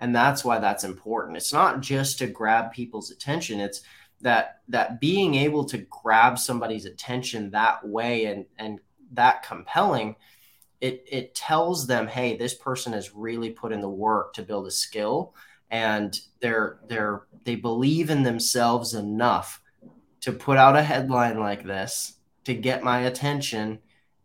and 0.00 0.14
that's 0.14 0.44
why 0.44 0.58
that's 0.58 0.84
important. 0.84 1.36
It's 1.36 1.52
not 1.52 1.80
just 1.80 2.18
to 2.18 2.26
grab 2.26 2.72
people's 2.72 3.10
attention. 3.10 3.60
It's 3.60 3.82
that 4.20 4.60
that 4.68 5.00
being 5.00 5.34
able 5.34 5.64
to 5.66 5.78
grab 5.78 6.38
somebody's 6.38 6.84
attention 6.86 7.50
that 7.50 7.86
way 7.86 8.26
and 8.26 8.46
and 8.58 8.80
that 9.12 9.42
compelling 9.42 10.14
it 10.80 11.04
it 11.10 11.34
tells 11.34 11.86
them 11.86 12.06
hey 12.06 12.36
this 12.36 12.54
person 12.54 12.92
has 12.92 13.14
really 13.14 13.50
put 13.50 13.72
in 13.72 13.80
the 13.80 13.88
work 13.88 14.34
to 14.34 14.42
build 14.42 14.66
a 14.66 14.70
skill 14.70 15.34
and 15.70 16.20
they're 16.40 16.80
they're 16.88 17.22
they 17.44 17.56
believe 17.56 18.10
in 18.10 18.22
themselves 18.22 18.94
enough 18.94 19.62
to 20.20 20.32
put 20.32 20.56
out 20.56 20.76
a 20.76 20.82
headline 20.82 21.38
like 21.38 21.64
this 21.64 22.14
to 22.44 22.54
get 22.54 22.82
my 22.82 23.00
attention. 23.00 23.78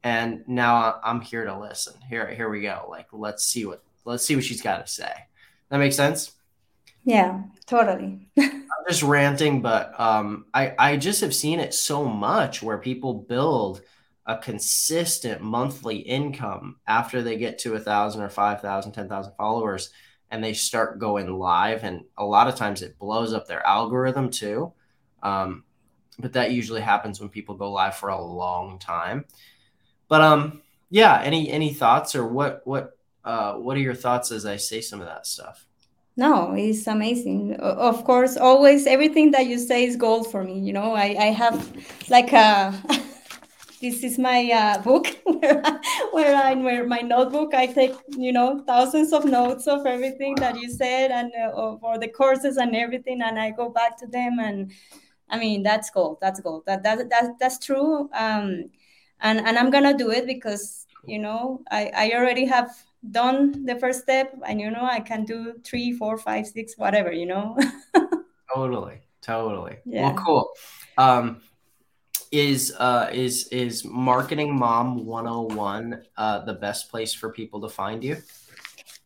And 0.03 0.43
now 0.47 0.77
uh, 0.77 0.99
i'm 1.03 1.21
here 1.21 1.45
to 1.45 1.57
listen. 1.57 1.95
Here 2.09 2.27
here 2.33 2.49
we 2.49 2.61
go. 2.61 2.87
Like 2.89 3.07
let's 3.11 3.45
see 3.45 3.65
what 3.65 3.83
let's 4.05 4.25
see 4.25 4.35
what 4.35 4.43
she's 4.43 4.61
got 4.61 4.85
to 4.85 4.91
say 4.91 5.13
that 5.69 5.77
makes 5.77 5.95
sense. 5.95 6.31
Yeah, 7.03 7.43
totally. 7.65 8.29
I'm 8.39 8.63
just 8.87 9.03
ranting, 9.03 9.61
but 9.61 9.99
um, 9.99 10.45
I 10.53 10.73
I 10.77 10.97
just 10.97 11.21
have 11.21 11.35
seen 11.35 11.59
it 11.59 11.73
so 11.73 12.05
much 12.05 12.63
where 12.63 12.77
people 12.77 13.13
build 13.13 13.81
a 14.25 14.37
consistent 14.37 15.41
monthly 15.41 15.97
income 15.97 16.77
after 16.87 17.21
they 17.21 17.37
get 17.37 17.59
to 17.59 17.75
a 17.75 17.79
thousand 17.79 18.21
or 18.21 18.29
five 18.29 18.61
thousand, 18.61 18.93
ten 18.93 19.07
thousand 19.07 19.33
followers, 19.37 19.91
and 20.31 20.43
they 20.43 20.53
start 20.53 20.99
going 20.99 21.31
live. 21.37 21.83
And 21.83 22.05
a 22.17 22.25
lot 22.25 22.47
of 22.47 22.55
times 22.55 22.81
it 22.81 22.97
blows 22.97 23.33
up 23.33 23.47
their 23.47 23.65
algorithm 23.65 24.29
too. 24.29 24.73
Um, 25.21 25.63
but 26.17 26.33
that 26.33 26.51
usually 26.51 26.81
happens 26.81 27.19
when 27.19 27.29
people 27.29 27.55
go 27.55 27.71
live 27.71 27.95
for 27.95 28.09
a 28.09 28.21
long 28.21 28.79
time. 28.79 29.25
But 30.07 30.21
um, 30.21 30.61
yeah. 30.89 31.21
Any 31.21 31.51
any 31.51 31.73
thoughts 31.73 32.15
or 32.15 32.25
what 32.25 32.61
what 32.65 32.97
uh, 33.25 33.53
what 33.55 33.75
are 33.75 33.81
your 33.81 33.95
thoughts 33.95 34.31
as 34.31 34.45
I 34.45 34.55
say 34.55 34.79
some 34.81 35.01
of 35.01 35.07
that 35.07 35.25
stuff? 35.25 35.65
No, 36.15 36.53
it's 36.53 36.87
amazing. 36.87 37.55
Of 37.55 38.05
course, 38.05 38.37
always 38.37 38.87
everything 38.87 39.31
that 39.31 39.47
you 39.47 39.59
say 39.59 39.83
is 39.83 39.97
gold 39.97 40.31
for 40.31 40.43
me. 40.43 40.59
You 40.59 40.71
know, 40.71 40.93
I, 40.93 41.15
I 41.19 41.25
have 41.25 41.69
like 42.09 42.31
a 42.31 42.73
this 43.81 44.03
is 44.03 44.17
my 44.17 44.49
uh, 44.51 44.81
book 44.81 45.07
where 45.25 45.61
I, 45.65 45.79
where 46.11 46.35
I 46.35 46.53
where 46.53 46.87
my 46.87 46.99
notebook 46.99 47.53
I 47.53 47.65
take 47.67 47.95
you 48.17 48.31
know 48.31 48.63
thousands 48.65 49.11
of 49.11 49.25
notes 49.25 49.67
of 49.67 49.85
everything 49.85 50.35
that 50.35 50.57
you 50.57 50.71
said 50.71 51.11
and 51.11 51.33
uh, 51.35 51.77
for 51.79 51.97
the 51.97 52.07
courses 52.07 52.55
and 52.57 52.75
everything, 52.75 53.21
and 53.21 53.37
I 53.37 53.51
go 53.51 53.69
back 53.69 53.97
to 53.97 54.07
them 54.07 54.39
and 54.39 54.71
I 55.29 55.37
mean 55.37 55.63
that's 55.63 55.89
gold. 55.89 56.19
That's 56.21 56.39
gold. 56.39 56.63
That 56.65 56.83
that, 56.83 57.09
that 57.09 57.33
that's 57.39 57.59
true. 57.59 58.09
Um, 58.13 58.69
and 59.19 59.39
and 59.39 59.57
I'm 59.57 59.69
gonna 59.69 59.97
do 59.97 60.11
it 60.11 60.27
because 60.27 60.85
you 61.05 61.19
know 61.19 61.61
I 61.69 61.91
I 61.93 62.11
already 62.15 62.45
have 62.45 62.71
done 63.11 63.65
the 63.65 63.75
first 63.75 64.01
step 64.01 64.33
and 64.47 64.59
you 64.59 64.69
know 64.71 64.83
i 64.83 64.99
can 64.99 65.25
do 65.25 65.53
three 65.63 65.91
four 65.91 66.17
five 66.17 66.45
six 66.47 66.77
whatever 66.77 67.11
you 67.11 67.25
know? 67.25 67.57
Totally 68.53 69.01
totally. 69.25 69.77
Yeah. 69.85 70.13
well 70.13 70.23
cool. 70.23 70.49
Um 70.97 71.41
is 72.31 72.73
uh 72.77 73.09
is 73.11 73.47
is 73.47 73.83
marketing 73.85 74.55
mom 74.57 75.05
101 75.05 76.03
uh 76.17 76.45
the 76.45 76.53
best 76.53 76.89
place 76.91 77.13
for 77.13 77.31
people 77.31 77.61
to 77.61 77.69
find 77.69 78.03
you? 78.03 78.17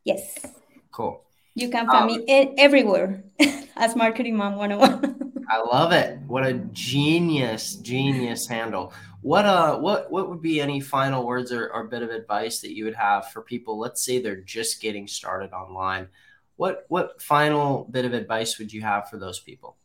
Yes. 0.04 0.46
Cool. 0.92 1.24
You 1.56 1.70
can 1.70 1.90
find 1.90 2.10
um, 2.10 2.26
me 2.26 2.54
everywhere 2.58 3.24
as 3.76 3.96
marketing 3.96 4.36
mom 4.38 4.56
101 4.56 5.34
i 5.50 5.58
love 5.58 5.92
it. 5.92 6.20
What 6.28 6.46
a 6.46 6.54
genius 6.74 7.76
genius 7.76 8.48
handle 8.48 8.94
what 9.22 9.46
uh 9.46 9.78
what 9.78 10.12
what 10.12 10.30
would 10.30 10.42
be 10.42 10.62
any 10.62 10.80
final 10.80 11.26
words 11.26 11.52
or, 11.52 11.70
or 11.72 11.86
bit 11.88 12.04
of 12.04 12.10
advice 12.10 12.62
that 12.62 12.76
you 12.76 12.86
would 12.86 12.96
have 12.96 13.30
for 13.32 13.42
people? 13.42 13.78
Let's 13.80 14.04
say 14.04 14.22
they're 14.22 14.42
just 14.42 14.82
getting 14.82 15.08
started 15.08 15.52
online. 15.54 16.08
What 16.56 16.86
what 16.90 17.22
final 17.22 17.86
bit 17.92 18.06
of 18.06 18.14
advice 18.14 18.58
would 18.60 18.72
you 18.72 18.82
have 18.82 19.10
for 19.10 19.18
those 19.18 19.40
people? 19.40 19.78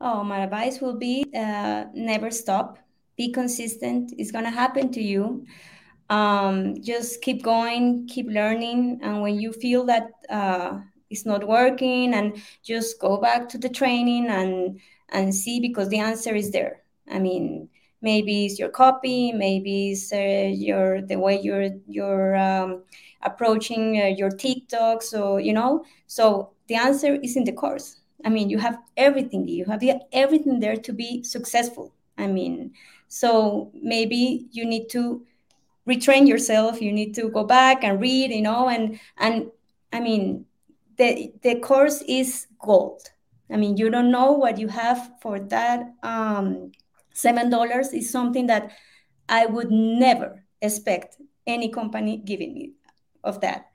Oh, 0.00 0.24
my 0.24 0.40
advice 0.40 0.80
will 0.80 0.96
be 0.96 1.24
uh, 1.34 1.84
never 1.94 2.30
stop. 2.30 2.78
Be 3.16 3.32
consistent. 3.32 4.12
It's 4.16 4.30
gonna 4.30 4.50
happen 4.50 4.90
to 4.92 5.02
you. 5.02 5.44
Um, 6.08 6.82
just 6.82 7.22
keep 7.22 7.42
going, 7.42 8.06
keep 8.08 8.26
learning, 8.28 9.00
and 9.02 9.22
when 9.22 9.38
you 9.40 9.52
feel 9.52 9.84
that 9.86 10.10
uh, 10.30 10.80
it's 11.10 11.26
not 11.26 11.46
working, 11.46 12.14
and 12.14 12.42
just 12.64 13.00
go 13.00 13.20
back 13.20 13.48
to 13.50 13.58
the 13.58 13.68
training 13.68 14.28
and 14.28 14.80
and 15.10 15.34
see 15.34 15.60
because 15.60 15.88
the 15.88 15.98
answer 15.98 16.34
is 16.34 16.50
there. 16.52 16.82
I 17.10 17.18
mean, 17.18 17.68
maybe 18.02 18.46
it's 18.46 18.58
your 18.58 18.68
copy 18.68 19.32
maybe 19.32 19.90
it's 19.92 20.12
uh, 20.12 20.50
your 20.52 21.02
the 21.02 21.18
way 21.18 21.40
you're 21.40 21.68
you're 21.86 22.36
um, 22.36 22.82
approaching 23.22 24.00
uh, 24.00 24.06
your 24.06 24.30
tiktok 24.30 25.02
so 25.02 25.36
you 25.36 25.52
know? 25.52 25.84
So 26.06 26.50
the 26.68 26.74
answer 26.76 27.14
is 27.14 27.36
in 27.36 27.44
the 27.44 27.52
course. 27.52 27.96
I 28.24 28.28
mean 28.28 28.50
you 28.50 28.58
have 28.58 28.78
everything 28.96 29.48
you 29.48 29.64
have 29.66 29.82
everything 30.12 30.60
there 30.60 30.76
to 30.76 30.92
be 30.92 31.22
successful 31.22 31.92
i 32.18 32.26
mean. 32.26 32.72
So 33.08 33.70
maybe 33.74 34.46
you 34.52 34.64
need 34.64 34.88
to 34.90 35.26
retrain 35.88 36.28
yourself 36.28 36.80
you 36.80 36.92
need 36.92 37.14
to 37.14 37.28
go 37.30 37.44
back 37.44 37.82
and 37.82 38.00
read 38.00 38.30
you 38.30 38.42
know 38.42 38.68
and 38.68 39.00
and 39.18 39.50
i 39.92 40.00
mean 40.00 40.44
the 40.96 41.32
the 41.42 41.58
course 41.60 42.02
is 42.06 42.46
gold. 42.58 43.02
I 43.50 43.56
mean 43.56 43.76
you 43.76 43.90
don't 43.90 44.10
know 44.10 44.32
what 44.32 44.58
you 44.58 44.68
have 44.68 45.10
for 45.20 45.40
that 45.40 45.94
um 46.02 46.72
Seven 47.12 47.50
dollars 47.50 47.92
is 47.92 48.10
something 48.10 48.46
that 48.46 48.72
I 49.28 49.46
would 49.46 49.70
never 49.70 50.44
expect 50.60 51.16
any 51.46 51.68
company 51.70 52.18
giving 52.18 52.54
me 52.54 52.72
of 53.24 53.40
that. 53.40 53.66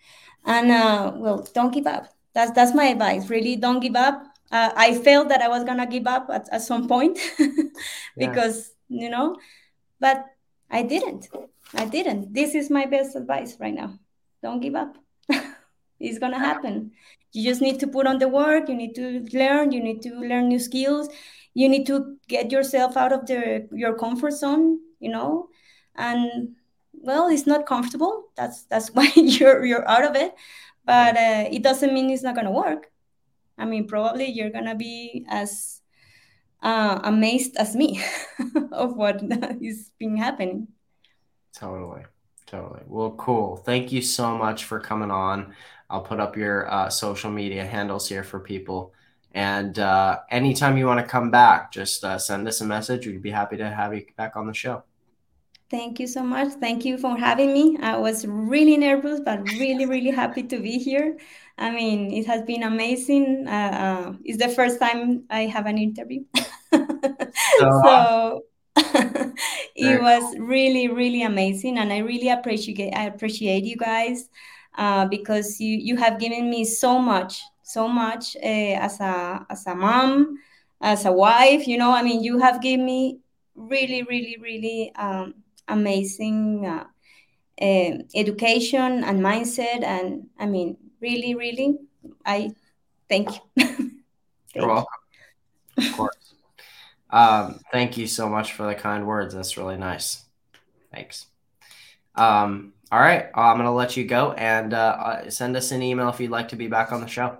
And 0.45 0.71
uh, 0.71 1.13
well, 1.15 1.47
don't 1.53 1.73
give 1.73 1.87
up. 1.87 2.07
That's 2.33 2.51
that's 2.51 2.75
my 2.75 2.85
advice. 2.85 3.29
Really, 3.29 3.55
don't 3.55 3.79
give 3.79 3.95
up. 3.95 4.23
Uh, 4.51 4.71
I 4.75 4.95
felt 4.95 5.29
that 5.29 5.41
I 5.41 5.47
was 5.47 5.63
gonna 5.63 5.87
give 5.87 6.05
up 6.05 6.27
at, 6.31 6.47
at 6.51 6.61
some 6.61 6.87
point 6.87 7.17
because 8.17 8.73
yeah. 8.89 9.01
you 9.03 9.09
know, 9.09 9.35
but 9.99 10.25
I 10.69 10.83
didn't. 10.83 11.29
I 11.73 11.85
didn't. 11.85 12.33
This 12.33 12.53
is 12.53 12.69
my 12.69 12.85
best 12.85 13.15
advice 13.15 13.57
right 13.59 13.73
now. 13.73 13.97
Don't 14.43 14.59
give 14.59 14.75
up. 14.75 14.97
it's 15.99 16.19
gonna 16.19 16.39
happen. 16.39 16.91
You 17.31 17.43
just 17.43 17.61
need 17.61 17.79
to 17.79 17.87
put 17.87 18.07
on 18.07 18.19
the 18.19 18.27
work. 18.27 18.69
You 18.69 18.75
need 18.75 18.95
to 18.95 19.25
learn. 19.33 19.71
You 19.71 19.81
need 19.81 20.01
to 20.03 20.13
learn 20.15 20.49
new 20.49 20.59
skills. 20.59 21.09
You 21.55 21.67
need 21.69 21.87
to 21.87 22.17
get 22.27 22.51
yourself 22.51 22.95
out 22.97 23.11
of 23.11 23.25
the 23.25 23.67
your 23.71 23.97
comfort 23.97 24.33
zone. 24.33 24.79
You 24.99 25.09
know, 25.09 25.49
and 25.95 26.55
well, 26.93 27.29
it's 27.29 27.47
not 27.47 27.65
comfortable. 27.65 28.25
That's 28.35 28.63
that's 28.65 28.89
why 28.93 29.11
you're 29.15 29.65
you're 29.65 29.87
out 29.87 30.05
of 30.05 30.15
it. 30.15 30.35
But 30.85 31.17
uh, 31.17 31.49
it 31.51 31.63
doesn't 31.63 31.93
mean 31.93 32.11
it's 32.11 32.21
not 32.23 32.35
gonna 32.35 32.51
work. 32.51 32.91
I 33.57 33.65
mean, 33.65 33.87
probably 33.87 34.27
you're 34.27 34.51
gonna 34.51 34.75
be 34.75 35.25
as 35.29 35.81
uh, 36.61 36.99
amazed 37.03 37.55
as 37.57 37.75
me 37.75 38.03
of 38.71 38.95
what 38.95 39.21
is 39.61 39.91
being 39.97 40.17
happening. 40.17 40.67
Totally. 41.53 42.03
Totally. 42.47 42.81
Well, 42.87 43.11
cool. 43.11 43.57
Thank 43.57 43.91
you 43.91 44.01
so 44.01 44.37
much 44.37 44.65
for 44.65 44.79
coming 44.79 45.11
on. 45.11 45.55
I'll 45.89 46.01
put 46.01 46.19
up 46.19 46.35
your 46.35 46.71
uh, 46.71 46.89
social 46.89 47.31
media 47.31 47.65
handles 47.65 48.09
here 48.09 48.23
for 48.23 48.39
people. 48.39 48.93
And 49.35 49.77
uh, 49.77 50.19
anytime 50.31 50.77
you 50.77 50.87
want 50.87 51.01
to 51.01 51.05
come 51.05 51.29
back, 51.29 51.73
just 51.73 52.05
uh, 52.05 52.17
send 52.17 52.47
us 52.47 52.61
a 52.61 52.65
message. 52.65 53.05
We'd 53.05 53.21
be 53.21 53.31
happy 53.31 53.57
to 53.57 53.69
have 53.69 53.93
you 53.93 54.05
back 54.15 54.37
on 54.37 54.47
the 54.47 54.53
show. 54.53 54.83
Thank 55.69 55.99
you 55.99 56.07
so 56.07 56.23
much. 56.23 56.53
Thank 56.53 56.85
you 56.85 56.97
for 56.97 57.17
having 57.17 57.51
me. 57.51 57.77
I 57.81 57.97
was 57.97 58.25
really 58.25 58.77
nervous, 58.77 59.19
but 59.19 59.41
really, 59.59 59.85
really 59.85 60.11
happy 60.11 60.43
to 60.43 60.59
be 60.59 60.77
here. 60.77 61.17
I 61.57 61.69
mean, 61.69 62.13
it 62.13 62.25
has 62.27 62.43
been 62.43 62.63
amazing. 62.63 63.45
Uh, 63.45 63.51
uh, 63.51 64.13
it's 64.23 64.41
the 64.41 64.49
first 64.49 64.79
time 64.79 65.23
I 65.29 65.47
have 65.47 65.65
an 65.65 65.79
interview. 65.79 66.23
so, 66.73 67.81
so 67.89 68.41
it 69.75 70.01
was 70.01 70.35
really, 70.39 70.87
really 70.87 71.23
amazing. 71.23 71.77
And 71.77 71.91
I 71.91 71.97
really 71.97 72.29
appreciate 72.29 72.93
I 72.93 73.07
appreciate 73.07 73.65
you 73.65 73.75
guys 73.75 74.29
uh, 74.77 75.07
because 75.07 75.59
you, 75.59 75.77
you 75.77 75.97
have 75.97 76.19
given 76.19 76.49
me 76.49 76.63
so 76.63 76.99
much, 76.99 77.41
so 77.65 77.87
much 77.87 78.37
uh, 78.37 78.77
as 78.79 78.99
a 78.99 79.45
as 79.49 79.65
a 79.65 79.75
mom, 79.75 80.37
as 80.81 81.05
a 81.05 81.11
wife. 81.11 81.67
You 81.67 81.77
know, 81.77 81.91
I 81.91 82.03
mean, 82.03 82.23
you 82.23 82.37
have 82.37 82.61
given 82.61 82.85
me 82.85 83.19
really, 83.55 84.03
really, 84.03 84.37
really 84.39 84.93
um, 84.95 85.33
amazing 85.67 86.65
uh, 86.65 86.85
uh, 87.59 87.91
education 88.13 89.03
and 89.03 89.19
mindset. 89.19 89.83
And 89.83 90.27
I 90.39 90.45
mean, 90.45 90.77
really, 91.01 91.33
really, 91.33 91.79
I 92.23 92.51
thank 93.09 93.29
you. 93.31 93.41
thank 93.57 93.93
You're 94.53 94.67
welcome. 94.67 94.85
Of 95.77 95.91
course. 95.93 96.33
um, 97.09 97.59
thank 97.71 97.97
you 97.97 98.05
so 98.05 98.29
much 98.29 98.53
for 98.53 98.67
the 98.67 98.75
kind 98.75 99.07
words. 99.07 99.33
That's 99.33 99.57
really 99.57 99.77
nice. 99.77 100.23
Thanks. 100.93 101.25
Um, 102.13 102.73
all 102.91 102.99
right, 102.99 103.25
I'm 103.33 103.57
going 103.57 103.65
to 103.65 103.71
let 103.71 103.97
you 103.97 104.05
go 104.05 104.33
and 104.33 104.73
uh, 104.73 104.77
uh, 104.77 105.29
send 105.31 105.57
us 105.57 105.71
an 105.71 105.81
email 105.81 106.09
if 106.09 106.19
you'd 106.19 106.29
like 106.29 106.49
to 106.49 106.55
be 106.55 106.67
back 106.67 106.91
on 106.93 107.01
the 107.01 107.07
show. 107.07 107.39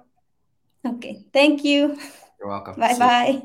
Okay. 0.86 1.26
Thank 1.34 1.64
you. 1.64 1.98
You're 2.40 2.50
welcome. 2.50 2.76
Bye 2.80 2.98
bye. 2.98 3.42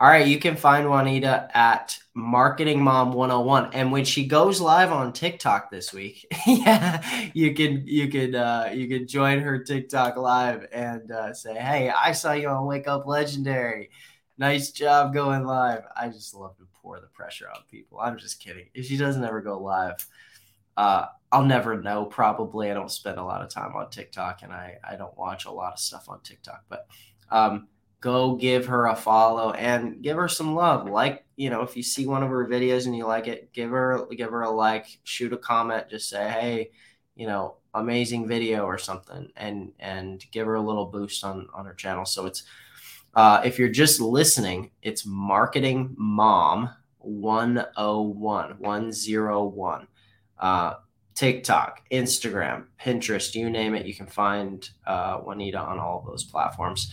All 0.00 0.08
right, 0.08 0.28
you 0.28 0.38
can 0.38 0.54
find 0.54 0.88
Juanita 0.88 1.50
at 1.52 1.98
Marketing 2.14 2.80
Mom 2.80 3.12
101 3.12 3.70
and 3.72 3.90
when 3.90 4.04
she 4.04 4.28
goes 4.28 4.60
live 4.60 4.92
on 4.92 5.12
TikTok 5.12 5.72
this 5.72 5.92
week, 5.92 6.24
yeah, 6.46 7.02
you 7.34 7.52
can 7.52 7.82
you 7.84 8.06
can 8.06 8.36
uh 8.36 8.70
you 8.72 8.86
can 8.86 9.08
join 9.08 9.40
her 9.40 9.58
TikTok 9.58 10.16
live 10.16 10.68
and 10.72 11.10
uh, 11.10 11.34
say, 11.34 11.54
"Hey, 11.54 11.90
I 11.90 12.12
saw 12.12 12.32
you 12.32 12.48
on 12.48 12.66
Wake 12.66 12.86
Up 12.86 13.06
Legendary. 13.08 13.90
Nice 14.38 14.70
job 14.70 15.12
going 15.12 15.44
live." 15.44 15.82
I 15.96 16.08
just 16.10 16.32
love 16.32 16.56
to 16.58 16.68
pour 16.80 17.00
the 17.00 17.08
pressure 17.08 17.48
on 17.48 17.62
people. 17.68 17.98
I'm 17.98 18.18
just 18.18 18.38
kidding. 18.38 18.68
If 18.74 18.86
she 18.86 18.98
doesn't 18.98 19.24
ever 19.24 19.40
go 19.40 19.58
live, 19.58 20.06
uh 20.78 21.06
I'll 21.30 21.44
never 21.44 21.82
know 21.82 22.06
probably. 22.06 22.70
I 22.70 22.74
don't 22.74 22.90
spend 22.90 23.18
a 23.18 23.24
lot 23.24 23.42
of 23.42 23.50
time 23.50 23.74
on 23.76 23.90
TikTok 23.90 24.42
and 24.42 24.52
I 24.52 24.76
I 24.88 24.96
don't 24.96 25.16
watch 25.18 25.44
a 25.44 25.50
lot 25.50 25.74
of 25.74 25.78
stuff 25.78 26.08
on 26.08 26.20
TikTok, 26.22 26.64
but 26.68 26.86
um 27.30 27.68
go 28.00 28.36
give 28.36 28.66
her 28.66 28.86
a 28.86 28.96
follow 28.96 29.52
and 29.52 30.00
give 30.02 30.16
her 30.16 30.28
some 30.28 30.54
love. 30.54 30.88
Like, 30.88 31.24
you 31.36 31.50
know, 31.50 31.62
if 31.62 31.76
you 31.76 31.82
see 31.82 32.06
one 32.06 32.22
of 32.22 32.30
her 32.30 32.46
videos 32.46 32.86
and 32.86 32.96
you 32.96 33.06
like 33.06 33.26
it, 33.26 33.52
give 33.52 33.70
her 33.70 34.06
give 34.16 34.30
her 34.30 34.42
a 34.42 34.50
like, 34.50 34.86
shoot 35.04 35.32
a 35.32 35.36
comment, 35.36 35.90
just 35.90 36.08
say, 36.08 36.28
"Hey, 36.30 36.70
you 37.16 37.26
know, 37.26 37.56
amazing 37.74 38.28
video 38.28 38.64
or 38.64 38.78
something." 38.78 39.28
And 39.36 39.72
and 39.80 40.24
give 40.32 40.46
her 40.46 40.54
a 40.54 40.62
little 40.62 40.86
boost 40.86 41.24
on 41.24 41.48
on 41.54 41.66
her 41.66 41.74
channel. 41.74 42.04
So 42.04 42.26
it's 42.26 42.44
uh 43.14 43.42
if 43.44 43.58
you're 43.58 43.68
just 43.68 44.00
listening, 44.00 44.70
it's 44.82 45.04
Marketing 45.06 45.94
Mom 45.98 46.70
101 46.98 48.56
101. 48.58 49.88
Uh 50.38 50.74
TikTok, 51.18 51.82
Instagram, 51.90 52.66
Pinterest, 52.80 53.34
you 53.34 53.50
name 53.50 53.74
it, 53.74 53.84
you 53.84 53.92
can 53.92 54.06
find 54.06 54.70
uh, 54.86 55.16
Juanita 55.16 55.58
on 55.58 55.80
all 55.80 56.04
those 56.06 56.22
platforms. 56.22 56.92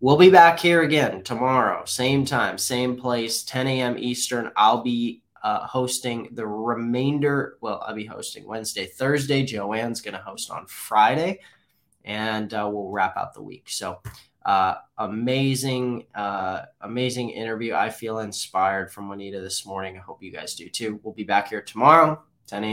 We'll 0.00 0.18
be 0.18 0.28
back 0.28 0.58
here 0.58 0.82
again 0.82 1.22
tomorrow, 1.22 1.86
same 1.86 2.26
time, 2.26 2.58
same 2.58 2.96
place, 2.96 3.44
10 3.44 3.66
a.m. 3.66 3.96
Eastern. 3.96 4.50
I'll 4.56 4.82
be 4.82 5.22
uh, 5.42 5.66
hosting 5.66 6.28
the 6.32 6.46
remainder. 6.46 7.56
Well, 7.62 7.82
I'll 7.86 7.94
be 7.94 8.04
hosting 8.04 8.46
Wednesday, 8.46 8.84
Thursday. 8.84 9.42
Joanne's 9.42 10.02
going 10.02 10.12
to 10.12 10.20
host 10.20 10.50
on 10.50 10.66
Friday, 10.66 11.40
and 12.04 12.52
uh, 12.52 12.68
we'll 12.70 12.90
wrap 12.90 13.16
out 13.16 13.32
the 13.32 13.42
week. 13.42 13.70
So, 13.70 14.02
uh, 14.44 14.74
amazing, 14.98 16.04
uh, 16.14 16.64
amazing 16.82 17.30
interview. 17.30 17.72
I 17.72 17.88
feel 17.88 18.18
inspired 18.18 18.92
from 18.92 19.08
Juanita 19.08 19.40
this 19.40 19.64
morning. 19.64 19.96
I 19.96 20.00
hope 20.00 20.22
you 20.22 20.30
guys 20.30 20.54
do 20.54 20.68
too. 20.68 21.00
We'll 21.02 21.14
be 21.14 21.24
back 21.24 21.48
here 21.48 21.62
tomorrow, 21.62 22.22
10 22.48 22.64
a.m. 22.64 22.64